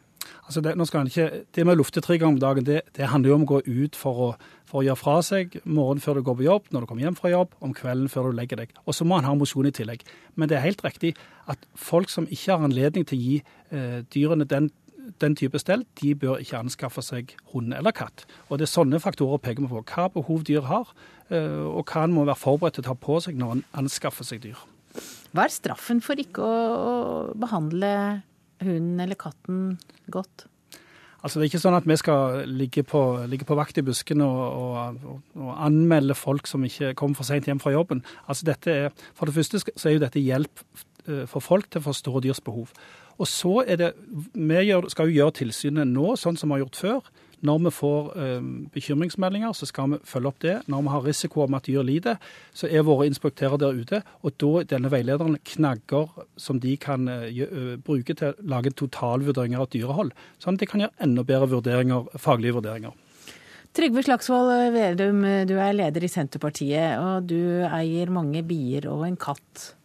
Altså 0.46 0.62
det, 0.62 0.74
ikke, 0.78 1.26
det, 1.54 1.64
med 1.66 1.74
å 1.74 1.80
lufte 1.80 2.02
tre 2.02 2.16
ganger 2.18 2.36
om 2.36 2.42
dagen, 2.42 2.66
det, 2.66 2.80
det, 2.96 3.08
handler 3.10 3.32
jo 3.32 3.36
om 3.38 3.44
å 3.46 3.50
gå 3.50 3.60
ut 3.66 3.98
for 3.98 4.22
å, 4.22 4.28
for 4.68 4.80
å 4.80 4.86
gjøre 4.86 5.00
fra 5.00 5.16
seg 5.26 5.58
morgenen 5.64 6.02
før 6.02 6.18
du 6.18 6.26
går 6.26 6.38
på 6.38 6.46
jobb, 6.46 6.70
når 6.70 6.82
du 6.82 6.88
kommer 6.90 7.06
hjem 7.06 7.18
fra 7.18 7.32
jobb, 7.32 7.54
om 7.62 7.74
kvelden 7.76 8.10
før 8.12 8.30
du 8.30 8.38
legger 8.38 8.62
deg. 8.62 8.74
Og 8.86 8.96
så 8.96 9.06
må 9.06 9.18
han 9.18 9.26
ha 9.28 9.34
mosjon 9.38 9.68
i 9.68 9.74
tillegg. 9.74 10.06
Men 10.38 10.50
det 10.50 10.58
er 10.58 10.66
helt 10.66 10.82
riktig 10.86 11.14
at 11.50 11.66
folk 11.78 12.12
som 12.12 12.28
ikke 12.30 12.54
har 12.54 12.66
anledning 12.66 13.06
til 13.06 13.18
å 13.18 13.22
gi 13.26 13.38
eh, 13.40 14.02
dyrene 14.14 14.48
den 14.50 14.70
den 15.22 15.36
type 15.38 15.58
stell, 15.62 15.84
de 16.00 16.14
bør 16.18 16.40
ikke 16.42 16.58
anskaffe 16.58 17.04
seg 17.04 17.36
hund 17.52 17.74
eller 17.76 17.94
katt. 17.96 18.26
Og 18.48 18.58
Det 18.58 18.66
er 18.66 18.72
sånne 18.74 19.00
faktorer 19.02 19.42
peker 19.42 19.62
vi 19.66 19.70
på. 19.70 19.84
Hva 19.84 20.08
behov 20.12 20.44
dyr 20.44 20.66
har, 20.66 20.92
eh, 21.30 21.66
og 21.66 21.86
hva 21.86 22.04
en 22.04 22.16
må 22.16 22.24
være 22.24 22.40
forberedt 22.40 22.78
til 22.78 22.84
å 22.84 22.88
ta 22.90 22.94
på 22.94 23.20
seg 23.22 23.36
når 23.36 23.52
en 23.52 23.64
anskaffer 23.84 24.24
seg 24.24 24.42
dyr. 24.42 24.58
Hva 25.32 25.44
er 25.44 25.52
straffen 25.52 26.00
for 26.00 26.16
ikke 26.16 26.42
å 26.42 27.32
behandle 27.36 28.22
hunden 28.62 29.00
eller 29.00 29.18
katten 29.20 29.78
godt? 30.10 30.46
Altså 31.22 31.40
Det 31.40 31.46
er 31.46 31.50
ikke 31.50 31.62
sånn 31.64 31.76
at 31.76 31.86
vi 31.88 31.96
skal 31.98 32.44
ligge 32.46 32.82
på, 32.86 33.00
ligge 33.26 33.46
på 33.48 33.56
vakt 33.58 33.78
i 33.80 33.82
busken 33.82 34.22
og, 34.22 34.42
og, 34.46 35.22
og, 35.34 35.48
anmelde 35.58 36.14
folk 36.14 36.46
som 36.46 36.62
ikke 36.64 36.92
kommer 36.94 37.18
for 37.18 37.26
sent 37.26 37.48
hjem 37.50 37.58
fra 37.58 37.72
jobben. 37.74 38.04
Altså 38.30 38.46
dette 38.46 38.70
er, 38.70 38.92
For 39.16 39.26
det 39.26 39.34
første 39.34 39.58
så 39.64 39.88
er 39.88 39.96
jo 39.96 40.04
dette 40.04 40.22
hjelp 40.22 40.62
eh, 41.08 41.24
for 41.26 41.42
folk 41.42 41.66
til 41.70 41.82
å 41.82 41.88
forstå 41.88 42.22
dyrs 42.22 42.42
behov. 42.46 42.70
Og 43.16 43.28
så 43.28 43.62
er 43.66 43.76
det, 43.80 43.92
Vi 44.34 44.90
skal 44.92 45.08
jo 45.08 45.16
gjøre 45.20 45.38
tilsynet 45.42 45.88
nå 45.88 46.16
sånn 46.16 46.36
som 46.36 46.50
vi 46.50 46.58
har 46.58 46.66
gjort 46.66 46.82
før. 46.82 47.14
Når 47.44 47.58
vi 47.66 47.70
får 47.70 48.06
eh, 48.16 48.44
bekymringsmeldinger, 48.72 49.52
så 49.52 49.66
skal 49.68 49.90
vi 49.92 49.98
følge 50.08 50.30
opp 50.30 50.38
det. 50.40 50.54
Når 50.72 50.82
vi 50.82 50.92
har 50.94 51.04
risiko 51.04 51.42
om 51.44 51.56
at 51.58 51.68
dyr 51.68 51.84
lider, 51.84 52.16
så 52.56 52.68
er 52.68 52.86
våre 52.86 53.06
inspektører 53.10 53.60
der 53.60 53.76
ute. 53.76 54.00
Og 54.24 54.38
da 54.40 54.64
denne 54.72 54.90
veilederen 54.92 55.36
knagger 55.44 56.08
som 56.40 56.60
de 56.62 56.76
kan 56.80 57.08
eh, 57.12 57.76
bruke 57.84 58.16
til 58.16 58.32
å 58.32 58.48
lage 58.54 58.72
totalvurderinger 58.72 59.60
av 59.60 59.68
dyrehold. 59.72 60.14
Sånn 60.40 60.56
at 60.56 60.64
de 60.64 60.70
kan 60.70 60.86
gjøre 60.86 60.96
enda 61.04 61.26
bedre 61.28 61.50
vurderinger, 61.52 62.08
faglige 62.16 62.56
vurderinger. 62.56 62.96
Trygve 63.76 64.06
Slagsvold 64.06 64.72
Vedum, 64.72 65.20
du 65.44 65.58
er 65.60 65.74
leder 65.76 66.06
i 66.06 66.08
Senterpartiet, 66.08 66.96
og 66.96 67.26
du 67.28 67.66
eier 67.68 68.08
mange 68.08 68.40
bier 68.48 68.88
og 68.88 69.04
en 69.04 69.18
katt. 69.20 69.75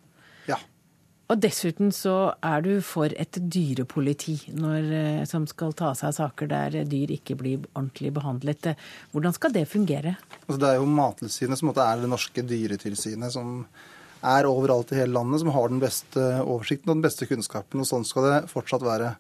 Og 1.32 1.40
dessuten 1.40 1.94
så 1.96 2.34
er 2.44 2.64
du 2.66 2.74
for 2.84 3.14
et 3.16 3.38
dyrepoliti 3.40 4.36
når, 4.52 4.90
eh, 4.98 5.22
som 5.30 5.46
skal 5.48 5.72
ta 5.78 5.94
seg 5.96 6.10
av 6.10 6.18
saker 6.18 6.50
der 6.52 6.76
dyr 6.90 7.14
ikke 7.16 7.38
blir 7.40 7.62
ordentlig 7.72 8.12
behandlet. 8.18 8.74
Hvordan 9.14 9.38
skal 9.38 9.54
det 9.56 9.70
fungere? 9.72 10.18
Altså, 10.44 10.60
det 10.60 10.68
er 10.68 10.82
jo 10.82 10.90
Mattilsynet 10.92 11.62
som 11.62 11.72
er 11.72 12.02
det 12.04 12.12
norske 12.12 12.44
dyretilsynet, 12.44 13.32
som 13.32 13.64
er 14.22 14.50
overalt 14.50 14.92
i 14.92 15.00
hele 15.00 15.16
landet, 15.16 15.40
som 15.40 15.54
har 15.56 15.72
den 15.72 15.80
beste 15.80 16.26
oversikten 16.44 16.92
og 16.92 17.00
den 17.00 17.08
beste 17.08 17.30
kunnskapen. 17.30 17.80
Og 17.80 17.88
sånn 17.88 18.06
skal 18.06 18.28
det 18.28 18.42
fortsatt 18.52 18.84
være. 18.84 19.16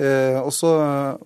Eh, 0.00 0.38
og 0.40 0.48
så 0.54 0.70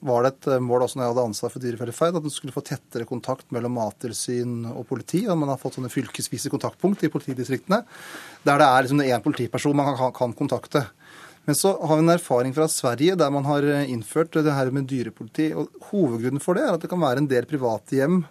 var 0.02 0.24
det 0.24 0.32
et 0.32 0.48
mål 0.64 0.86
også 0.86 0.98
når 0.98 1.04
jeg 1.04 1.12
hadde 1.12 1.26
ansvar 1.28 1.52
for 1.52 1.62
dyrevelferd, 1.62 2.18
at 2.18 2.26
en 2.26 2.34
skulle 2.34 2.54
få 2.54 2.64
tettere 2.66 3.06
kontakt 3.06 3.46
mellom 3.54 3.76
mattilsyn 3.78 4.64
og 4.72 4.88
politi. 4.88 5.24
og 5.28 5.38
Man 5.38 5.52
har 5.52 5.60
fått 5.60 5.78
sånne 5.78 5.92
fylkesvise 5.92 6.50
kontaktpunkt 6.52 7.04
i 7.06 7.12
politidistriktene, 7.12 7.84
der 8.42 8.60
det 8.60 8.68
er 8.68 8.86
liksom 8.86 9.04
én 9.04 9.24
politiperson 9.24 9.78
man 9.78 9.94
kan, 10.16 10.34
kontakte. 10.34 10.86
Men 11.44 11.56
så 11.58 11.74
har 11.76 12.00
vi 12.00 12.06
en 12.06 12.14
erfaring 12.16 12.54
fra 12.56 12.66
Sverige 12.72 13.18
der 13.20 13.30
man 13.30 13.44
har 13.44 13.66
innført 13.84 14.32
det 14.32 14.52
her 14.56 14.70
med 14.72 14.88
dyrepoliti. 14.88 15.52
og 15.52 15.68
Hovedgrunnen 15.90 16.40
for 16.40 16.56
det 16.56 16.64
er 16.64 16.74
at 16.74 16.80
det 16.80 16.90
kan 16.90 17.02
være 17.02 17.20
en 17.20 17.28
del 17.30 17.44
private 17.46 18.00
hjem 18.00 18.22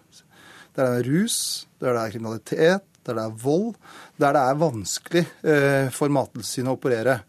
der 0.74 0.90
det 0.90 1.00
er 1.00 1.10
rus, 1.12 1.38
der 1.80 1.94
det 1.94 2.02
er 2.02 2.14
kriminalitet, 2.16 2.86
der 3.06 3.18
det 3.18 3.24
er 3.24 3.40
vold, 3.44 3.74
der 4.18 4.34
det 4.36 4.42
er 4.42 4.62
vanskelig 4.62 5.24
eh, 5.46 5.90
for 5.94 6.14
Mattilsynet 6.14 6.72
å 6.72 6.78
operere. 6.78 7.20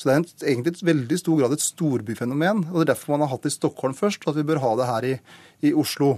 Så 0.00 0.08
det 0.08 0.14
er 0.14 0.20
en, 0.22 0.28
egentlig 0.40 0.72
et 0.72 0.86
veldig 0.88 1.16
stor 1.20 1.40
grad 1.42 1.52
et 1.52 1.62
storbyfenomen. 1.62 2.64
og 2.70 2.78
Det 2.78 2.84
er 2.86 2.92
derfor 2.94 3.12
man 3.12 3.26
har 3.26 3.34
hatt 3.34 3.44
det 3.44 3.52
i 3.52 3.58
Stockholm 3.58 3.96
først, 3.96 4.24
og 4.24 4.32
at 4.32 4.40
vi 4.40 4.46
bør 4.48 4.62
ha 4.62 4.70
det 4.78 4.86
her 4.88 5.06
i, 5.10 5.14
i 5.68 5.72
Oslo. 5.76 6.14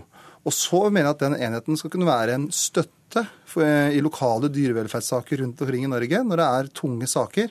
Og 0.47 0.55
så 0.55 0.85
mener 0.87 1.09
jeg 1.09 1.17
at 1.17 1.25
den 1.25 1.39
enheten 1.39 1.79
skal 1.79 1.91
kunne 1.91 2.07
være 2.07 2.37
en 2.39 2.49
støtte 2.55 3.25
for, 3.47 3.67
i 3.67 4.03
lokale 4.03 4.51
dyrevelferdssaker 4.55 5.43
rundt 5.43 5.63
omkring 5.63 5.87
i 5.87 5.91
Norge 5.91 6.23
når 6.27 6.39
det 6.39 6.47
er 6.47 6.71
tunge 6.79 7.11
saker. 7.11 7.51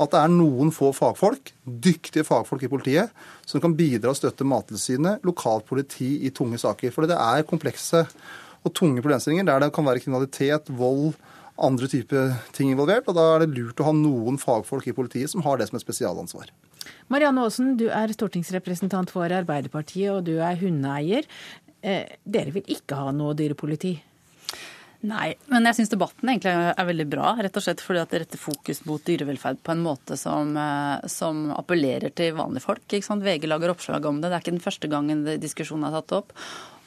At 0.00 0.12
det 0.12 0.20
er 0.20 0.32
noen 0.32 0.72
få 0.72 0.92
fagfolk, 0.96 1.52
dyktige 1.64 2.24
fagfolk 2.24 2.64
i 2.64 2.70
politiet, 2.72 3.16
som 3.48 3.60
kan 3.60 3.74
bidra 3.76 4.12
og 4.12 4.20
støtte 4.20 4.46
Mattilsynet, 4.48 5.24
lokalt 5.28 5.66
politi 5.68 6.14
i 6.28 6.32
tunge 6.32 6.60
saker. 6.60 6.92
For 6.92 7.08
det 7.08 7.16
er 7.16 7.48
komplekse 7.48 8.06
og 8.60 8.72
tunge 8.76 9.00
problemstillinger 9.00 9.48
der 9.48 9.64
det 9.64 9.74
kan 9.76 9.88
være 9.88 10.00
kriminalitet, 10.04 10.72
vold, 10.76 11.14
andre 11.60 11.88
typer 11.90 12.34
ting 12.56 12.72
involvert. 12.72 13.08
og 13.08 13.16
Da 13.18 13.26
er 13.34 13.44
det 13.44 13.54
lurt 13.56 13.80
å 13.80 13.88
ha 13.90 13.94
noen 13.96 14.40
fagfolk 14.40 14.88
i 14.90 14.96
politiet 14.96 15.32
som 15.32 15.44
har 15.46 15.58
det 15.60 15.68
som 15.70 15.78
et 15.78 15.84
spesialansvar. 15.84 16.50
Marianne 17.12 17.44
Aasen, 17.44 17.74
du 17.76 17.88
er 17.92 18.12
stortingsrepresentant 18.14 19.10
for 19.12 19.28
Arbeiderpartiet, 19.28 20.12
og 20.14 20.24
du 20.28 20.38
er 20.40 20.60
hundeeier. 20.60 21.26
Eh, 21.82 22.16
dere 22.24 22.54
vil 22.54 22.76
ikke 22.76 22.98
ha 22.98 23.12
noe 23.14 23.36
dyrepoliti? 23.36 23.96
Nei, 25.08 25.30
men 25.48 25.64
jeg 25.64 25.78
syns 25.78 25.92
debatten 25.94 26.28
egentlig 26.28 26.52
er 26.52 26.86
veldig 26.90 27.06
bra. 27.08 27.30
Rett 27.40 27.54
og 27.56 27.64
slett 27.64 27.80
fordi 27.80 28.02
at 28.02 28.10
det 28.12 28.18
retter 28.20 28.40
fokus 28.40 28.82
mot 28.84 29.00
dyrevelferd 29.00 29.62
på 29.64 29.72
en 29.72 29.84
måte 29.84 30.18
som, 30.20 30.52
eh, 30.60 31.06
som 31.08 31.46
appellerer 31.56 32.12
til 32.12 32.36
vanlige 32.36 32.66
folk. 32.66 32.84
Ikke 32.84 33.08
sant? 33.08 33.24
VG 33.24 33.48
lager 33.48 33.72
oppslag 33.72 34.04
om 34.04 34.20
det. 34.20 34.28
Det 34.28 34.36
er 34.36 34.44
ikke 34.44 34.58
den 34.58 34.66
første 34.66 34.90
gangen 34.92 35.24
diskusjonen 35.40 35.88
er 35.88 35.96
tatt 35.96 36.12
opp. 36.20 36.36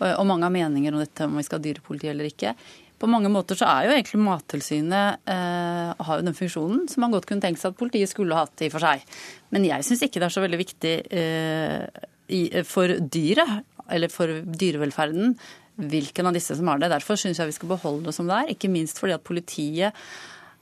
Og 0.04 0.26
mange 0.28 0.44
har 0.44 0.52
meninger 0.52 0.94
om 0.94 1.00
dette 1.00 1.26
om 1.26 1.38
vi 1.38 1.44
skal 1.46 1.60
ha 1.60 1.64
dyrepoliti 1.64 2.10
eller 2.12 2.28
ikke. 2.28 2.56
På 3.04 3.10
mange 3.12 3.28
måter 3.28 3.58
så 3.60 3.68
er 3.68 3.90
jo 3.90 3.96
egentlig 3.98 4.22
Mattilsynet 4.24 5.28
eh, 5.28 5.90
har 6.08 6.20
jo 6.20 6.24
den 6.24 6.38
funksjonen 6.38 6.86
som 6.88 7.04
man 7.04 7.12
godt 7.12 7.26
kunne 7.28 7.44
tenkt 7.44 7.60
seg 7.60 7.74
at 7.74 7.80
politiet 7.82 8.08
skulle 8.08 8.38
hatt 8.38 8.64
i 8.64 8.70
for 8.72 8.80
seg. 8.80 9.04
Men 9.52 9.68
jeg 9.68 9.84
syns 9.84 10.06
ikke 10.06 10.22
det 10.24 10.30
er 10.30 10.36
så 10.38 10.44
veldig 10.46 10.60
viktig 10.62 10.94
eh, 11.12 12.06
i, 12.32 12.40
for 12.64 12.96
dyret, 13.04 13.66
eller 13.92 14.08
for 14.14 14.32
dyrevelferden, 14.48 15.36
hvilken 15.92 16.30
av 16.30 16.38
disse 16.38 16.56
som 16.56 16.72
har 16.72 16.80
det. 16.80 16.94
Derfor 16.94 17.20
syns 17.20 17.42
jeg 17.42 17.52
vi 17.52 17.58
skal 17.58 17.74
beholde 17.74 18.08
det 18.08 18.16
som 18.16 18.30
det 18.30 18.38
er, 18.40 18.54
ikke 18.56 18.72
minst 18.72 19.04
fordi 19.04 19.18
at 19.18 19.26
politiet 19.28 20.00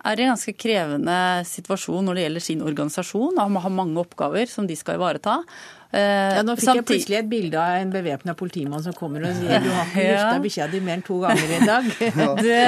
er 0.01 0.17
i 0.17 0.25
en 0.25 0.31
ganske 0.33 0.55
krevende 0.57 1.19
situasjon 1.45 2.07
når 2.07 2.17
det 2.17 2.23
gjelder 2.25 2.45
sin 2.47 2.65
organisasjon 2.65 3.37
og 3.37 3.59
har 3.61 3.75
mange 3.77 4.01
oppgaver 4.01 4.49
som 4.49 4.65
de 4.65 4.77
skal 4.79 4.97
ivareta. 4.97 5.43
Ja, 5.91 6.43
nå 6.45 6.55
fikk 6.55 6.77
jeg 6.77 6.85
plutselig 6.87 7.17
et 7.19 7.29
bilde 7.31 7.59
av 7.59 7.81
en 7.81 7.91
bevæpna 7.91 8.35
politimann 8.37 8.83
som 8.83 8.95
kommer 8.95 9.25
og 9.27 9.35
sier 9.35 9.63
du 9.63 9.69
har 9.73 9.89
ikke 9.89 10.05
lufta 10.11 10.39
bikkja 10.45 10.67
di 10.71 10.81
mer 10.83 10.99
enn 10.99 11.05
to 11.05 11.17
ganger 11.23 11.51
i 11.57 11.59
dag. 11.67 11.89
det, 12.45 12.61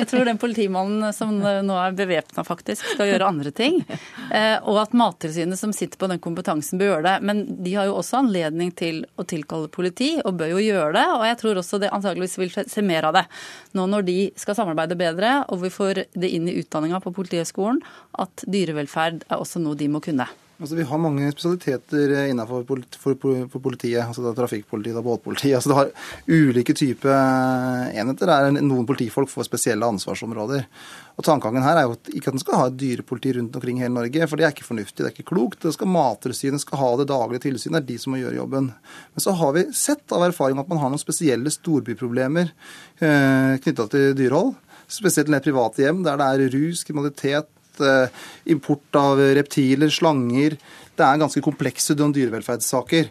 jeg 0.00 0.08
tror 0.10 0.28
den 0.28 0.40
politimannen 0.40 1.14
som 1.14 1.32
nå 1.38 1.78
er 1.80 1.96
bevæpna 1.96 2.44
faktisk, 2.46 2.86
skal 2.94 3.10
gjøre 3.10 3.28
andre 3.28 3.52
ting. 3.54 3.80
Eh, 4.34 4.56
og 4.62 4.80
at 4.82 4.96
Mattilsynet 4.96 5.60
som 5.60 5.74
sitter 5.76 6.00
på 6.00 6.08
den 6.10 6.22
kompetansen 6.22 6.80
bør 6.80 6.94
gjøre 6.94 7.06
det. 7.06 7.16
Men 7.26 7.44
de 7.64 7.74
har 7.78 7.88
jo 7.88 7.98
også 8.00 8.22
anledning 8.22 8.72
til 8.76 9.04
å 9.20 9.26
tilkalle 9.28 9.70
politi, 9.72 10.14
og 10.24 10.38
bør 10.40 10.54
jo 10.56 10.62
gjøre 10.64 10.92
det. 10.98 11.06
Og 11.16 11.26
jeg 11.28 11.40
tror 11.42 11.62
også 11.62 11.82
det 11.82 11.92
antageligvis 11.94 12.38
vil 12.40 12.54
se 12.54 12.86
mer 12.86 13.10
av 13.10 13.18
det. 13.18 13.26
Nå 13.78 13.86
når 13.90 14.08
de 14.08 14.18
skal 14.40 14.58
samarbeide 14.58 14.98
bedre, 14.98 15.36
og 15.48 15.62
vi 15.64 15.72
får 15.72 16.04
det 16.12 16.30
inn 16.30 16.48
i 16.50 16.58
utdanninga 16.62 17.02
på 17.04 17.14
Politihøgskolen, 17.14 17.82
at 18.22 18.46
dyrevelferd 18.50 19.26
er 19.28 19.38
også 19.38 19.62
noe 19.62 19.78
de 19.78 19.90
må 19.90 20.02
kunne. 20.04 20.28
Altså, 20.64 20.78
vi 20.78 20.86
har 20.88 21.00
mange 21.00 21.28
spesialiteter 21.34 22.12
innenfor 22.30 22.62
politi 22.64 22.96
for, 22.96 23.18
for 23.20 23.60
politiet. 23.60 24.00
altså 24.00 24.22
det 24.24 24.30
Trafikkpolitiet 24.38 24.96
og 24.96 25.04
båtpolitiet. 25.04 25.58
Altså, 25.58 25.68
det 25.70 25.76
har 25.76 25.90
ulike 26.32 26.72
typer 26.72 27.90
enheter. 27.92 28.30
Der 28.30 28.62
noen 28.62 28.86
politifolk 28.88 29.28
får 29.28 29.44
spesielle 29.50 29.90
ansvarsområder. 29.92 30.64
Og 31.14 31.26
Tankegangen 31.26 31.66
her 31.66 31.78
er 31.78 31.84
jo 31.84 31.98
ikke 32.16 32.32
at 32.32 32.38
en 32.38 32.42
skal 32.42 32.58
ha 32.58 32.70
et 32.70 32.78
dyrepoliti 32.80 33.34
rundt 33.36 33.60
omkring 33.60 33.82
hele 33.84 33.92
Norge, 33.92 34.26
for 34.30 34.40
det 34.40 34.48
er 34.48 34.54
ikke 34.56 34.66
fornuftig, 34.66 35.02
det 35.02 35.10
er 35.10 35.14
ikke 35.14 35.28
klokt. 35.34 35.60
Det 35.62 35.74
skal 35.76 35.92
Mattilsynet 35.92 36.64
skal 36.64 36.80
ha 36.80 36.90
det 36.98 37.10
daglige 37.12 37.44
tilsynet, 37.44 37.76
det 37.76 37.82
er 37.84 37.90
de 37.92 38.00
som 38.02 38.14
må 38.14 38.22
gjøre 38.22 38.40
jobben. 38.40 38.72
Men 38.72 39.26
så 39.26 39.36
har 39.38 39.54
vi 39.54 39.68
sett 39.76 40.16
av 40.16 40.24
erfaring 40.26 40.58
at 40.58 40.72
man 40.72 40.80
har 40.82 40.90
noen 40.90 41.02
spesielle 41.02 41.52
storbyproblemer 41.54 42.48
eh, 42.50 43.54
knytta 43.62 43.86
til 43.92 44.16
dyrehold. 44.18 44.56
Spesielt 44.90 45.30
i 45.30 45.44
private 45.44 45.84
hjem, 45.84 46.02
der 46.04 46.18
det 46.20 46.26
er 46.32 46.56
rus, 46.56 46.82
kriminalitet, 46.84 47.48
import 48.50 48.98
av 48.98 49.22
reptiler, 49.38 49.90
slanger. 49.92 50.58
Det 50.94 51.06
er 51.06 51.22
ganske 51.22 51.42
komplekse 51.44 51.96
dyrevelferdssaker. 52.14 53.10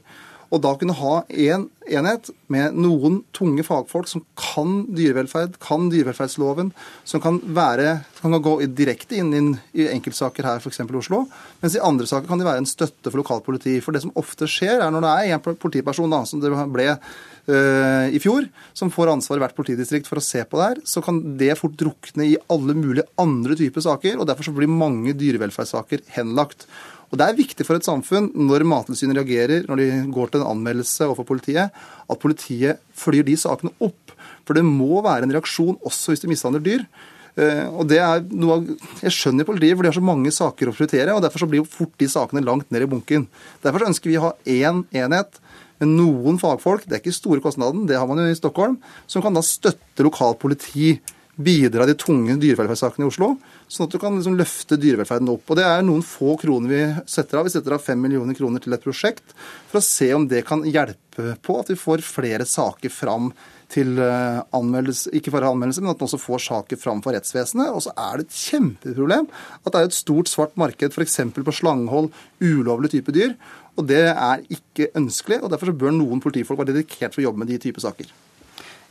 Og 0.54 0.62
da 0.62 0.76
kunne 0.78 0.96
ha 1.00 1.16
én 1.30 1.66
en 1.84 2.06
enhet 2.06 2.30
med 2.52 2.76
noen 2.80 3.20
tunge 3.36 3.64
fagfolk 3.66 4.08
som 4.08 4.24
kan 4.40 4.84
dyrevelferd, 4.96 5.58
kan 5.64 5.90
dyrevelferdsloven, 5.92 6.72
som 7.08 7.22
kan, 7.24 7.40
være, 7.56 7.98
kan 8.20 8.38
gå 8.44 8.56
direkte 8.76 9.18
inn, 9.20 9.58
i 9.74 9.88
enkeltsaker 9.92 10.48
her, 10.48 10.62
f.eks. 10.62 10.80
i 10.84 11.00
Oslo. 11.00 11.24
Mens 11.64 11.76
i 11.78 11.84
andre 11.84 12.08
saker 12.10 12.30
kan 12.30 12.40
de 12.40 12.48
være 12.48 12.64
en 12.64 12.70
støtte 12.70 13.10
for 13.10 13.20
lokalt 13.20 13.46
politi. 13.46 13.80
For 13.84 13.96
det 13.96 14.04
som 14.06 14.14
ofte 14.20 14.48
skjer, 14.50 14.80
er 14.80 14.94
når 14.94 15.06
det 15.06 15.14
er 15.14 15.36
en 15.36 15.60
politiperson, 15.60 16.14
da, 16.14 16.24
som 16.30 16.44
det 16.44 16.54
ble 16.74 16.88
uh, 16.94 18.08
i 18.14 18.22
fjor, 18.24 18.48
som 18.78 18.92
får 18.94 19.14
ansvar 19.18 19.42
i 19.42 19.46
hvert 19.46 19.58
politidistrikt 19.58 20.10
for 20.10 20.22
å 20.22 20.26
se 20.26 20.46
på 20.48 20.60
det 20.60 20.70
her, 20.72 20.82
så 20.88 21.04
kan 21.06 21.22
det 21.40 21.54
fort 21.60 21.78
drukne 21.80 22.30
i 22.32 22.40
alle 22.54 22.78
mulige 22.78 23.08
andre 23.22 23.60
typer 23.60 23.84
saker. 23.86 24.18
og 24.20 24.30
Derfor 24.30 24.50
så 24.50 24.56
blir 24.56 24.72
mange 24.72 25.16
dyrevelferdssaker 25.18 26.08
henlagt. 26.16 26.68
Og 27.14 27.20
Det 27.22 27.26
er 27.30 27.38
viktig 27.38 27.66
for 27.68 27.78
et 27.78 27.86
samfunn 27.86 28.32
når 28.34 28.66
Mattilsynet 28.66 29.20
reagerer, 29.20 29.68
når 29.70 29.82
de 29.84 29.88
går 30.16 30.32
til 30.34 30.42
en 30.42 30.50
anmeldelse 30.56 31.06
overfor 31.06 31.28
politiet, 31.30 31.70
at 32.10 32.22
politiet 32.22 32.82
følger 32.98 33.28
de 33.28 33.36
sakene 33.38 33.70
opp. 33.86 34.16
For 34.48 34.58
det 34.58 34.66
må 34.66 34.98
være 35.06 35.28
en 35.28 35.36
reaksjon 35.36 35.78
også 35.86 36.12
hvis 36.12 36.24
de 36.24 36.32
mishandler 36.32 36.64
dyr. 36.66 36.88
Uh, 37.34 37.70
og 37.82 37.88
det 37.90 37.98
er 37.98 38.20
noe 38.30 38.60
Jeg 39.02 39.14
skjønner 39.14 39.46
politiet, 39.46 39.74
for 39.78 39.86
de 39.86 39.90
har 39.90 39.98
så 39.98 40.06
mange 40.06 40.34
saker 40.34 40.70
å 40.70 40.74
prioritere. 40.74 41.14
og 41.14 41.22
Derfor 41.22 41.46
så 41.46 41.50
blir 41.50 41.62
jo 41.62 41.70
fort 41.70 41.94
de 42.02 42.10
sakene 42.10 42.46
langt 42.46 42.74
ned 42.74 42.86
i 42.86 42.90
bunken. 42.90 43.30
Derfor 43.62 43.86
så 43.86 43.94
ønsker 43.94 44.10
vi 44.10 44.18
å 44.18 44.28
ha 44.28 44.34
én 44.50 44.82
enhet 44.90 45.38
med 45.82 45.94
noen 45.94 46.38
fagfolk, 46.42 46.86
det 46.88 46.98
er 46.98 47.02
ikke 47.02 47.16
store 47.16 47.42
kostnaden, 47.44 47.88
det 47.90 47.98
har 47.98 48.08
man 48.08 48.22
jo 48.22 48.30
i 48.30 48.38
Stockholm, 48.38 48.78
som 49.10 49.24
kan 49.26 49.36
da 49.36 49.42
støtte 49.44 50.06
lokalt 50.06 50.40
politi 50.42 50.96
bidra 51.34 51.88
i 51.88 51.92
de 51.92 51.98
tunge 51.98 52.38
dyrevelferdssakene 52.42 53.08
i 53.08 53.10
Oslo, 53.10 53.34
sånn 53.74 53.88
at 53.88 53.96
du 53.96 54.00
kan 54.02 54.16
liksom 54.18 54.38
løfte 54.38 54.78
dyrevelferden 54.80 55.32
opp. 55.34 55.48
Og 55.50 55.58
Det 55.60 55.66
er 55.66 55.82
noen 55.86 56.04
få 56.06 56.36
kroner 56.42 56.70
vi 56.72 56.84
setter 57.10 57.40
av. 57.40 57.48
Vi 57.48 57.56
setter 57.56 57.76
av 57.76 57.84
fem 57.84 58.00
millioner 58.00 58.38
kroner 58.38 58.62
til 58.64 58.76
et 58.76 58.84
prosjekt 58.84 59.34
for 59.72 59.80
å 59.80 59.86
se 59.86 60.12
om 60.14 60.28
det 60.30 60.44
kan 60.48 60.64
hjelpe 60.68 61.36
på 61.46 61.58
at 61.60 61.72
vi 61.74 61.80
får 61.80 62.06
flere 62.06 62.46
saker 62.50 62.94
fram 62.94 63.32
til 63.74 63.98
eh, 64.02 64.40
anmeldelse, 64.54 65.10
ikke 65.18 65.32
bare 65.34 65.50
anmeldelse, 65.50 65.82
men 65.82 65.94
at 65.94 66.02
man 66.02 66.06
også 66.06 66.20
får 66.22 66.44
saker 66.46 66.78
fram 66.78 67.02
for 67.02 67.16
rettsvesenet. 67.16 67.74
Og 67.74 67.82
så 67.86 67.94
er 67.98 68.20
det 68.20 68.28
et 68.28 68.42
kjempeproblem 68.44 69.30
at 69.64 69.72
det 69.72 69.80
er 69.80 69.90
et 69.90 69.98
stort 69.98 70.30
svart 70.30 70.54
marked 70.60 70.94
f.eks. 70.94 71.20
på 71.34 71.56
slangehold, 71.58 72.12
ulovlig 72.44 72.94
type 72.94 73.16
dyr. 73.16 73.34
Og 73.74 73.88
det 73.90 74.04
er 74.12 74.46
ikke 74.54 74.92
ønskelig, 75.00 75.42
og 75.42 75.54
derfor 75.54 75.74
bør 75.74 75.96
noen 75.96 76.22
politifolk 76.22 76.62
være 76.62 76.76
dedikert 76.76 77.16
for 77.16 77.24
å 77.24 77.28
jobbe 77.30 77.42
med 77.42 77.50
de 77.50 77.62
type 77.64 77.82
saker. 77.82 78.12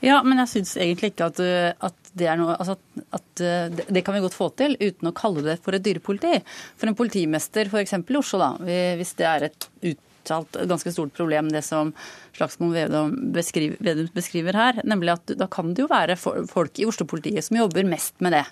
Ja, 0.02 0.18
men 0.26 0.40
jeg 0.42 0.50
syns 0.50 0.76
egentlig 0.80 1.12
ikke 1.12 1.28
at, 1.30 1.40
at, 1.40 1.98
det 2.18 2.26
er 2.28 2.36
noe 2.36 2.56
altså 2.58 2.74
at 3.14 3.26
det, 3.38 3.86
det, 3.86 4.02
kan 4.04 4.16
vi 4.16 4.22
godt 4.24 4.36
få 4.36 4.50
til 4.58 4.74
uten 4.80 5.08
å 5.08 5.14
kalle 5.16 5.44
det 5.46 5.60
for 5.64 5.76
et 5.76 5.84
dyrepoliti. 5.86 6.40
For 6.76 6.90
en 6.90 6.98
politimester 6.98 7.70
f.eks. 7.70 7.94
i 7.96 8.18
Oslo, 8.18 8.40
da, 8.42 8.50
hvis 8.98 9.14
det 9.20 9.28
er 9.30 9.46
et 9.46 9.68
uttalt 9.92 10.58
ganske 10.68 10.92
stort 10.92 11.14
problem, 11.16 11.48
det 11.54 11.62
som 11.64 11.94
Slagsmoen 12.36 12.72
Vedum 12.74 13.16
beskriver, 13.34 14.04
beskriver, 14.14 14.56
her, 14.56 14.80
nemlig 14.88 15.16
at 15.16 15.34
da 15.38 15.48
kan 15.52 15.74
det 15.74 15.84
jo 15.84 15.90
være 15.90 16.16
folk 16.16 16.80
i 16.80 16.86
Oslo-politiet 16.88 17.44
som 17.44 17.58
jobber 17.60 17.84
mest 17.88 18.16
med 18.24 18.36
det. 18.36 18.46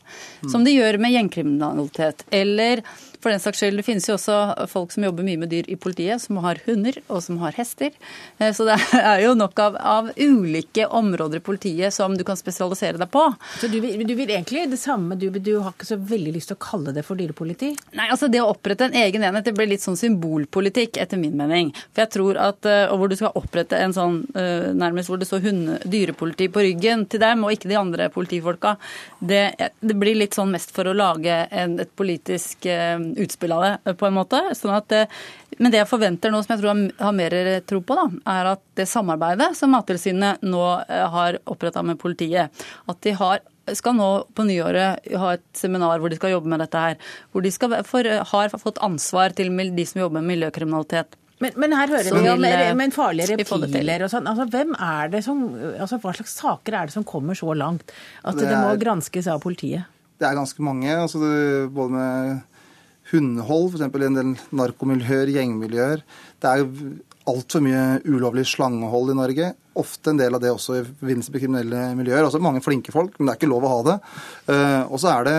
Som 0.53 0.67
de 0.67 0.75
gjør 0.75 1.01
med 1.01 1.15
gjengkriminalitet. 1.17 2.27
Eller 2.35 2.85
for 3.21 3.33
den 3.33 3.41
saks 3.41 3.61
skyld, 3.61 3.77
det 3.77 3.85
finnes 3.85 4.07
jo 4.09 4.17
også 4.17 4.67
folk 4.71 4.93
som 4.95 5.05
jobber 5.05 5.25
mye 5.27 5.41
med 5.41 5.51
dyr 5.53 5.69
i 5.69 5.77
politiet, 5.81 6.23
som 6.23 6.39
har 6.45 6.61
hunder 6.65 6.97
og 7.09 7.21
som 7.25 7.41
har 7.43 7.57
hester. 7.57 7.93
Eh, 8.39 8.53
så 8.57 8.65
det 8.69 8.77
er 8.97 9.25
jo 9.27 9.35
nok 9.37 9.61
av, 9.61 9.77
av 9.77 10.11
ulike 10.17 10.87
områder 10.87 11.41
i 11.41 11.45
politiet 11.45 11.95
som 11.95 12.17
du 12.17 12.25
kan 12.27 12.39
spesialisere 12.41 13.01
deg 13.01 13.11
på. 13.13 13.27
Så 13.61 13.69
du 13.73 13.77
vil, 13.83 14.01
du 14.09 14.15
vil 14.17 14.33
egentlig 14.33 14.67
det 14.73 14.81
samme, 14.81 15.19
du, 15.21 15.29
du, 15.37 15.53
har 15.61 15.75
ikke 15.75 15.91
så 15.91 16.01
veldig 16.01 16.35
lyst 16.37 16.53
til 16.53 16.57
å 16.57 16.65
kalle 16.65 16.95
det 16.97 17.05
for 17.07 17.21
dyrepoliti? 17.21 17.75
Nei, 17.99 18.09
altså 18.09 18.31
det 18.33 18.41
å 18.41 18.49
opprette 18.55 18.89
en 18.89 18.97
egen 19.03 19.27
enhet 19.27 19.51
det 19.51 19.57
blir 19.57 19.69
litt 19.69 19.85
sånn 19.85 20.01
symbolpolitikk, 20.01 20.97
etter 21.03 21.21
min 21.21 21.37
mening. 21.37 21.75
For 21.91 22.07
jeg 22.07 22.15
tror 22.17 22.41
at, 22.41 22.65
eh, 22.69 22.87
og 22.89 23.03
hvor 23.03 23.13
du 23.13 23.19
skal 23.21 23.37
opprette 23.37 23.70
en 23.77 23.95
sånn 23.97 24.21
eh, 24.35 24.71
nærmest 24.77 25.11
hvor 25.11 25.21
det 25.21 25.29
står 25.29 25.45
hunde, 25.47 25.79
dyrepoliti 25.85 26.51
på 26.53 26.65
ryggen 26.67 27.07
til 27.11 27.23
dem, 27.23 27.45
og 27.45 27.55
ikke 27.55 27.71
de 27.71 27.79
andre 27.81 28.09
politifolka, 28.13 28.77
det, 29.21 29.45
det 29.81 29.99
blir 29.99 30.19
litt 30.19 30.37
sånn 30.37 30.53
mest 30.55 30.75
for 30.75 30.89
å 30.91 30.97
lage 30.97 31.43
en, 31.51 31.79
et 31.83 31.93
politisk 31.97 32.67
utspill 32.67 33.55
av 33.55 33.67
det, 33.67 33.95
på 34.01 34.09
en 34.09 34.17
måte. 34.17 34.41
Sånn 34.57 34.75
at, 34.75 34.95
men 35.59 35.73
det 35.73 35.83
jeg 35.83 35.91
forventer 35.91 36.33
nå, 36.33 36.43
som 36.45 36.55
jeg 36.55 36.63
tror 36.63 36.73
jeg 36.73 36.97
har 37.01 37.17
mer 37.17 37.37
tro 37.69 37.81
på, 37.85 37.97
da, 37.99 38.07
er 38.35 38.53
at 38.55 38.63
det 38.79 38.89
samarbeidet 38.89 39.53
som 39.59 39.73
Mattilsynet 39.75 40.45
nå 40.47 40.65
eh, 40.87 41.07
har 41.15 41.41
oppretta 41.51 41.83
med 41.87 42.01
politiet, 42.01 42.63
at 42.91 43.03
de 43.07 43.17
har 43.19 43.43
skal 43.77 43.95
nå 43.95 44.07
på 44.35 44.43
nyåret 44.49 45.05
ha 45.21 45.35
et 45.37 45.45
seminar 45.55 46.01
hvor 46.01 46.11
de 46.11 46.17
skal 46.19 46.33
jobbe 46.33 46.51
med 46.51 46.63
dette 46.65 46.81
her. 46.81 46.97
Hvor 47.31 47.45
de 47.45 47.53
for, 47.87 48.09
har 48.33 48.55
fått 48.59 48.81
ansvar 48.83 49.37
til 49.37 49.53
de 49.77 49.85
som 49.87 50.01
jobber 50.01 50.19
med 50.19 50.33
miljøkriminalitet. 50.33 51.15
Men, 51.41 51.55
men, 51.57 51.73
her 51.73 51.89
hører 51.89 52.13
vi 52.13 52.29
om 52.29 52.45
eh, 52.45 52.67
men 52.77 52.93
farlige 52.93 53.39
reptiler 53.41 54.05
og 54.05 54.13
sånn. 54.13 54.29
Altså, 54.29 54.45
hvem 54.53 54.75
er 54.77 55.13
det 55.15 55.23
som, 55.25 55.41
altså, 55.73 55.97
hva 56.03 56.13
slags 56.19 56.37
saker 56.37 56.77
er 56.77 56.91
det 56.91 56.97
som 56.97 57.07
kommer 57.09 57.39
så 57.39 57.55
langt 57.57 57.95
at 58.21 58.37
det, 58.37 58.45
er, 58.45 58.53
det 58.53 58.61
må 58.61 58.75
granskes 58.81 59.29
av 59.31 59.41
politiet? 59.45 59.89
Det 60.21 60.29
er 60.29 60.37
ganske 60.37 60.65
mange. 60.65 60.93
Altså, 60.93 61.23
det, 61.25 61.71
både 61.73 61.97
med 61.97 62.43
hundehold, 63.11 63.71
f.eks. 63.73 63.87
en 63.89 64.19
del 64.19 64.35
narkomiljøer, 64.61 65.33
gjengmiljøer. 65.35 66.05
Det 66.41 66.51
er 66.53 66.67
altfor 67.29 67.61
mye 67.65 68.01
ulovlig 68.09 68.47
slangehold 68.49 69.13
i 69.13 69.17
Norge. 69.19 69.51
Ofte 69.81 70.11
en 70.11 70.19
del 70.19 70.35
av 70.35 70.41
det 70.43 70.51
også 70.53 70.77
i 70.79 70.85
forbindelse 70.85 71.33
med 71.33 71.43
kriminelle 71.43 71.83
miljøer. 71.99 72.25
Altså 72.25 72.41
mange 72.43 72.63
flinke 72.65 72.93
folk, 72.95 73.19
men 73.19 73.29
det 73.29 73.35
er 73.35 73.39
ikke 73.39 73.51
lov 73.51 73.67
å 73.67 73.73
ha 73.73 73.81
det. 73.87 73.97
Uh, 74.49 74.83
og 74.89 74.97
så 75.03 75.13
er 75.13 75.27
det 75.29 75.35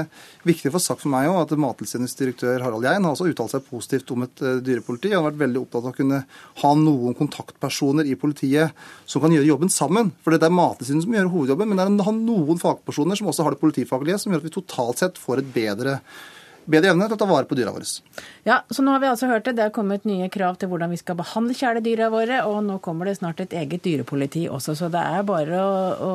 viktig 0.47 0.69
å 0.69 0.75
få 0.75 0.81
sagt 0.81 1.03
for 1.03 1.11
meg 1.13 1.27
også 1.29 1.43
at 1.57 1.61
Mattilsynets 1.61 2.15
direktør 2.17 2.63
Harald 2.63 2.85
Jein 2.87 3.05
har 3.05 3.15
også 3.15 3.27
uttalt 3.29 3.53
seg 3.53 3.65
positivt 3.67 4.13
om 4.15 4.25
et 4.27 4.43
uh, 4.45 4.59
dyrepoliti. 4.63 5.11
Han 5.11 5.23
har 5.23 5.31
vært 5.31 5.41
veldig 5.43 5.63
opptatt 5.63 5.83
av 5.83 5.91
å 5.91 5.97
kunne 5.97 6.23
ha 6.63 6.73
noen 6.79 7.17
kontaktpersoner 7.17 8.09
i 8.09 8.17
politiet 8.19 8.77
som 9.09 9.23
kan 9.23 9.33
gjøre 9.35 9.49
jobben 9.49 9.73
sammen. 9.73 10.13
For 10.23 10.37
det 10.37 10.47
er 10.47 10.59
Mattilsynet 10.61 11.07
som 11.07 11.17
gjør 11.17 11.33
hovedjobben, 11.33 11.73
men 11.73 11.81
det 11.81 11.87
er 11.87 12.05
å 12.05 12.11
ha 12.11 12.17
noen 12.17 12.61
fagpersoner 12.61 13.19
som 13.19 13.33
også 13.33 13.47
har 13.47 13.57
det 13.57 13.63
politifaglige, 13.63 14.21
som 14.21 14.31
gjør 14.31 14.45
at 14.45 14.47
vi 14.47 14.53
totalt 14.59 15.01
sett 15.01 15.21
får 15.21 15.41
et 15.43 15.51
bedre 15.57 15.99
bedre 16.65 16.93
evne 16.93 17.07
til 17.09 17.17
å 17.17 17.21
ta 17.21 17.29
vare 17.29 17.49
på 17.49 17.57
dyra 17.57 17.73
våre. 17.73 17.87
Ja, 18.47 18.61
så 18.69 18.85
nå 18.85 18.93
har 18.93 19.03
vi 19.03 19.09
altså 19.11 19.29
hørt 19.31 19.47
det. 19.47 19.57
Det 19.57 19.67
er 19.67 19.75
kommet 19.75 20.07
nye 20.07 20.29
krav 20.33 20.59
til 20.61 20.71
hvordan 20.71 20.93
vi 20.93 21.01
skal 21.01 21.19
behandle 21.19 21.57
kjæledyra 21.57 22.11
våre, 22.13 22.41
og 22.47 22.63
nå 22.67 22.79
kommer 22.85 23.09
det 23.09 23.19
snart 23.19 23.43
et 23.43 23.55
eget 23.57 23.85
dyrepoliti 23.85 24.47
også, 24.51 24.77
så 24.77 24.91
det 24.93 25.01
er 25.01 25.27
bare 25.27 25.61
å, 25.61 25.77
å 26.01 26.13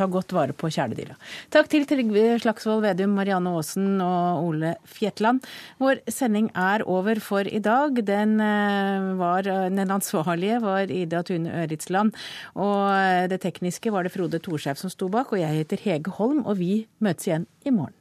ta 0.00 0.06
godt 0.08 0.32
vare 0.32 0.54
på 0.56 0.70
kjæledyra. 0.72 1.16
Takk 1.52 1.68
til 1.72 1.84
Trygve 1.88 2.38
Slagsvold 2.40 2.84
Vedum, 2.86 3.12
Marianne 3.18 3.52
Aasen 3.58 4.00
og 4.04 4.46
Ole 4.46 4.74
Fjetland. 4.88 5.44
Vår 5.82 6.00
sending 6.10 6.48
er 6.56 6.84
over 6.88 7.20
for 7.24 7.48
i 7.48 7.60
dag. 7.62 8.00
Den, 8.08 8.38
eh, 8.40 9.12
var, 9.20 9.44
den 9.44 9.96
ansvarlige 9.98 10.60
var 10.64 10.90
Ida 10.90 11.22
Tune 11.26 11.52
Øritsland, 11.64 12.16
og 12.54 13.28
det 13.30 13.42
tekniske 13.44 13.92
var 13.92 14.04
det 14.04 14.14
Frode 14.14 14.40
Thorshaug 14.40 14.80
som 14.80 14.92
sto 14.92 15.08
bak. 15.12 15.32
Og 15.32 15.42
jeg 15.42 15.64
heter 15.64 15.84
Hege 15.84 16.18
Holm, 16.20 16.44
og 16.46 16.60
vi 16.62 16.86
møtes 17.00 17.28
igjen 17.28 17.48
i 17.66 17.74
morgen. 17.74 17.99